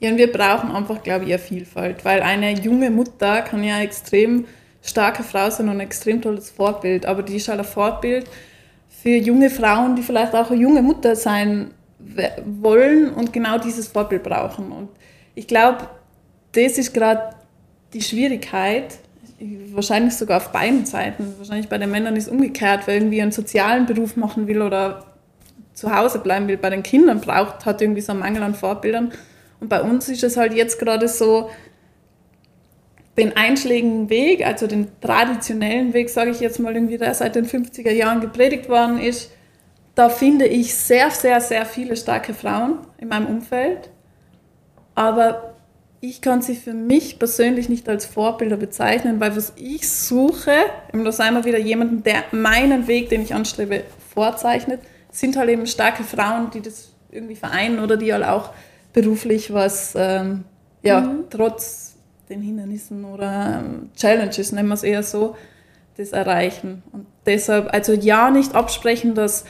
Ja, 0.00 0.10
und 0.10 0.16
wir 0.16 0.32
brauchen 0.32 0.70
einfach, 0.72 1.02
glaube 1.02 1.26
ich, 1.26 1.32
eine 1.32 1.38
Vielfalt, 1.38 2.04
weil 2.04 2.22
eine 2.22 2.58
junge 2.58 2.90
Mutter 2.90 3.42
kann 3.42 3.62
ja 3.62 3.80
extrem 3.80 4.46
starke 4.82 5.22
Frau 5.22 5.48
sein 5.48 5.68
und 5.68 5.76
ein 5.76 5.80
extrem 5.80 6.20
tolles 6.20 6.50
Vorbild, 6.50 7.06
aber 7.06 7.22
die 7.22 7.36
ist 7.36 7.48
halt 7.48 7.60
ein 7.60 7.64
Vorbild 7.64 8.26
für 8.88 9.16
junge 9.16 9.50
Frauen, 9.50 9.96
die 9.96 10.02
vielleicht 10.02 10.34
auch 10.34 10.50
eine 10.50 10.60
junge 10.60 10.82
Mutter 10.82 11.16
sein 11.16 11.70
wollen 12.44 13.12
und 13.14 13.32
genau 13.32 13.58
dieses 13.58 13.88
Vorbild 13.88 14.22
brauchen. 14.22 14.72
Und 14.72 14.88
ich 15.34 15.46
glaube, 15.46 15.88
das 16.52 16.78
ist 16.78 16.92
gerade 16.92 17.34
die 17.92 18.02
Schwierigkeit, 18.02 18.98
wahrscheinlich 19.72 20.14
sogar 20.14 20.38
auf 20.38 20.50
beiden 20.50 20.84
Seiten. 20.84 21.34
Wahrscheinlich 21.38 21.68
bei 21.68 21.78
den 21.78 21.90
Männern 21.90 22.16
ist 22.16 22.26
es 22.26 22.32
umgekehrt, 22.32 22.82
wer 22.86 22.94
irgendwie 22.94 23.22
einen 23.22 23.32
sozialen 23.32 23.86
Beruf 23.86 24.16
machen 24.16 24.46
will 24.46 24.62
oder 24.62 25.04
zu 25.74 25.94
Hause 25.94 26.18
bleiben 26.18 26.48
will, 26.48 26.58
bei 26.58 26.70
den 26.70 26.82
Kindern 26.82 27.20
braucht, 27.20 27.64
hat 27.64 27.80
irgendwie 27.80 28.02
so 28.02 28.12
einen 28.12 28.20
Mangel 28.20 28.42
an 28.42 28.54
Vorbildern. 28.54 29.12
Und 29.58 29.68
bei 29.68 29.80
uns 29.80 30.08
ist 30.08 30.22
es 30.22 30.36
halt 30.36 30.54
jetzt 30.54 30.78
gerade 30.78 31.08
so, 31.08 31.50
den 33.16 33.36
einschlägigen 33.36 34.08
Weg, 34.08 34.44
also 34.46 34.66
den 34.66 34.88
traditionellen 35.00 35.92
Weg, 35.92 36.08
sage 36.08 36.30
ich 36.30 36.40
jetzt 36.40 36.58
mal, 36.58 36.74
irgendwie, 36.74 36.98
der 36.98 37.14
seit 37.14 37.34
den 37.34 37.46
50er 37.46 37.90
Jahren 37.90 38.20
gepredigt 38.20 38.68
worden 38.68 38.98
ist, 38.98 39.30
da 39.94 40.08
finde 40.08 40.46
ich 40.46 40.74
sehr, 40.74 41.10
sehr, 41.10 41.40
sehr 41.40 41.66
viele 41.66 41.96
starke 41.96 42.32
Frauen 42.32 42.78
in 42.98 43.08
meinem 43.08 43.26
Umfeld. 43.26 43.90
Aber 44.94 45.54
ich 46.00 46.20
kann 46.20 46.40
sie 46.40 46.56
für 46.56 46.72
mich 46.72 47.18
persönlich 47.18 47.68
nicht 47.68 47.88
als 47.88 48.06
Vorbilder 48.06 48.56
bezeichnen, 48.56 49.20
weil 49.20 49.36
was 49.36 49.52
ich 49.56 49.88
suche, 49.90 50.54
da 50.92 51.12
sei 51.12 51.30
mal 51.30 51.44
wieder 51.44 51.58
jemanden, 51.58 52.02
der 52.02 52.24
meinen 52.32 52.88
Weg, 52.88 53.10
den 53.10 53.22
ich 53.22 53.34
anstrebe, 53.34 53.84
vorzeichnet, 54.12 54.80
sind 55.10 55.36
halt 55.36 55.50
eben 55.50 55.66
starke 55.66 56.02
Frauen, 56.02 56.50
die 56.50 56.62
das 56.62 56.92
irgendwie 57.10 57.36
vereinen 57.36 57.78
oder 57.78 57.96
die 57.96 58.12
halt 58.12 58.24
auch 58.24 58.50
beruflich 58.92 59.52
was, 59.52 59.94
ähm, 59.94 60.44
ja, 60.82 61.02
mhm. 61.02 61.24
trotz 61.30 61.91
den 62.32 62.42
Hindernissen 62.42 63.04
oder 63.04 63.62
ähm, 63.64 63.90
Challenges, 63.96 64.52
nennen 64.52 64.68
wir 64.68 64.74
es 64.74 64.82
eher 64.82 65.02
so, 65.02 65.36
das 65.96 66.12
erreichen. 66.12 66.82
Und 66.92 67.06
deshalb, 67.26 67.72
also 67.72 67.92
ja, 67.92 68.30
nicht 68.30 68.54
absprechen, 68.54 69.14
dass 69.14 69.44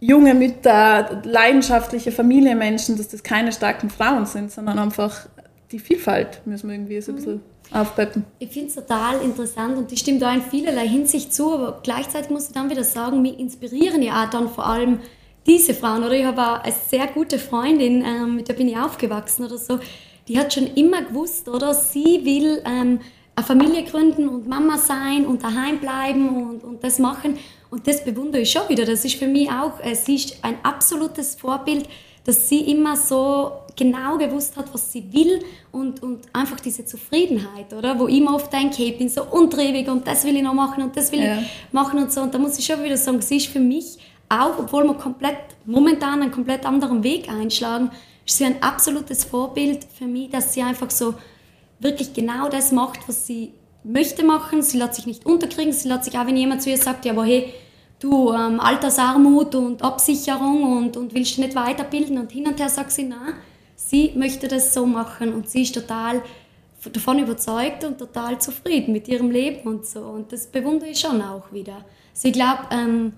junge 0.00 0.34
Mütter, 0.34 1.22
leidenschaftliche 1.24 2.10
Familienmenschen, 2.10 2.96
dass 2.96 3.08
das 3.08 3.22
keine 3.22 3.52
starken 3.52 3.90
Frauen 3.90 4.26
sind, 4.26 4.50
sondern 4.50 4.78
einfach 4.78 5.28
die 5.70 5.78
Vielfalt 5.78 6.40
müssen 6.46 6.68
wir 6.68 6.74
irgendwie 6.74 7.00
so 7.00 7.12
ein 7.12 7.16
bisschen 7.16 7.40
aufpeppen. 7.70 8.24
Ich 8.38 8.50
finde 8.50 8.68
es 8.68 8.74
total 8.74 9.20
interessant 9.20 9.76
und 9.76 9.92
ich 9.92 10.00
stimme 10.00 10.18
da 10.18 10.32
in 10.34 10.42
vielerlei 10.42 10.88
Hinsicht 10.88 11.32
zu, 11.32 11.54
aber 11.54 11.80
gleichzeitig 11.82 12.30
muss 12.30 12.48
ich 12.48 12.54
dann 12.54 12.70
wieder 12.70 12.82
sagen, 12.82 13.22
mich 13.22 13.38
inspirieren 13.38 14.02
ja 14.02 14.24
auch 14.24 14.30
dann 14.30 14.48
vor 14.48 14.66
allem 14.66 15.00
diese 15.46 15.74
Frauen. 15.74 16.02
Oder 16.02 16.14
ich 16.14 16.24
habe 16.24 16.40
auch 16.40 16.64
eine 16.64 16.74
sehr 16.88 17.06
gute 17.06 17.38
Freundin, 17.38 18.04
ähm, 18.04 18.36
mit 18.36 18.48
der 18.48 18.54
bin 18.54 18.68
ich 18.68 18.76
aufgewachsen 18.76 19.44
oder 19.44 19.58
so, 19.58 19.78
die 20.30 20.38
hat 20.38 20.54
schon 20.54 20.68
immer 20.76 21.02
gewusst, 21.02 21.48
oder 21.48 21.74
sie 21.74 22.24
will 22.24 22.62
ähm, 22.64 23.00
eine 23.34 23.44
Familie 23.44 23.82
gründen 23.82 24.28
und 24.28 24.46
Mama 24.46 24.78
sein 24.78 25.26
und 25.26 25.42
daheim 25.42 25.80
bleiben 25.80 26.28
und, 26.28 26.62
und 26.62 26.84
das 26.84 27.00
machen. 27.00 27.36
Und 27.68 27.88
das 27.88 28.04
bewundere 28.04 28.42
ich 28.42 28.52
schon 28.52 28.68
wieder. 28.68 28.84
Das 28.84 29.04
ist 29.04 29.16
für 29.16 29.26
mich 29.26 29.50
auch, 29.50 29.80
äh, 29.82 29.96
sie 29.96 30.14
ist 30.14 30.36
ein 30.42 30.54
absolutes 30.62 31.34
Vorbild, 31.34 31.88
dass 32.24 32.48
sie 32.48 32.60
immer 32.70 32.96
so 32.96 33.50
genau 33.74 34.18
gewusst 34.18 34.56
hat, 34.56 34.72
was 34.72 34.92
sie 34.92 35.12
will 35.12 35.40
und, 35.72 36.00
und 36.00 36.20
einfach 36.32 36.60
diese 36.60 36.84
Zufriedenheit, 36.84 37.72
oder? 37.72 37.98
Wo 37.98 38.06
ich 38.06 38.20
mir 38.20 38.32
oft 38.32 38.52
denke, 38.52 38.84
ich 38.84 38.98
bin 38.98 39.08
so 39.08 39.24
untriebig 39.24 39.88
und 39.88 40.06
das 40.06 40.24
will 40.24 40.36
ich 40.36 40.42
noch 40.42 40.54
machen 40.54 40.84
und 40.84 40.96
das 40.96 41.10
will 41.10 41.24
ja. 41.24 41.40
ich 41.40 41.48
machen 41.72 41.98
und 41.98 42.12
so. 42.12 42.20
Und 42.20 42.32
da 42.32 42.38
muss 42.38 42.56
ich 42.56 42.64
schon 42.64 42.84
wieder 42.84 42.96
sagen, 42.96 43.20
sie 43.20 43.38
ist 43.38 43.48
für 43.48 43.58
mich 43.58 43.98
auch, 44.28 44.60
obwohl 44.60 44.84
wir 44.84 44.94
komplett, 44.94 45.38
momentan 45.66 46.22
einen 46.22 46.30
komplett 46.30 46.64
anderen 46.64 47.02
Weg 47.02 47.28
einschlagen, 47.28 47.90
ist 48.30 48.38
sie 48.38 48.44
ein 48.44 48.62
absolutes 48.62 49.24
Vorbild 49.24 49.84
für 49.98 50.06
mich, 50.06 50.30
dass 50.30 50.54
sie 50.54 50.62
einfach 50.62 50.90
so 50.90 51.14
wirklich 51.80 52.12
genau 52.12 52.48
das 52.48 52.70
macht, 52.70 53.00
was 53.08 53.26
sie 53.26 53.52
möchte 53.82 54.24
machen. 54.24 54.62
Sie 54.62 54.78
lässt 54.78 54.94
sich 54.94 55.06
nicht 55.06 55.26
unterkriegen. 55.26 55.72
Sie 55.72 55.88
lässt 55.88 56.04
sich 56.04 56.16
auch, 56.16 56.26
wenn 56.26 56.36
jemand 56.36 56.62
zu 56.62 56.70
ihr 56.70 56.78
sagt, 56.78 57.04
ja, 57.04 57.12
aber 57.12 57.24
hey, 57.24 57.52
du, 57.98 58.32
ähm, 58.32 58.60
Altersarmut 58.60 59.54
und 59.56 59.82
Absicherung 59.82 60.78
und, 60.78 60.96
und 60.96 61.12
willst 61.12 61.36
du 61.36 61.40
nicht 61.40 61.56
weiterbilden 61.56 62.18
und 62.18 62.30
hin 62.30 62.46
und 62.46 62.60
her, 62.60 62.68
sagt 62.68 62.92
sie, 62.92 63.04
nein, 63.04 63.34
sie 63.74 64.12
möchte 64.14 64.46
das 64.46 64.72
so 64.74 64.86
machen 64.86 65.34
und 65.34 65.48
sie 65.48 65.62
ist 65.62 65.74
total 65.74 66.22
davon 66.92 67.18
überzeugt 67.18 67.84
und 67.84 67.98
total 67.98 68.40
zufrieden 68.40 68.92
mit 68.92 69.08
ihrem 69.08 69.30
Leben 69.30 69.68
und 69.68 69.86
so. 69.86 70.00
Und 70.00 70.32
das 70.32 70.46
bewundere 70.46 70.90
ich 70.90 71.00
schon 71.00 71.20
auch 71.20 71.52
wieder. 71.52 71.84
Also 72.14 72.28
ich 72.28 72.38
ähm, 72.70 73.12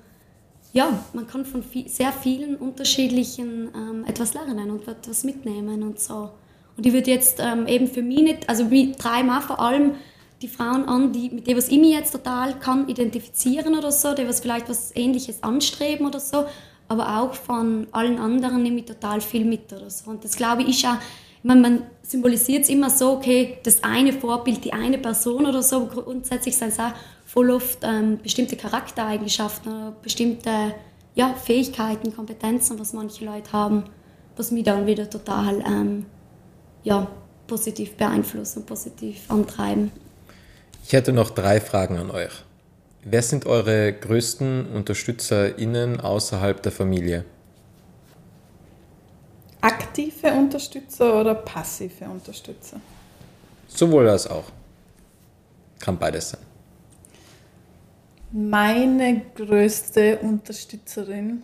ja, 0.72 1.04
man 1.12 1.26
kann 1.26 1.44
von 1.44 1.62
viel, 1.62 1.88
sehr 1.88 2.12
vielen 2.12 2.56
unterschiedlichen 2.56 3.68
ähm, 3.74 4.04
etwas 4.06 4.35
lernen 4.35 4.70
und 4.70 4.88
etwas 4.88 5.24
mitnehmen 5.24 5.82
und 5.82 6.00
so. 6.00 6.30
Und 6.76 6.87
ich 6.87 6.92
würde 6.92 7.11
jetzt 7.11 7.38
ähm, 7.40 7.66
eben 7.66 7.87
für 7.87 8.02
mich 8.02 8.22
nicht, 8.22 8.48
also 8.48 8.70
wir 8.70 8.96
treiben 8.96 9.30
auch 9.30 9.42
vor 9.42 9.61
allem 9.61 9.92
die 10.40 10.48
Frauen 10.48 10.87
an, 10.87 11.12
die, 11.12 11.30
mit 11.30 11.46
denen 11.46 11.58
was 11.58 11.68
ich 11.68 11.78
mich 11.78 11.92
jetzt 11.92 12.12
total 12.12 12.58
kann 12.58 12.88
identifizieren 12.88 13.76
oder 13.76 13.92
so, 13.92 14.14
die 14.14 14.26
was 14.26 14.40
vielleicht 14.40 14.68
was 14.68 14.94
Ähnliches 14.96 15.42
anstreben 15.42 16.06
oder 16.06 16.20
so, 16.20 16.46
aber 16.88 17.20
auch 17.20 17.35
von 17.35 17.87
allen 17.92 18.18
anderen 18.18 18.62
nehme 18.62 18.80
ich 18.80 18.87
total 18.87 19.20
viel 19.20 19.44
mit 19.44 19.72
oder 19.72 19.90
so. 19.90 20.11
Und 20.11 20.24
das 20.24 20.37
glaube 20.37 20.62
ich 20.62 20.70
ist 20.70 20.87
auch, 20.87 20.96
man, 21.42 21.61
man 21.61 21.82
symbolisiert 22.02 22.62
es 22.62 22.68
immer 22.70 22.90
so, 22.90 23.12
okay, 23.12 23.58
das 23.62 23.82
eine 23.85 24.12
Vorbild, 24.12 24.64
die 24.64 24.72
eine 24.72 24.98
Person 24.98 25.46
oder 25.46 25.62
so, 25.62 25.87
grundsätzlich 25.87 26.56
sind 26.56 26.68
es 26.68 26.78
auch 26.78 26.92
voll 27.33 27.51
oft 27.51 27.79
ähm, 27.83 28.18
bestimmte 28.23 28.57
Charaktereigenschaften, 28.57 29.95
bestimmte 30.03 30.75
ja, 31.14 31.33
Fähigkeiten, 31.35 32.14
Kompetenzen, 32.14 32.79
was 32.79 32.92
manche 32.92 33.25
Leute 33.25 33.53
haben, 33.53 33.85
was 34.37 34.51
mich 34.51 34.64
dann 34.64 34.87
wieder 34.87 35.09
total 35.09 35.61
ähm, 35.66 36.05
ja, 36.85 37.07
positiv 37.47 37.97
beeinflussen 37.97 38.61
und 38.61 38.66
positiv 38.66 39.31
antreiben. 39.31 39.90
Ich 40.85 40.92
hätte 40.92 41.14
noch 41.14 41.31
drei 41.31 41.59
Fragen 41.61 41.97
an 41.97 42.11
euch. 42.11 42.33
Wer 43.03 43.23
sind 43.23 43.47
eure 43.47 43.95
größten 43.95 44.66
UnterstützerInnen 44.66 46.01
außerhalb 46.01 46.62
der 46.62 46.73
Familie? 46.73 47.25
Aktive 49.62 50.33
Unterstützer 50.33 51.18
oder 51.21 51.35
passive 51.35 52.05
Unterstützer? 52.05 52.79
Sowohl 53.68 54.09
als 54.09 54.27
auch. 54.27 54.45
Kann 55.81 55.99
beides 55.99 56.31
sein. 56.31 56.51
Meine 58.35 59.21
größte 59.35 60.21
Unterstützerin, 60.21 61.42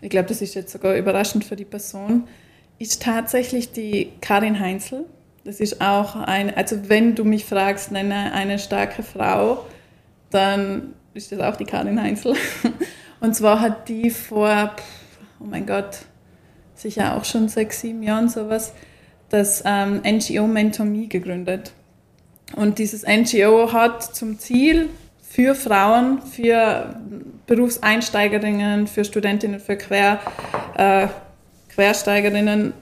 ich 0.00 0.10
glaube, 0.10 0.28
das 0.28 0.40
ist 0.40 0.54
jetzt 0.54 0.70
sogar 0.70 0.94
überraschend 0.94 1.44
für 1.44 1.56
die 1.56 1.64
Person, 1.64 2.28
ist 2.78 3.02
tatsächlich 3.02 3.72
die 3.72 4.12
Karin 4.20 4.60
Heinzel. 4.60 5.06
Das 5.42 5.58
ist 5.58 5.80
auch 5.80 6.14
eine, 6.14 6.56
also 6.56 6.88
wenn 6.88 7.16
du 7.16 7.24
mich 7.24 7.44
fragst, 7.46 7.90
nenne 7.90 8.32
eine 8.32 8.60
starke 8.60 9.02
Frau, 9.02 9.66
dann 10.30 10.94
ist 11.14 11.32
das 11.32 11.40
auch 11.40 11.56
die 11.56 11.64
Karin 11.64 12.00
Heinzel. 12.00 12.36
Und 13.20 13.34
zwar 13.34 13.60
hat 13.60 13.88
die 13.88 14.10
vor, 14.10 14.76
oh 15.40 15.44
mein 15.46 15.66
Gott, 15.66 15.98
sicher 16.76 17.16
auch 17.16 17.24
schon 17.24 17.48
sechs, 17.48 17.80
sieben 17.80 18.04
Jahren 18.04 18.28
sowas, 18.28 18.72
das 19.30 19.64
ähm, 19.66 20.00
NGO 20.06 20.46
Mentor 20.46 20.86
Me 20.86 21.08
gegründet. 21.08 21.72
Und 22.54 22.78
dieses 22.78 23.04
NGO 23.04 23.72
hat 23.72 24.14
zum 24.14 24.38
Ziel, 24.38 24.90
für 25.40 25.54
Frauen, 25.54 26.20
für 26.20 26.94
Berufseinsteigerinnen, 27.46 28.86
für 28.86 29.06
Studentinnen, 29.06 29.58
für 29.58 29.76
Quer, 29.76 30.20
äh, 30.76 31.06
Quersteigerinnen 31.74 32.74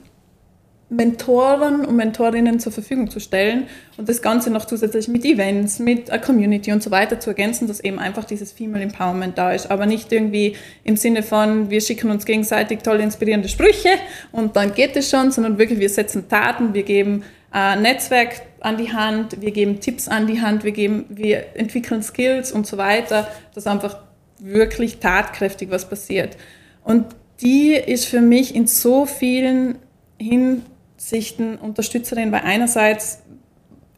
Mentoren 0.89 1.85
und 1.85 1.95
Mentorinnen 1.95 2.59
zur 2.59 2.71
Verfügung 2.71 3.09
zu 3.11 3.19
stellen 3.19 3.67
und 3.95 4.09
das 4.09 4.21
Ganze 4.21 4.49
noch 4.49 4.65
zusätzlich 4.65 5.07
mit 5.07 5.23
Events, 5.23 5.79
mit 5.79 6.09
einer 6.09 6.19
Community 6.19 6.71
und 6.71 6.81
so 6.81 6.89
weiter 6.89 7.19
zu 7.19 7.29
ergänzen, 7.29 7.67
dass 7.67 7.79
eben 7.79 7.99
einfach 7.99 8.25
dieses 8.25 8.51
Female 8.51 8.83
Empowerment 8.83 9.37
da 9.37 9.53
ist. 9.53 9.69
Aber 9.71 9.85
nicht 9.85 10.11
irgendwie 10.11 10.55
im 10.83 10.97
Sinne 10.97 11.23
von, 11.23 11.69
wir 11.69 11.79
schicken 11.79 12.09
uns 12.09 12.25
gegenseitig 12.25 12.79
tolle, 12.79 13.03
inspirierende 13.03 13.47
Sprüche 13.47 13.89
und 14.31 14.55
dann 14.55 14.73
geht 14.73 14.97
es 14.97 15.09
schon, 15.09 15.31
sondern 15.31 15.59
wirklich, 15.59 15.79
wir 15.79 15.89
setzen 15.89 16.27
Taten, 16.27 16.73
wir 16.73 16.83
geben 16.83 17.23
ein 17.51 17.83
Netzwerk 17.83 18.48
an 18.61 18.77
die 18.77 18.91
Hand, 18.91 19.41
wir 19.41 19.51
geben 19.51 19.79
Tipps 19.79 20.07
an 20.07 20.27
die 20.27 20.41
Hand, 20.41 20.63
wir, 20.63 20.71
geben, 20.71 21.05
wir 21.09 21.55
entwickeln 21.55 22.03
Skills 22.03 22.51
und 22.51 22.67
so 22.67 22.77
weiter, 22.77 23.27
dass 23.55 23.67
einfach 23.67 23.99
wirklich 24.39 24.99
tatkräftig 24.99 25.69
was 25.69 25.87
passiert. 25.87 26.37
Und 26.83 27.05
die 27.41 27.73
ist 27.73 28.05
für 28.05 28.21
mich 28.21 28.55
in 28.55 28.67
so 28.67 29.05
vielen 29.05 29.77
Hinsichten 30.17 31.55
Unterstützerin, 31.57 32.31
weil 32.31 32.41
einerseits 32.41 33.19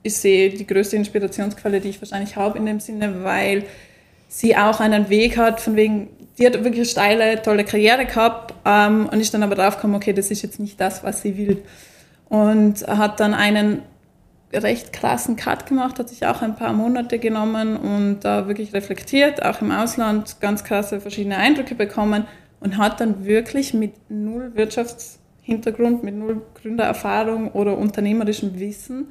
ist 0.04 0.22
sie 0.22 0.50
die 0.50 0.66
größte 0.66 0.96
Inspirationsquelle, 0.96 1.80
die 1.80 1.90
ich 1.90 2.02
wahrscheinlich 2.02 2.36
habe 2.36 2.58
in 2.58 2.66
dem 2.66 2.80
Sinne, 2.80 3.24
weil 3.24 3.64
sie 4.28 4.56
auch 4.56 4.80
einen 4.80 5.10
Weg 5.10 5.38
hat, 5.38 5.60
von 5.62 5.76
wegen, 5.76 6.10
die 6.38 6.46
hat 6.46 6.54
wirklich 6.54 6.78
eine 6.78 6.86
steile, 6.86 7.42
tolle 7.42 7.64
Karriere 7.64 8.06
gehabt 8.06 8.54
ähm, 8.66 9.10
und 9.12 9.20
ist 9.20 9.34
dann 9.34 9.44
aber 9.44 9.56
drauf 9.56 9.76
gekommen, 9.76 9.96
okay, 9.96 10.14
das 10.14 10.32
ist 10.32 10.42
jetzt 10.42 10.60
nicht 10.60 10.80
das, 10.80 11.04
was 11.04 11.22
sie 11.22 11.38
will. 11.38 11.64
Und 12.30 12.88
hat 12.88 13.20
dann 13.20 13.34
einen 13.34 13.82
recht 14.54 14.94
krassen 14.94 15.36
Cut 15.36 15.66
gemacht, 15.66 16.00
hat 16.00 16.10
sich 16.10 16.26
auch 16.26 16.42
ein 16.42 16.56
paar 16.56 16.74
Monate 16.74 17.20
genommen 17.20 17.78
und 17.78 18.20
da 18.22 18.48
wirklich 18.48 18.74
reflektiert, 18.74 19.44
auch 19.44 19.62
im 19.62 19.72
Ausland 19.72 20.40
ganz 20.42 20.64
krasse 20.64 21.00
verschiedene 21.00 21.38
Eindrücke 21.38 21.76
bekommen 21.76 22.26
und 22.60 22.78
hat 22.78 23.00
dann 23.00 23.26
wirklich 23.26 23.74
mit 23.74 23.94
null 24.10 24.52
Wirtschaftshintergrund, 24.56 26.04
mit 26.04 26.16
null 26.16 26.42
Gründererfahrung 26.62 27.52
oder 27.52 27.78
unternehmerischem 27.78 28.60
Wissen 28.60 29.08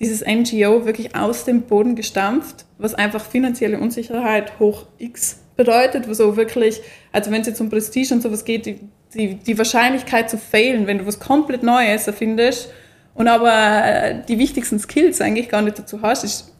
dieses 0.00 0.24
NGO 0.26 0.84
wirklich 0.84 1.14
aus 1.14 1.44
dem 1.44 1.62
Boden 1.62 1.94
gestampft, 1.94 2.64
was 2.78 2.94
einfach 2.94 3.24
finanzielle 3.24 3.78
Unsicherheit 3.78 4.58
hoch 4.58 4.86
X 4.98 5.38
bedeutet, 5.56 6.08
wo 6.08 6.14
so 6.14 6.36
wirklich, 6.36 6.80
also 7.12 7.30
wenn 7.30 7.42
es 7.42 7.46
jetzt 7.46 7.60
um 7.60 7.70
Prestige 7.70 8.14
und 8.14 8.22
sowas 8.22 8.44
geht, 8.44 8.66
die, 8.66 8.80
die, 9.14 9.34
die 9.34 9.58
Wahrscheinlichkeit 9.58 10.28
zu 10.28 10.38
failen, 10.38 10.86
wenn 10.86 10.98
du 10.98 11.06
was 11.06 11.20
komplett 11.20 11.62
Neues 11.62 12.06
erfindest 12.06 12.72
und 13.14 13.28
aber 13.28 13.84
äh, 13.84 14.22
die 14.26 14.38
wichtigsten 14.38 14.78
Skills 14.78 15.20
eigentlich 15.20 15.48
gar 15.48 15.62
nicht 15.62 15.78
dazu 15.78 16.02
hast, 16.02 16.24
ist 16.24 16.52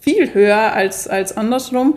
viel 0.00 0.34
höher 0.34 0.72
als, 0.72 1.08
als 1.08 1.36
andersrum. 1.36 1.96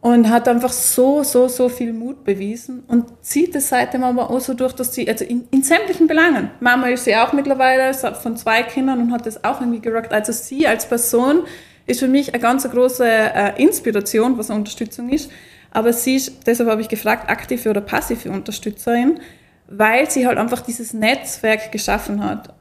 Und 0.00 0.28
hat 0.30 0.48
einfach 0.48 0.72
so, 0.72 1.22
so, 1.22 1.46
so 1.46 1.68
viel 1.68 1.92
Mut 1.92 2.24
bewiesen 2.24 2.82
und 2.88 3.24
zieht 3.24 3.54
es 3.54 3.68
seitdem 3.68 4.02
aber 4.02 4.30
auch 4.30 4.40
so 4.40 4.52
durch, 4.52 4.72
dass 4.72 4.92
sie, 4.92 5.08
also 5.08 5.24
in, 5.24 5.46
in 5.52 5.62
sämtlichen 5.62 6.08
Belangen, 6.08 6.50
Mama 6.58 6.88
ist 6.88 7.04
sie 7.04 7.14
auch 7.14 7.32
mittlerweile 7.32 7.94
von 7.94 8.36
zwei 8.36 8.64
Kindern 8.64 9.00
und 9.00 9.12
hat 9.12 9.26
das 9.26 9.44
auch 9.44 9.60
irgendwie 9.60 9.78
gerockt, 9.78 10.12
also 10.12 10.32
sie 10.32 10.66
als 10.66 10.88
Person 10.88 11.44
ist 11.86 12.00
für 12.00 12.08
mich 12.08 12.34
eine 12.34 12.42
ganz 12.42 12.68
große 12.68 13.06
äh, 13.06 13.62
Inspiration, 13.62 14.36
was 14.36 14.50
eine 14.50 14.58
Unterstützung 14.58 15.08
ist, 15.08 15.30
aber 15.70 15.92
sie 15.92 16.16
ist, 16.16 16.48
deshalb 16.48 16.68
habe 16.68 16.80
ich 16.80 16.88
gefragt, 16.88 17.30
aktive 17.30 17.70
oder 17.70 17.80
passive 17.80 18.28
Unterstützerin, 18.28 19.20
weil 19.68 20.10
sie 20.10 20.26
halt 20.26 20.36
einfach 20.36 20.62
dieses 20.62 20.94
Netzwerk 20.94 21.70
geschaffen 21.70 22.24
hat, 22.24 22.52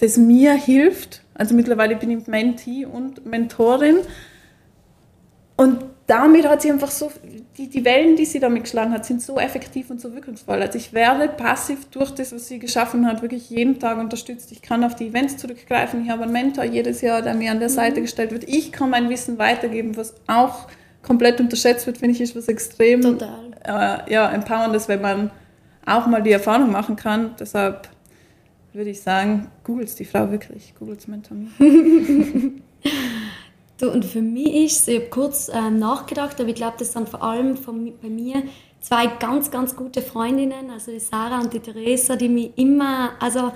das 0.00 0.16
mir 0.16 0.54
hilft, 0.54 1.22
also 1.34 1.54
mittlerweile 1.54 1.96
bin 1.96 2.10
ich 2.10 2.26
Mentee 2.26 2.84
und 2.84 3.26
Mentorin 3.26 3.98
und 5.56 5.84
damit 6.06 6.48
hat 6.48 6.62
sie 6.62 6.72
einfach 6.72 6.90
so, 6.90 7.12
die, 7.56 7.68
die 7.68 7.84
Wellen, 7.84 8.16
die 8.16 8.24
sie 8.24 8.40
damit 8.40 8.64
geschlagen 8.64 8.92
hat, 8.92 9.04
sind 9.04 9.22
so 9.22 9.38
effektiv 9.38 9.90
und 9.90 10.00
so 10.00 10.12
wirkungsvoll. 10.12 10.60
Also 10.60 10.76
ich 10.76 10.92
werde 10.92 11.28
passiv 11.28 11.84
durch 11.90 12.10
das, 12.10 12.32
was 12.32 12.48
sie 12.48 12.58
geschaffen 12.58 13.06
hat, 13.06 13.22
wirklich 13.22 13.48
jeden 13.48 13.78
Tag 13.78 13.96
unterstützt. 13.98 14.50
Ich 14.50 14.60
kann 14.60 14.82
auf 14.82 14.96
die 14.96 15.06
Events 15.06 15.36
zurückgreifen. 15.36 16.02
Ich 16.02 16.10
habe 16.10 16.24
einen 16.24 16.32
Mentor 16.32 16.64
jedes 16.64 17.00
Jahr, 17.00 17.22
der 17.22 17.34
mir 17.34 17.52
an 17.52 17.60
der 17.60 17.68
mhm. 17.68 17.74
Seite 17.74 18.00
gestellt 18.00 18.32
wird. 18.32 18.42
Ich 18.48 18.72
kann 18.72 18.90
mein 18.90 19.08
Wissen 19.08 19.38
weitergeben, 19.38 19.96
was 19.96 20.14
auch 20.26 20.66
komplett 21.02 21.40
unterschätzt 21.40 21.86
wird, 21.86 21.98
finde 21.98 22.14
ich, 22.14 22.20
ist 22.20 22.34
was 22.34 22.48
extrem 22.48 23.18
äh, 23.64 24.12
ja, 24.12 24.30
empowerndes, 24.32 24.88
wenn 24.88 25.00
man 25.00 25.30
auch 25.86 26.06
mal 26.06 26.22
die 26.22 26.32
Erfahrung 26.32 26.72
machen 26.72 26.96
kann. 26.96 27.36
Deshalb 27.38 27.88
würde 28.72 28.90
ich 28.90 29.00
sagen, 29.00 29.48
googles 29.64 29.94
die 29.94 30.04
Frau 30.04 30.30
wirklich, 30.30 30.74
googles 30.78 31.08
Mentor. 31.08 31.36
Du, 33.80 33.90
und 33.90 34.04
für 34.04 34.20
mich 34.20 34.66
ist 34.66 34.88
ich 34.88 34.96
habe 34.96 35.08
kurz 35.08 35.48
ähm, 35.48 35.78
nachgedacht, 35.78 36.38
aber 36.38 36.50
ich 36.50 36.54
glaube, 36.54 36.76
das 36.78 36.92
sind 36.92 37.08
vor 37.08 37.22
allem 37.22 37.56
von, 37.56 37.90
bei 38.02 38.10
mir 38.10 38.42
zwei 38.82 39.06
ganz, 39.06 39.50
ganz 39.50 39.74
gute 39.74 40.02
Freundinnen, 40.02 40.68
also 40.70 40.92
die 40.92 41.00
Sarah 41.00 41.40
und 41.40 41.54
die 41.54 41.60
Theresa, 41.60 42.14
die 42.16 42.28
mich 42.28 42.50
immer, 42.56 43.12
also 43.20 43.52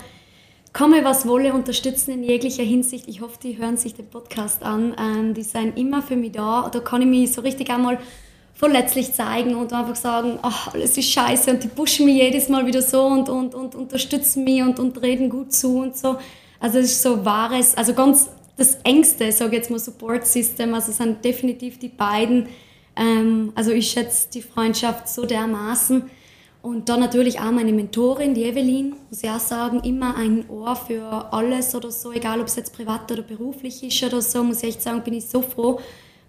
komme 0.72 1.04
was 1.04 1.28
wolle, 1.28 1.52
unterstützen 1.52 2.12
in 2.12 2.24
jeglicher 2.24 2.62
Hinsicht. 2.62 3.06
Ich 3.06 3.20
hoffe, 3.20 3.38
die 3.42 3.58
hören 3.58 3.76
sich 3.76 3.94
den 3.94 4.06
Podcast 4.06 4.62
an. 4.62 4.96
Ähm, 4.98 5.34
die 5.34 5.42
sind 5.42 5.78
immer 5.78 6.02
für 6.02 6.16
mich 6.16 6.32
da. 6.32 6.70
Da 6.70 6.80
kann 6.80 7.02
ich 7.02 7.08
mich 7.08 7.32
so 7.32 7.42
richtig 7.42 7.70
einmal 7.70 7.98
verletzlich 8.54 9.12
zeigen 9.12 9.56
und 9.56 9.72
einfach 9.72 9.96
sagen, 9.96 10.38
ach, 10.42 10.72
alles 10.72 10.96
ist 10.96 11.10
scheiße 11.10 11.50
und 11.50 11.62
die 11.62 11.68
pushen 11.68 12.06
mich 12.06 12.16
jedes 12.16 12.48
Mal 12.48 12.66
wieder 12.66 12.82
so 12.82 13.04
und, 13.04 13.28
und, 13.28 13.54
und 13.54 13.74
unterstützen 13.74 14.44
mich 14.44 14.62
und, 14.62 14.78
und 14.78 15.02
reden 15.02 15.28
gut 15.28 15.52
zu 15.52 15.78
und 15.78 15.96
so. 15.96 16.16
Also 16.60 16.78
es 16.78 16.92
ist 16.92 17.02
so 17.02 17.24
wahres, 17.24 17.76
also 17.76 17.94
ganz 17.94 18.30
das 18.56 18.78
engste, 18.84 19.32
sage 19.32 19.56
jetzt 19.56 19.70
mal, 19.70 19.78
Support 19.78 20.26
System. 20.26 20.74
Also 20.74 20.92
sind 20.92 21.24
definitiv 21.24 21.78
die 21.78 21.88
beiden. 21.88 22.48
Ähm, 22.96 23.52
also 23.54 23.72
ich 23.72 23.90
schätze 23.90 24.28
die 24.32 24.42
Freundschaft 24.42 25.08
so 25.08 25.26
dermaßen. 25.26 26.04
Und 26.62 26.88
dann 26.88 27.00
natürlich 27.00 27.40
auch 27.40 27.50
meine 27.50 27.74
Mentorin, 27.74 28.32
die 28.32 28.44
Evelyn, 28.44 28.94
muss 29.10 29.22
ich 29.22 29.28
auch 29.28 29.38
sagen, 29.38 29.80
immer 29.80 30.16
ein 30.16 30.48
Ohr 30.48 30.74
für 30.74 31.30
alles 31.30 31.74
oder 31.74 31.90
so, 31.90 32.10
egal 32.10 32.40
ob 32.40 32.46
es 32.46 32.56
jetzt 32.56 32.74
privat 32.74 33.12
oder 33.12 33.20
beruflich 33.20 33.82
ist 33.82 34.02
oder 34.02 34.22
so, 34.22 34.42
muss 34.42 34.62
ich 34.62 34.70
echt 34.70 34.82
sagen, 34.82 35.02
bin 35.02 35.12
ich 35.12 35.28
so 35.28 35.42
froh, 35.42 35.78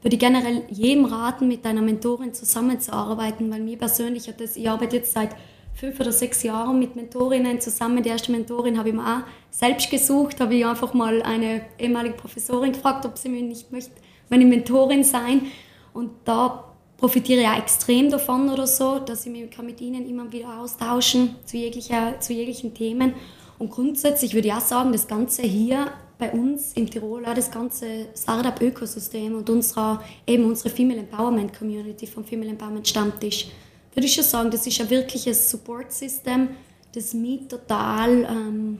würde 0.05 0.17
ich 0.17 0.19
generell 0.19 0.61
jedem 0.69 1.05
raten, 1.05 1.47
mit 1.47 1.65
einer 1.65 1.81
Mentorin 1.81 2.31
zusammenzuarbeiten, 2.31 3.51
weil 3.51 3.61
mir 3.61 3.75
persönlich 3.75 4.27
hat 4.27 4.39
das, 4.39 4.55
ich 4.55 4.69
arbeite 4.69 4.97
jetzt 4.97 5.13
seit 5.13 5.35
fünf 5.73 5.99
oder 5.99 6.11
sechs 6.11 6.43
Jahren 6.43 6.77
mit 6.77 6.95
Mentorinnen 6.95 7.59
zusammen. 7.59 8.03
Die 8.03 8.09
erste 8.09 8.31
Mentorin 8.31 8.77
habe 8.77 8.89
ich 8.89 8.95
mir 8.95 9.01
auch 9.01 9.23
selbst 9.49 9.89
gesucht, 9.89 10.39
habe 10.39 10.53
ich 10.53 10.63
einfach 10.63 10.93
mal 10.93 11.23
eine 11.23 11.61
ehemalige 11.79 12.13
Professorin 12.13 12.73
gefragt, 12.73 13.03
ob 13.07 13.17
sie 13.17 13.29
mir 13.29 13.41
nicht 13.41 13.71
möchte, 13.71 13.93
meine 14.29 14.45
Mentorin 14.45 15.03
sein. 15.03 15.47
Und 15.91 16.11
da 16.23 16.65
profitiere 16.97 17.41
ich 17.41 17.47
auch 17.47 17.57
extrem 17.57 18.11
davon 18.11 18.49
oder 18.49 18.67
so, 18.67 18.99
dass 18.99 19.25
ich 19.25 19.31
mich 19.31 19.57
mit 19.57 19.81
ihnen 19.81 20.07
immer 20.07 20.31
wieder 20.31 20.59
austauschen 20.59 21.35
zu, 21.45 21.57
jeglicher, 21.57 22.19
zu 22.19 22.31
jeglichen 22.31 22.75
Themen. 22.75 23.13
Und 23.57 23.71
grundsätzlich 23.71 24.35
würde 24.35 24.49
ich 24.49 24.53
auch 24.53 24.61
sagen, 24.61 24.91
das 24.91 25.07
Ganze 25.07 25.41
hier 25.41 25.87
bei 26.17 26.31
uns 26.31 26.73
in 26.73 26.87
Tirol, 26.87 27.25
auch 27.25 27.33
das 27.33 27.51
ganze 27.51 28.07
Startup-Ökosystem 28.15 29.35
und 29.35 29.49
unserer, 29.49 30.01
eben 30.25 30.45
unsere 30.45 30.69
Female 30.69 30.99
Empowerment 30.99 31.57
Community 31.57 32.07
vom 32.07 32.23
Female 32.23 32.51
Empowerment 32.51 32.87
Stammtisch, 32.87 33.47
würde 33.93 34.07
ich 34.07 34.13
schon 34.13 34.23
sagen, 34.23 34.51
das 34.51 34.65
ist 34.65 34.79
ein 34.79 34.89
wirkliches 34.89 35.49
Support-System, 35.49 36.49
das 36.93 37.13
mich 37.13 37.47
total 37.47 38.23
ähm, 38.23 38.79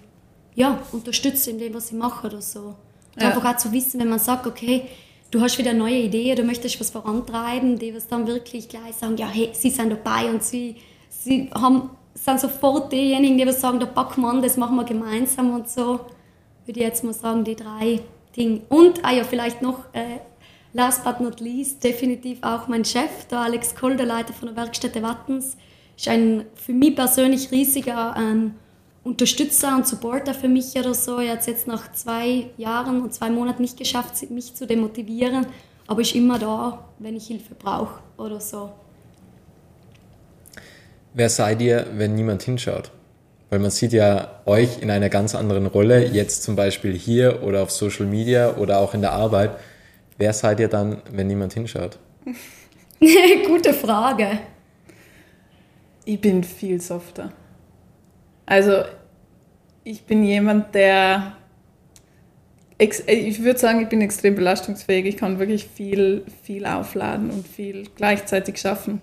ja, 0.55 0.81
unterstützt 0.91 1.47
in 1.47 1.59
dem, 1.59 1.73
was 1.73 1.91
ich 1.91 1.97
mache 1.97 2.27
oder 2.27 2.41
so. 2.41 2.75
Ja. 3.19 3.29
Einfach 3.29 3.53
auch 3.53 3.57
zu 3.57 3.71
wissen, 3.71 3.99
wenn 3.99 4.09
man 4.09 4.19
sagt, 4.19 4.47
okay, 4.47 4.83
du 5.31 5.41
hast 5.41 5.57
wieder 5.57 5.71
eine 5.71 5.79
neue 5.79 5.97
Idee, 5.97 6.35
du 6.35 6.43
möchtest 6.43 6.79
was 6.79 6.89
vorantreiben, 6.89 7.77
die 7.77 7.93
was 7.93 8.07
dann 8.07 8.27
wirklich 8.27 8.69
gleich 8.69 8.95
sagen, 8.95 9.17
ja, 9.17 9.27
hey, 9.27 9.49
sie 9.53 9.69
sind 9.69 9.89
dabei 9.89 10.29
und 10.29 10.43
sie, 10.43 10.75
sie 11.09 11.49
haben, 11.53 11.89
sind 12.13 12.39
sofort 12.39 12.91
diejenigen, 12.91 13.37
die 13.37 13.45
was 13.45 13.59
sagen, 13.61 13.79
da 13.79 13.85
packen 13.85 14.21
wir 14.21 14.29
an, 14.29 14.41
das 14.41 14.57
machen 14.57 14.75
wir 14.75 14.85
gemeinsam 14.85 15.53
und 15.53 15.69
so. 15.69 15.99
Würde 16.65 16.79
ich 16.79 16.85
jetzt 16.85 17.03
mal 17.03 17.13
sagen, 17.13 17.43
die 17.43 17.55
drei 17.55 18.01
Dinge. 18.35 18.61
Und, 18.69 19.03
ah 19.03 19.13
ja, 19.13 19.23
vielleicht 19.23 19.61
noch, 19.61 19.79
äh, 19.93 20.19
last 20.73 21.03
but 21.03 21.21
not 21.21 21.39
least, 21.39 21.83
definitiv 21.83 22.39
auch 22.41 22.67
mein 22.67 22.83
Chef, 22.83 23.25
der 23.31 23.39
Alex 23.39 23.75
Koll, 23.75 23.95
der 23.95 24.05
Leiter 24.05 24.33
von 24.33 24.49
der 24.49 24.57
Werkstätte 24.57 25.01
Wattens, 25.01 25.55
ist 25.95 26.07
ein 26.07 26.45
für 26.55 26.73
mich 26.73 26.95
persönlich 26.95 27.51
riesiger 27.51 28.15
ähm, 28.17 28.55
Unterstützer 29.03 29.75
und 29.75 29.87
Supporter 29.87 30.33
für 30.33 30.49
mich 30.49 30.75
oder 30.75 30.93
so. 30.93 31.19
Er 31.19 31.33
hat 31.33 31.41
es 31.41 31.45
jetzt 31.45 31.67
nach 31.67 31.91
zwei 31.93 32.47
Jahren 32.57 33.01
und 33.01 33.13
zwei 33.13 33.29
Monaten 33.29 33.61
nicht 33.61 33.77
geschafft, 33.77 34.29
mich 34.31 34.55
zu 34.55 34.67
demotivieren, 34.67 35.45
aber 35.87 36.01
ist 36.01 36.15
immer 36.15 36.39
da, 36.39 36.83
wenn 36.99 37.15
ich 37.15 37.27
Hilfe 37.27 37.55
brauche 37.55 38.01
oder 38.17 38.41
so. 38.41 38.71
Wer 41.13 41.29
seid 41.29 41.61
ihr, 41.61 41.87
wenn 41.93 42.15
niemand 42.15 42.43
hinschaut? 42.43 42.91
Weil 43.49 43.59
man 43.59 43.71
sieht 43.71 43.93
ja 43.93 44.41
euch 44.45 44.81
in 44.81 44.89
einer 44.89 45.09
ganz 45.09 45.35
anderen 45.35 45.67
Rolle, 45.67 46.05
jetzt 46.07 46.43
zum 46.43 46.55
Beispiel 46.55 46.93
hier 46.93 47.43
oder 47.43 47.61
auf 47.61 47.71
Social 47.71 48.05
Media 48.05 48.55
oder 48.55 48.79
auch 48.79 48.93
in 48.93 49.01
der 49.01 49.11
Arbeit. 49.11 49.51
Wer 50.17 50.33
seid 50.33 50.59
ihr 50.59 50.67
dann, 50.67 51.01
wenn 51.11 51.27
niemand 51.27 51.53
hinschaut? 51.53 51.99
Gute 53.47 53.73
Frage. 53.73 54.39
Ich 56.05 56.19
bin 56.21 56.43
viel 56.43 56.81
softer. 56.81 57.31
Also 58.45 58.83
ich 59.83 60.03
bin 60.03 60.23
jemand, 60.23 60.73
der 60.73 61.37
ich 62.77 63.43
würde 63.43 63.59
sagen, 63.59 63.81
ich 63.81 63.87
bin 63.87 64.01
extrem 64.01 64.35
belastungsfähig. 64.35 65.05
Ich 65.05 65.17
kann 65.17 65.39
wirklich 65.39 65.65
viel, 65.65 66.25
viel 66.43 66.65
aufladen 66.65 67.29
und 67.29 67.47
viel 67.47 67.87
gleichzeitig 67.95 68.57
schaffen. 68.57 69.01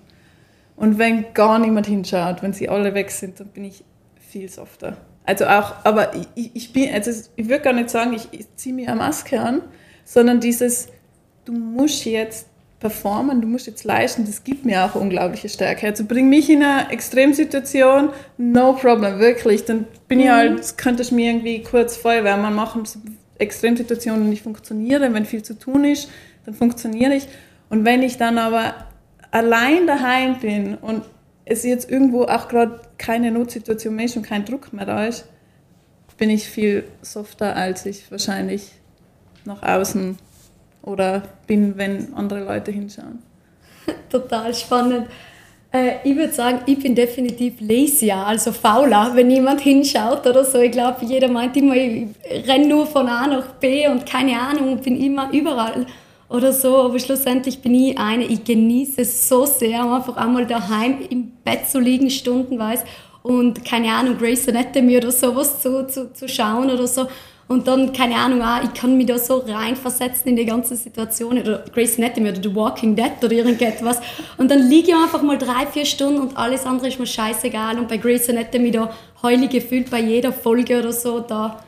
Und 0.76 0.98
wenn 0.98 1.32
gar 1.32 1.58
niemand 1.58 1.86
hinschaut, 1.86 2.42
wenn 2.42 2.52
sie 2.52 2.68
alle 2.68 2.94
weg 2.94 3.10
sind, 3.10 3.40
dann 3.40 3.48
bin 3.48 3.64
ich 3.64 3.84
viel 4.32 4.48
softer. 4.48 4.96
Also 5.24 5.46
auch, 5.46 5.74
aber 5.84 6.12
ich, 6.34 6.50
ich 6.54 6.72
bin, 6.72 6.92
also 6.92 7.10
ich 7.36 7.48
würde 7.48 7.62
gar 7.62 7.72
nicht 7.72 7.90
sagen, 7.90 8.12
ich, 8.14 8.28
ich 8.32 8.46
ziehe 8.56 8.74
mir 8.74 8.88
eine 8.88 8.96
Maske 8.96 9.40
an, 9.40 9.62
sondern 10.04 10.40
dieses, 10.40 10.88
du 11.44 11.52
musst 11.52 12.04
jetzt 12.04 12.48
performen, 12.80 13.40
du 13.40 13.46
musst 13.46 13.68
jetzt 13.68 13.84
leisten, 13.84 14.24
das 14.26 14.42
gibt 14.42 14.64
mir 14.64 14.84
auch 14.84 14.96
unglaubliche 14.96 15.48
Stärke. 15.48 15.86
Also 15.86 16.04
bring 16.04 16.28
mich 16.28 16.50
in 16.50 16.64
eine 16.64 16.90
Extremsituation, 16.90 18.10
no 18.38 18.72
problem, 18.72 19.20
wirklich. 19.20 19.64
Dann 19.64 19.86
bin 20.08 20.18
mhm. 20.18 20.24
ich 20.24 20.30
halt, 20.30 20.78
könnte 20.78 21.02
ich 21.02 21.12
mir 21.12 21.30
irgendwie 21.30 21.62
kurz 21.62 21.96
Feuerwehrmann 21.96 22.54
machen, 22.54 22.82
Extremsituationen 23.38 24.28
nicht 24.28 24.42
funktionieren, 24.42 25.14
wenn 25.14 25.24
viel 25.24 25.44
zu 25.44 25.56
tun 25.56 25.84
ist, 25.84 26.10
dann 26.44 26.54
funktioniere 26.54 27.14
ich. 27.14 27.28
Und 27.70 27.84
wenn 27.84 28.02
ich 28.02 28.18
dann 28.18 28.38
aber 28.38 28.74
allein 29.30 29.86
daheim 29.86 30.40
bin 30.40 30.74
und 30.74 31.04
es 31.44 31.64
jetzt 31.64 31.90
irgendwo 31.90 32.24
auch 32.24 32.48
gerade 32.48 32.80
keine 33.02 33.32
Notsituation 33.32 33.96
mehr 33.96 34.04
ist 34.04 34.16
und 34.16 34.22
kein 34.22 34.44
Druck 34.44 34.72
mehr 34.72 34.86
da 34.86 35.04
ist, 35.04 35.26
bin 36.18 36.30
ich 36.30 36.48
viel 36.48 36.84
softer, 37.02 37.56
als 37.56 37.84
ich 37.84 38.10
wahrscheinlich 38.10 38.70
nach 39.44 39.62
außen 39.62 40.16
oder 40.82 41.22
bin, 41.46 41.76
wenn 41.76 42.14
andere 42.14 42.44
Leute 42.44 42.70
hinschauen. 42.70 43.18
Total 44.08 44.54
spannend. 44.54 45.08
Äh, 45.72 45.94
ich 46.04 46.14
würde 46.14 46.32
sagen, 46.32 46.60
ich 46.66 46.78
bin 46.78 46.94
definitiv 46.94 47.54
lazier, 47.60 48.18
also 48.18 48.52
fauler, 48.52 49.12
wenn 49.14 49.30
jemand 49.30 49.62
hinschaut 49.62 50.24
oder 50.26 50.44
so. 50.44 50.60
Ich 50.60 50.70
glaube, 50.70 51.04
jeder 51.04 51.28
meint 51.28 51.56
immer, 51.56 51.74
ich 51.74 52.06
renne 52.46 52.68
nur 52.68 52.86
von 52.86 53.08
A 53.08 53.26
nach 53.26 53.54
B 53.54 53.88
und 53.88 54.06
keine 54.06 54.38
Ahnung 54.38 54.72
und 54.72 54.82
bin 54.82 55.00
immer 55.00 55.32
überall 55.32 55.86
oder 56.32 56.52
so. 56.52 56.76
Aber 56.76 56.98
schlussendlich 56.98 57.60
bin 57.60 57.74
ich 57.74 57.98
eine, 57.98 58.24
ich 58.24 58.44
genieße 58.44 59.02
es 59.02 59.28
so 59.28 59.46
sehr, 59.46 59.82
einfach 59.84 60.16
einmal 60.16 60.46
daheim 60.46 60.98
im 61.08 61.32
Bett 61.44 61.68
zu 61.68 61.78
liegen, 61.78 62.10
stundenweise 62.10 62.84
und 63.22 63.64
keine 63.64 63.92
Ahnung, 63.92 64.18
Grey's 64.18 64.48
Anatomy 64.48 64.96
oder 64.96 65.12
sowas 65.12 65.60
zu, 65.60 65.86
zu, 65.86 66.12
zu 66.12 66.28
schauen 66.28 66.70
oder 66.70 66.86
so. 66.86 67.06
Und 67.48 67.68
dann, 67.68 67.92
keine 67.92 68.16
Ahnung, 68.16 68.40
ah, 68.40 68.62
ich 68.64 68.72
kann 68.72 68.96
mich 68.96 69.06
da 69.06 69.18
so 69.18 69.38
reinversetzen 69.38 70.30
in 70.30 70.36
die 70.36 70.46
ganze 70.46 70.74
Situation. 70.74 71.38
Oder 71.38 71.64
Grace 71.72 71.98
Anatomy 71.98 72.30
oder 72.30 72.42
The 72.42 72.54
Walking 72.54 72.96
Dead 72.96 73.12
oder 73.22 73.32
irgendetwas. 73.32 74.00
Und 74.38 74.50
dann 74.50 74.68
liege 74.68 74.88
ich 74.88 74.94
einfach 74.94 75.22
mal 75.22 75.36
drei, 75.36 75.66
vier 75.66 75.84
Stunden 75.84 76.20
und 76.20 76.36
alles 76.36 76.64
andere 76.64 76.88
ist 76.88 76.98
mir 76.98 77.06
scheißegal. 77.06 77.78
Und 77.78 77.88
bei 77.88 77.98
Grace 77.98 78.30
Anatomy 78.30 78.70
da 78.70 78.90
heule 79.22 79.48
gefühlt 79.48 79.90
bei 79.90 80.00
jeder 80.00 80.32
Folge 80.32 80.78
oder 80.78 80.92
so. 80.92 81.20
Da, 81.20 81.62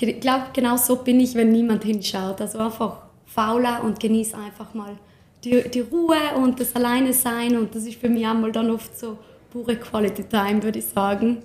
ich 0.00 0.20
glaube, 0.20 0.46
genau 0.54 0.76
so 0.76 0.96
bin 0.96 1.20
ich, 1.20 1.34
wenn 1.34 1.52
niemand 1.52 1.84
hinschaut. 1.84 2.40
Also 2.40 2.58
einfach 2.58 3.05
fauler 3.36 3.84
und 3.84 4.00
genieße 4.00 4.36
einfach 4.36 4.72
mal 4.72 4.96
die, 5.44 5.62
die 5.68 5.80
Ruhe 5.80 6.16
und 6.42 6.58
das 6.58 6.74
Alleine 6.74 7.12
sein. 7.12 7.56
Und 7.56 7.74
das 7.74 7.84
ist 7.84 7.96
für 7.96 8.08
mich 8.08 8.26
einmal 8.26 8.50
dann 8.50 8.70
oft 8.70 8.98
so 8.98 9.18
pure 9.50 9.76
Quality 9.76 10.24
Time, 10.24 10.62
würde 10.62 10.78
ich 10.78 10.86
sagen. 10.86 11.42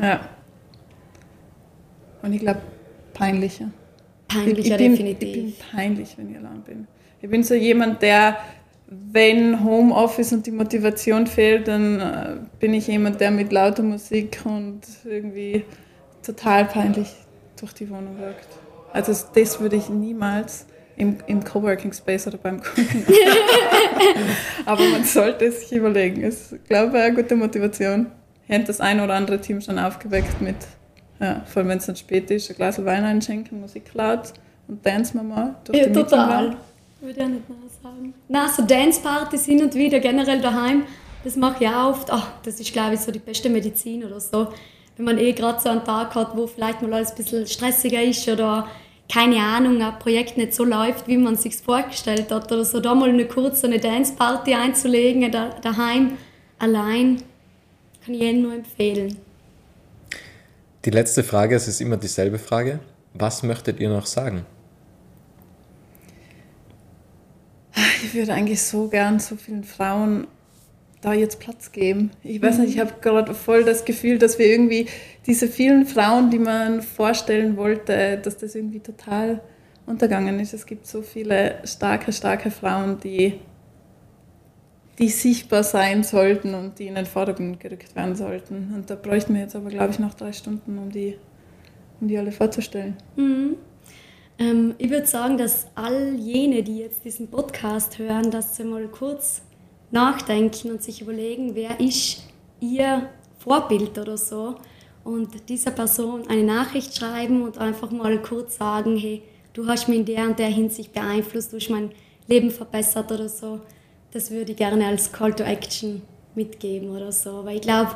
Ja. 0.00 0.20
Und 2.22 2.32
ich 2.32 2.40
glaube, 2.40 2.60
peinlicher. 3.12 3.70
Peinlicher, 4.28 4.72
ich 4.72 4.76
bin, 4.76 4.92
definitiv. 4.92 5.36
Ich 5.36 5.58
bin 5.58 5.68
peinlich, 5.72 6.14
wenn 6.16 6.30
ich 6.30 6.36
allein 6.36 6.62
bin. 6.62 6.86
Ich 7.20 7.28
bin 7.28 7.42
so 7.42 7.54
jemand, 7.54 8.02
der, 8.02 8.36
wenn 8.86 9.64
Homeoffice 9.64 10.32
und 10.32 10.46
die 10.46 10.52
Motivation 10.52 11.26
fehlt, 11.26 11.68
dann 11.68 12.00
äh, 12.00 12.36
bin 12.60 12.72
ich 12.74 12.86
jemand, 12.86 13.20
der 13.20 13.30
mit 13.30 13.52
lauter 13.52 13.82
Musik 13.82 14.40
und 14.44 14.80
irgendwie 15.04 15.64
total 16.24 16.66
peinlich 16.66 17.12
durch 17.58 17.72
die 17.72 17.88
Wohnung 17.90 18.18
wirkt. 18.18 18.48
Also 18.92 19.12
das 19.34 19.60
würde 19.60 19.76
ich 19.76 19.88
niemals 19.88 20.66
im, 20.96 21.18
im 21.26 21.44
Coworking 21.44 21.92
Space 21.92 22.26
oder 22.26 22.38
beim 22.38 22.62
Kunden. 22.62 23.06
Aber 24.64 24.82
man 24.84 25.04
sollte 25.04 25.46
es 25.46 25.60
sich 25.60 25.78
überlegen. 25.78 26.22
Es 26.22 26.52
ist, 26.52 26.64
glaube 26.66 26.96
ich, 26.96 27.04
eine 27.04 27.14
gute 27.14 27.36
Motivation. 27.36 28.06
Habe 28.48 28.64
das 28.64 28.80
ein 28.80 29.00
oder 29.00 29.14
andere 29.14 29.40
Team 29.40 29.60
schon 29.60 29.78
aufgeweckt 29.78 30.40
mit 30.40 30.56
ja, 31.20 31.42
vor 31.46 31.60
allem 31.60 31.70
wenn 31.70 31.78
es 31.78 31.86
dann 31.86 31.96
spät 31.96 32.30
ist, 32.30 32.50
ein 32.50 32.56
Glas 32.56 32.84
Wein 32.84 33.04
einschenken, 33.04 33.60
Musik 33.60 33.94
laut 33.94 34.32
und 34.68 34.84
dance 34.84 35.14
wir 35.14 35.22
mal 35.22 35.54
durch 35.64 35.78
ja, 35.78 35.86
die 35.86 35.92
total. 35.92 36.56
Würde 37.00 37.20
ich 37.20 37.28
nicht 37.28 37.48
mehr 37.48 37.58
sagen. 37.82 38.14
Nein, 38.28 38.48
so 38.54 38.62
Dance-Partys 38.62 39.44
hin 39.44 39.62
und 39.62 39.74
wieder, 39.74 40.00
generell 40.00 40.40
daheim, 40.40 40.84
das 41.24 41.36
mache 41.36 41.64
ich 41.64 41.70
auch 41.70 41.90
oft. 41.90 42.10
Ach, 42.10 42.28
das 42.42 42.60
ist, 42.60 42.72
glaube 42.72 42.94
ich, 42.94 43.00
so 43.00 43.12
die 43.12 43.18
beste 43.18 43.48
Medizin 43.48 44.04
oder 44.04 44.20
so. 44.20 44.48
Wenn 44.96 45.04
man 45.04 45.18
eh 45.18 45.32
gerade 45.32 45.60
so 45.60 45.68
einen 45.68 45.84
Tag 45.84 46.14
hat, 46.14 46.36
wo 46.36 46.46
vielleicht 46.46 46.82
mal 46.82 46.92
alles 46.92 47.10
ein 47.10 47.16
bisschen 47.16 47.46
stressiger 47.46 48.02
ist 48.02 48.26
oder 48.28 48.66
keine 49.08 49.40
Ahnung, 49.40 49.80
ein 49.80 49.98
Projekt 49.98 50.36
nicht 50.36 50.54
so 50.54 50.64
läuft, 50.64 51.06
wie 51.06 51.16
man 51.16 51.34
es 51.34 51.42
sich 51.42 51.56
vorgestellt 51.56 52.30
hat 52.30 52.50
oder 52.50 52.64
so, 52.64 52.80
da 52.80 52.94
mal 52.94 53.08
eine 53.08 53.26
kurze 53.26 53.66
eine 53.66 53.78
Dance-Party 53.78 54.54
einzulegen, 54.54 55.30
da, 55.30 55.50
daheim, 55.62 56.18
allein, 56.58 57.22
kann 58.04 58.14
ich 58.14 58.20
jedem 58.20 58.42
nur 58.42 58.54
empfehlen. 58.54 59.16
Die 60.84 60.90
letzte 60.90 61.24
Frage, 61.24 61.56
es 61.56 61.66
ist 61.66 61.80
immer 61.80 61.96
dieselbe 61.96 62.38
Frage. 62.38 62.80
Was 63.14 63.42
möchtet 63.42 63.80
ihr 63.80 63.88
noch 63.88 64.06
sagen? 64.06 64.46
Ich 68.04 68.14
würde 68.14 68.32
eigentlich 68.32 68.62
so 68.62 68.88
gern 68.88 69.18
so 69.18 69.36
vielen 69.36 69.64
Frauen 69.64 70.26
da 71.06 71.12
jetzt 71.12 71.38
Platz 71.38 71.70
geben. 71.70 72.10
Ich 72.24 72.42
weiß 72.42 72.58
nicht, 72.58 72.74
ich 72.74 72.80
habe 72.80 72.94
gerade 73.00 73.32
voll 73.32 73.62
das 73.62 73.84
Gefühl, 73.84 74.18
dass 74.18 74.40
wir 74.40 74.46
irgendwie 74.46 74.86
diese 75.24 75.46
vielen 75.46 75.86
Frauen, 75.86 76.30
die 76.30 76.40
man 76.40 76.82
vorstellen 76.82 77.56
wollte, 77.56 78.18
dass 78.18 78.38
das 78.38 78.56
irgendwie 78.56 78.80
total 78.80 79.40
untergangen 79.86 80.40
ist. 80.40 80.52
Es 80.52 80.66
gibt 80.66 80.84
so 80.84 81.02
viele 81.02 81.60
starke, 81.64 82.12
starke 82.12 82.50
Frauen, 82.50 82.98
die 82.98 83.34
die 84.98 85.10
sichtbar 85.10 85.62
sein 85.62 86.02
sollten 86.02 86.54
und 86.54 86.78
die 86.78 86.86
in 86.86 86.94
den 86.94 87.06
Vordergrund 87.06 87.60
gerückt 87.60 87.94
werden 87.94 88.16
sollten. 88.16 88.72
Und 88.74 88.88
da 88.88 88.94
bräuchten 88.94 89.34
wir 89.34 89.42
jetzt 89.42 89.54
aber, 89.54 89.68
glaube 89.68 89.90
ich, 89.90 89.98
noch 89.98 90.14
drei 90.14 90.32
Stunden, 90.32 90.78
um 90.78 90.90
die, 90.90 91.18
um 92.00 92.08
die 92.08 92.16
alle 92.16 92.32
vorzustellen. 92.32 92.96
Mhm. 93.14 93.56
Ähm, 94.38 94.74
ich 94.78 94.90
würde 94.90 95.06
sagen, 95.06 95.36
dass 95.36 95.66
all 95.74 96.14
jene, 96.14 96.62
die 96.62 96.78
jetzt 96.78 97.04
diesen 97.04 97.28
Podcast 97.28 97.98
hören, 97.98 98.30
dass 98.30 98.56
sie 98.56 98.64
mal 98.64 98.88
kurz 98.88 99.42
nachdenken 99.90 100.70
und 100.70 100.82
sich 100.82 101.02
überlegen, 101.02 101.54
wer 101.54 101.78
ist 101.80 102.22
ihr 102.60 103.08
Vorbild 103.38 103.98
oder 103.98 104.16
so. 104.16 104.56
Und 105.04 105.48
dieser 105.48 105.70
Person 105.70 106.26
eine 106.28 106.42
Nachricht 106.42 106.96
schreiben 106.96 107.42
und 107.42 107.58
einfach 107.58 107.90
mal 107.90 108.20
kurz 108.20 108.56
sagen, 108.56 108.96
hey, 108.96 109.22
du 109.52 109.66
hast 109.68 109.88
mich 109.88 110.00
in 110.00 110.04
der 110.04 110.24
und 110.24 110.38
der 110.38 110.48
Hinsicht 110.48 110.92
beeinflusst, 110.92 111.52
du 111.52 111.56
hast 111.56 111.70
mein 111.70 111.92
Leben 112.26 112.50
verbessert 112.50 113.12
oder 113.12 113.28
so 113.28 113.60
das 114.16 114.30
würde 114.30 114.52
ich 114.52 114.56
gerne 114.56 114.86
als 114.86 115.12
Call 115.12 115.34
to 115.34 115.44
Action 115.44 116.00
mitgeben 116.34 116.90
oder 116.90 117.12
so. 117.12 117.44
Weil 117.44 117.56
ich 117.56 117.62
glaube, 117.62 117.94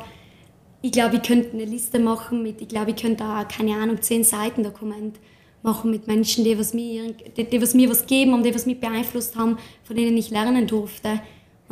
ich 0.81 0.91
glaube, 0.91 1.15
ich 1.17 1.23
könnte 1.23 1.51
eine 1.53 1.65
Liste 1.65 1.99
machen 1.99 2.43
mit, 2.43 2.61
ich 2.61 2.67
glaube, 2.67 2.91
ich 2.91 2.97
könnte 2.97 3.23
da, 3.23 3.43
keine 3.43 3.75
Ahnung, 3.75 4.01
zehn 4.01 4.23
Seiten 4.23 4.63
Dokument 4.63 5.17
machen 5.63 5.91
mit 5.91 6.07
Menschen, 6.07 6.43
die 6.43 6.57
was, 6.57 6.73
mir, 6.73 7.13
die, 7.13 7.43
die 7.43 7.61
was 7.61 7.73
mir 7.73 7.89
was 7.89 8.05
geben 8.05 8.33
und 8.33 8.43
die 8.43 8.53
was 8.53 8.65
mich 8.65 8.79
beeinflusst 8.79 9.35
haben, 9.35 9.57
von 9.83 9.95
denen 9.95 10.15
ich 10.17 10.29
lernen 10.29 10.67
durfte. 10.67 11.21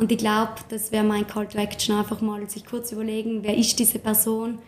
Und 0.00 0.10
ich 0.10 0.16
glaube, 0.16 0.52
das 0.70 0.92
wäre 0.92 1.04
mein 1.04 1.26
Call 1.26 1.46
to 1.46 1.58
Action, 1.58 1.94
einfach 1.94 2.22
mal 2.22 2.48
sich 2.48 2.64
kurz 2.64 2.90
überlegen, 2.90 3.42
wer 3.42 3.54
ist 3.54 3.78
diese 3.78 3.98
Person 3.98 4.58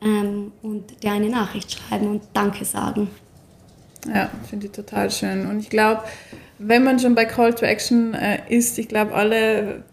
ähm, 0.00 0.52
und 0.62 1.02
dir 1.02 1.12
eine 1.12 1.28
Nachricht 1.28 1.72
schreiben 1.72 2.06
und 2.06 2.22
Danke 2.32 2.64
sagen. 2.64 3.10
Ja, 4.06 4.30
finde 4.48 4.66
ich 4.66 4.72
total 4.72 5.10
schön. 5.10 5.46
Und 5.46 5.60
ich 5.60 5.68
glaube, 5.68 6.04
wenn 6.58 6.82
man 6.82 6.98
schon 6.98 7.14
bei 7.14 7.26
Call 7.26 7.54
to 7.54 7.66
Action 7.66 8.14
äh, 8.14 8.40
ist, 8.48 8.78
ich 8.78 8.88
glaube, 8.88 9.12
alle 9.12 9.84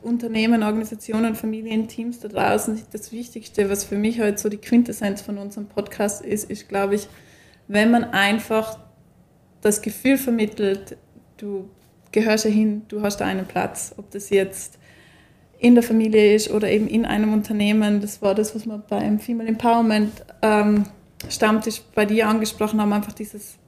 Unternehmen, 0.00 0.62
Organisationen, 0.62 1.34
Familien, 1.34 1.86
Teams 1.86 2.20
da 2.20 2.28
draußen, 2.28 2.80
das 2.90 3.12
Wichtigste, 3.12 3.68
was 3.68 3.84
für 3.84 3.96
mich 3.96 4.22
heute 4.22 4.38
so 4.38 4.48
die 4.48 4.56
Quintessenz 4.56 5.20
von 5.20 5.36
unserem 5.36 5.66
Podcast 5.66 6.24
ist, 6.24 6.50
ist, 6.50 6.66
glaube 6.70 6.94
ich, 6.94 7.08
wenn 7.66 7.90
man 7.90 8.04
einfach 8.04 8.78
das 9.60 9.82
Gefühl 9.82 10.16
vermittelt, 10.16 10.96
du 11.36 11.68
gehörst 12.20 12.44
ja 12.44 12.50
hin, 12.50 12.82
du 12.88 13.02
hast 13.02 13.18
da 13.18 13.26
einen 13.26 13.46
Platz, 13.46 13.94
ob 13.96 14.10
das 14.10 14.30
jetzt 14.30 14.78
in 15.58 15.74
der 15.74 15.82
Familie 15.82 16.34
ist 16.34 16.50
oder 16.50 16.70
eben 16.70 16.86
in 16.86 17.04
einem 17.04 17.32
Unternehmen. 17.32 18.00
Das 18.00 18.22
war 18.22 18.34
das, 18.34 18.54
was 18.54 18.66
wir 18.66 18.78
beim 18.78 19.18
Female 19.18 19.48
Empowerment 19.48 20.12
ähm, 20.42 20.84
Stammtisch 21.28 21.82
bei 21.96 22.06
dir 22.06 22.28
angesprochen 22.28 22.80
haben, 22.80 22.92
einfach 22.92 23.12
dieses 23.12 23.58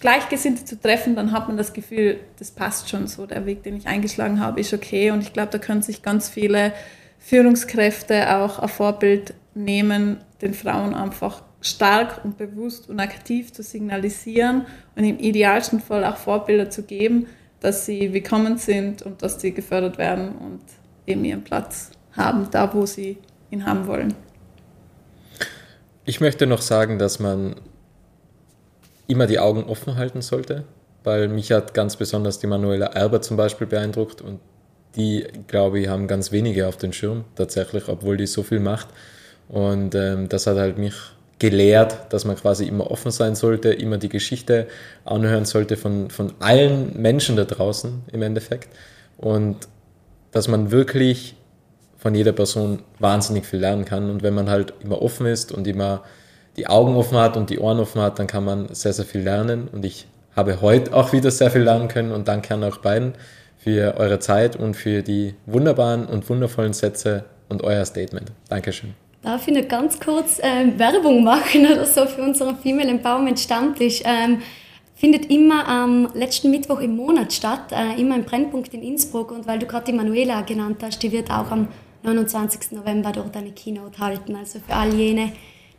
Gleichgesinnte 0.00 0.64
zu 0.64 0.80
treffen, 0.80 1.16
dann 1.16 1.32
hat 1.32 1.48
man 1.48 1.56
das 1.56 1.72
Gefühl, 1.72 2.20
das 2.38 2.50
passt 2.50 2.88
schon 2.88 3.06
so, 3.06 3.26
der 3.26 3.46
Weg, 3.46 3.62
den 3.64 3.76
ich 3.76 3.88
eingeschlagen 3.88 4.38
habe, 4.38 4.60
ist 4.60 4.72
okay. 4.72 5.10
Und 5.10 5.22
ich 5.22 5.32
glaube, 5.32 5.50
da 5.50 5.58
können 5.58 5.82
sich 5.82 6.02
ganz 6.02 6.28
viele 6.28 6.72
Führungskräfte 7.18 8.36
auch 8.36 8.58
ein 8.58 8.68
Vorbild 8.68 9.34
nehmen, 9.54 10.18
den 10.40 10.54
Frauen 10.54 10.94
einfach 10.94 11.42
stark 11.60 12.24
und 12.24 12.38
bewusst 12.38 12.88
und 12.88 13.00
aktiv 13.00 13.52
zu 13.52 13.64
signalisieren 13.64 14.66
und 14.94 15.02
im 15.02 15.18
idealsten 15.18 15.80
Fall 15.80 16.04
auch 16.04 16.16
Vorbilder 16.16 16.70
zu 16.70 16.84
geben, 16.84 17.26
dass 17.60 17.86
sie 17.86 18.12
willkommen 18.12 18.58
sind 18.58 19.02
und 19.02 19.22
dass 19.22 19.40
sie 19.40 19.52
gefördert 19.52 19.98
werden 19.98 20.36
und 20.36 20.60
eben 21.06 21.24
ihren 21.24 21.42
Platz 21.42 21.90
haben, 22.12 22.48
da 22.50 22.72
wo 22.72 22.86
sie 22.86 23.18
ihn 23.50 23.66
haben 23.66 23.86
wollen. 23.86 24.14
Ich 26.04 26.20
möchte 26.20 26.46
noch 26.46 26.62
sagen, 26.62 26.98
dass 26.98 27.18
man 27.18 27.56
immer 29.06 29.26
die 29.26 29.38
Augen 29.38 29.64
offen 29.64 29.96
halten 29.96 30.22
sollte, 30.22 30.64
weil 31.04 31.28
mich 31.28 31.52
hat 31.52 31.74
ganz 31.74 31.96
besonders 31.96 32.38
die 32.38 32.46
Manuela 32.46 32.86
Erber 32.86 33.20
zum 33.22 33.36
Beispiel 33.36 33.66
beeindruckt 33.66 34.20
und 34.20 34.40
die, 34.96 35.26
glaube 35.46 35.80
ich, 35.80 35.88
haben 35.88 36.06
ganz 36.06 36.32
wenige 36.32 36.66
auf 36.66 36.76
den 36.76 36.92
Schirm 36.92 37.24
tatsächlich, 37.34 37.88
obwohl 37.88 38.16
die 38.16 38.26
so 38.26 38.42
viel 38.42 38.60
macht. 38.60 38.88
Und 39.48 39.94
ähm, 39.94 40.28
das 40.28 40.46
hat 40.46 40.56
halt 40.56 40.78
mich 40.78 40.94
gelehrt, 41.38 42.12
dass 42.12 42.24
man 42.24 42.36
quasi 42.36 42.66
immer 42.66 42.90
offen 42.90 43.10
sein 43.10 43.34
sollte, 43.34 43.72
immer 43.72 43.98
die 43.98 44.08
Geschichte 44.08 44.66
anhören 45.04 45.44
sollte 45.44 45.76
von, 45.76 46.10
von 46.10 46.32
allen 46.40 47.00
Menschen 47.00 47.36
da 47.36 47.44
draußen 47.44 48.02
im 48.12 48.22
Endeffekt. 48.22 48.68
Und 49.16 49.68
dass 50.32 50.48
man 50.48 50.70
wirklich 50.70 51.36
von 51.96 52.14
jeder 52.14 52.32
Person 52.32 52.80
wahnsinnig 52.98 53.44
viel 53.44 53.60
lernen 53.60 53.84
kann. 53.84 54.10
Und 54.10 54.22
wenn 54.22 54.34
man 54.34 54.48
halt 54.48 54.72
immer 54.82 55.02
offen 55.02 55.26
ist 55.26 55.52
und 55.52 55.66
immer 55.66 56.02
die 56.56 56.66
Augen 56.66 56.96
offen 56.96 57.18
hat 57.18 57.36
und 57.36 57.50
die 57.50 57.58
Ohren 57.58 57.80
offen 57.80 58.00
hat, 58.00 58.18
dann 58.18 58.26
kann 58.26 58.44
man 58.44 58.72
sehr, 58.74 58.92
sehr 58.92 59.04
viel 59.04 59.20
lernen. 59.20 59.68
Und 59.68 59.84
ich 59.84 60.06
habe 60.34 60.60
heute 60.60 60.94
auch 60.94 61.12
wieder 61.12 61.30
sehr 61.30 61.50
viel 61.50 61.62
lernen 61.62 61.88
können 61.88 62.12
und 62.12 62.28
danke 62.28 62.54
an 62.54 62.62
euch 62.62 62.78
beiden 62.78 63.14
für 63.58 63.96
eure 63.96 64.20
Zeit 64.20 64.54
und 64.54 64.74
für 64.74 65.02
die 65.02 65.34
wunderbaren 65.46 66.06
und 66.06 66.28
wundervollen 66.28 66.72
Sätze 66.72 67.24
und 67.48 67.64
euer 67.64 67.84
Statement. 67.84 68.30
Dankeschön. 68.48 69.07
Darf 69.28 69.46
ich 69.46 69.54
noch 69.54 69.68
ganz 69.68 70.00
kurz 70.00 70.40
ähm, 70.42 70.78
Werbung 70.78 71.22
machen 71.22 71.66
oder 71.70 71.84
so 71.84 72.06
für 72.06 72.22
unseren 72.22 72.56
Female 72.56 72.88
Empowerment 72.88 73.38
Stammtisch? 73.38 74.00
Ähm, 74.06 74.40
findet 74.94 75.30
immer 75.30 75.68
am 75.68 76.08
letzten 76.14 76.50
Mittwoch 76.50 76.80
im 76.80 76.96
Monat 76.96 77.34
statt, 77.34 77.70
äh, 77.72 78.00
immer 78.00 78.16
im 78.16 78.24
Brennpunkt 78.24 78.72
in 78.72 78.82
Innsbruck. 78.82 79.32
Und 79.32 79.46
weil 79.46 79.58
du 79.58 79.66
gerade 79.66 79.84
die 79.84 79.92
Manuela 79.92 80.40
genannt 80.40 80.78
hast, 80.82 81.02
die 81.02 81.12
wird 81.12 81.30
auch 81.30 81.50
am 81.50 81.68
29. 82.04 82.72
November 82.72 83.12
dort 83.12 83.36
eine 83.36 83.50
Keynote 83.50 83.98
halten. 83.98 84.34
Also 84.34 84.60
für 84.66 84.74
all 84.74 84.94
jene, 84.94 85.32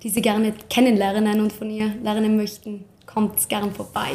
die 0.04 0.10
sie 0.10 0.22
gerne 0.22 0.54
kennenlernen 0.70 1.42
und 1.42 1.52
von 1.52 1.72
ihr 1.72 1.96
lernen 2.04 2.38
möchten, 2.38 2.86
kommt 3.08 3.50
gern 3.50 3.72
vorbei. 3.72 4.10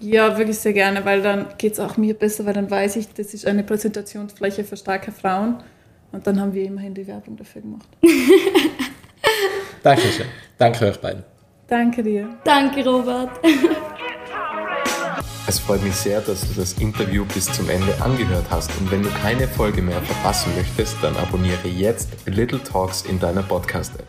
Ja, 0.00 0.38
wirklich 0.38 0.60
sehr 0.60 0.72
gerne, 0.72 1.04
weil 1.04 1.20
dann 1.20 1.48
geht 1.58 1.74
es 1.74 1.78
auch 1.78 1.98
mir 1.98 2.14
besser, 2.14 2.46
weil 2.46 2.54
dann 2.54 2.70
weiß 2.70 2.96
ich, 2.96 3.12
das 3.12 3.34
ist 3.34 3.46
eine 3.46 3.64
Präsentationsfläche 3.64 4.64
für 4.64 4.78
starke 4.78 5.12
Frauen 5.12 5.62
und 6.12 6.26
dann 6.26 6.40
haben 6.40 6.54
wir 6.54 6.64
immerhin 6.64 6.94
die 6.94 7.06
Werbung 7.06 7.36
dafür 7.36 7.62
gemacht. 7.62 7.88
Dankeschön. 9.88 10.26
Danke 10.58 10.84
euch 10.84 11.00
beiden. 11.00 11.24
Danke 11.66 12.02
dir. 12.02 12.28
Danke, 12.44 12.84
Robert. 12.84 13.30
Es 15.46 15.58
freut 15.60 15.82
mich 15.82 15.94
sehr, 15.94 16.20
dass 16.20 16.42
du 16.42 16.60
das 16.60 16.74
Interview 16.74 17.24
bis 17.24 17.46
zum 17.46 17.70
Ende 17.70 17.94
angehört 18.02 18.44
hast 18.50 18.70
und 18.78 18.90
wenn 18.90 19.02
du 19.02 19.08
keine 19.22 19.48
Folge 19.48 19.80
mehr 19.80 20.02
verpassen 20.02 20.52
möchtest, 20.56 20.96
dann 21.00 21.16
abonniere 21.16 21.68
jetzt 21.68 22.10
Little 22.26 22.62
Talks 22.62 23.00
in 23.06 23.18
deiner 23.18 23.42
Podcast-App. 23.42 24.04